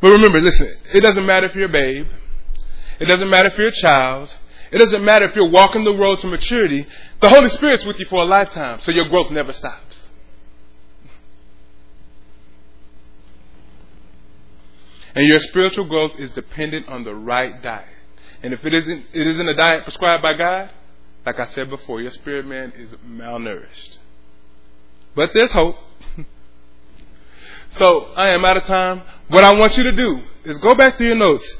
But 0.00 0.12
remember, 0.12 0.40
listen, 0.40 0.74
it 0.94 1.00
doesn't 1.02 1.26
matter 1.26 1.46
if 1.46 1.54
you're 1.54 1.68
a 1.68 1.72
babe. 1.72 2.06
It 3.00 3.04
doesn't 3.04 3.28
matter 3.28 3.48
if 3.48 3.58
you're 3.58 3.68
a 3.68 3.72
child. 3.72 4.34
It 4.70 4.78
doesn't 4.78 5.04
matter 5.04 5.26
if 5.26 5.34
you're 5.34 5.50
walking 5.50 5.84
the 5.84 5.92
road 5.92 6.20
to 6.20 6.26
maturity. 6.26 6.86
The 7.20 7.28
Holy 7.28 7.48
Spirit's 7.50 7.84
with 7.84 7.98
you 7.98 8.06
for 8.06 8.22
a 8.22 8.24
lifetime, 8.24 8.80
so 8.80 8.92
your 8.92 9.08
growth 9.08 9.30
never 9.30 9.52
stops. 9.52 10.08
And 15.14 15.26
your 15.26 15.40
spiritual 15.40 15.86
growth 15.86 16.12
is 16.18 16.30
dependent 16.30 16.88
on 16.88 17.04
the 17.04 17.14
right 17.14 17.60
diet. 17.62 17.86
And 18.42 18.52
if 18.52 18.64
it 18.64 18.72
isn't, 18.72 19.06
it 19.12 19.26
isn't 19.26 19.48
a 19.48 19.54
diet 19.54 19.82
prescribed 19.82 20.22
by 20.22 20.34
God, 20.34 20.70
like 21.26 21.40
I 21.40 21.44
said 21.44 21.68
before, 21.68 22.00
your 22.00 22.10
spirit 22.10 22.46
man 22.46 22.72
is 22.76 22.94
malnourished. 23.06 23.98
But 25.14 25.34
there's 25.34 25.52
hope. 25.52 25.76
so 27.70 28.12
I 28.16 28.28
am 28.28 28.44
out 28.44 28.56
of 28.56 28.64
time. 28.64 29.02
What 29.28 29.44
I 29.44 29.58
want 29.58 29.76
you 29.76 29.82
to 29.84 29.92
do 29.92 30.22
is 30.44 30.58
go 30.58 30.74
back 30.74 30.96
to 30.98 31.04
your 31.04 31.16
notes. 31.16 31.56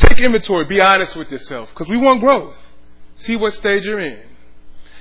Take 0.00 0.20
inventory. 0.20 0.64
Be 0.64 0.80
honest 0.80 1.14
with 1.14 1.30
yourself. 1.30 1.68
Because 1.70 1.88
we 1.88 1.98
want 1.98 2.20
growth. 2.20 2.56
See 3.16 3.36
what 3.36 3.52
stage 3.52 3.84
you're 3.84 4.00
in. 4.00 4.18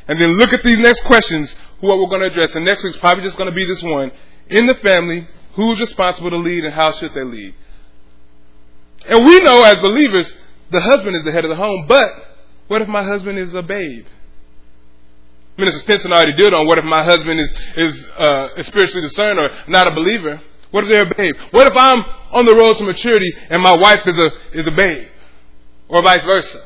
And 0.07 0.19
then 0.19 0.31
look 0.31 0.51
at 0.51 0.63
these 0.63 0.79
next 0.79 1.03
questions, 1.05 1.55
what 1.79 1.97
we're 1.99 2.07
going 2.07 2.21
to 2.21 2.27
address. 2.27 2.55
And 2.55 2.65
next 2.65 2.83
week's 2.83 2.97
probably 2.97 3.23
just 3.23 3.37
going 3.37 3.49
to 3.49 3.55
be 3.55 3.63
this 3.63 3.81
one. 3.81 4.11
In 4.49 4.65
the 4.65 4.73
family, 4.75 5.27
who's 5.53 5.79
responsible 5.79 6.31
to 6.31 6.37
lead 6.37 6.65
and 6.65 6.73
how 6.73 6.91
should 6.91 7.13
they 7.13 7.23
lead? 7.23 7.55
And 9.07 9.25
we 9.25 9.39
know 9.41 9.63
as 9.63 9.77
believers, 9.79 10.33
the 10.71 10.81
husband 10.81 11.15
is 11.15 11.23
the 11.23 11.31
head 11.31 11.45
of 11.45 11.49
the 11.49 11.55
home, 11.55 11.85
but 11.87 12.11
what 12.67 12.81
if 12.81 12.87
my 12.87 13.03
husband 13.03 13.37
is 13.37 13.53
a 13.53 13.63
babe? 13.63 14.05
Minister 15.57 15.79
Stinson 15.81 16.11
already 16.11 16.33
did 16.33 16.53
on 16.53 16.67
what 16.67 16.77
if 16.77 16.85
my 16.85 17.03
husband 17.03 17.39
is, 17.39 17.53
is, 17.75 18.05
uh, 18.17 18.49
is 18.57 18.67
spiritually 18.67 19.01
discerned 19.01 19.39
or 19.39 19.49
not 19.67 19.87
a 19.87 19.91
believer? 19.91 20.41
What 20.71 20.83
if 20.83 20.89
they're 20.89 21.11
a 21.11 21.15
babe? 21.15 21.35
What 21.51 21.67
if 21.67 21.75
I'm 21.75 22.03
on 22.31 22.45
the 22.45 22.55
road 22.55 22.77
to 22.77 22.83
maturity 22.83 23.31
and 23.49 23.61
my 23.61 23.77
wife 23.77 24.01
is 24.05 24.17
a, 24.17 24.31
is 24.53 24.67
a 24.67 24.71
babe? 24.71 25.07
Or 25.87 26.01
vice 26.01 26.23
versa? 26.23 26.63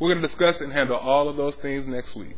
We're 0.00 0.12
going 0.12 0.22
to 0.22 0.26
discuss 0.26 0.60
and 0.60 0.72
handle 0.72 0.96
all 0.96 1.28
of 1.28 1.36
those 1.36 1.54
things 1.56 1.86
next 1.86 2.16
week. 2.16 2.36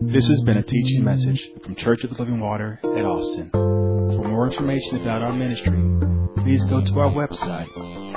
This 0.00 0.26
has 0.28 0.40
been 0.44 0.56
a 0.56 0.62
teaching 0.62 1.04
message 1.04 1.46
from 1.62 1.74
Church 1.74 2.04
of 2.04 2.10
the 2.10 2.16
Living 2.16 2.40
Water 2.40 2.80
at 2.82 3.04
Austin. 3.04 3.50
For 3.50 4.22
more 4.22 4.46
information 4.46 5.02
about 5.02 5.20
our 5.20 5.32
ministry, 5.32 5.76
please 6.42 6.64
go 6.64 6.80
to 6.80 7.00
our 7.00 7.10
website 7.10 7.68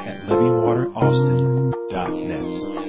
at 0.07 0.27
livingwateraustin.net. 0.27 2.88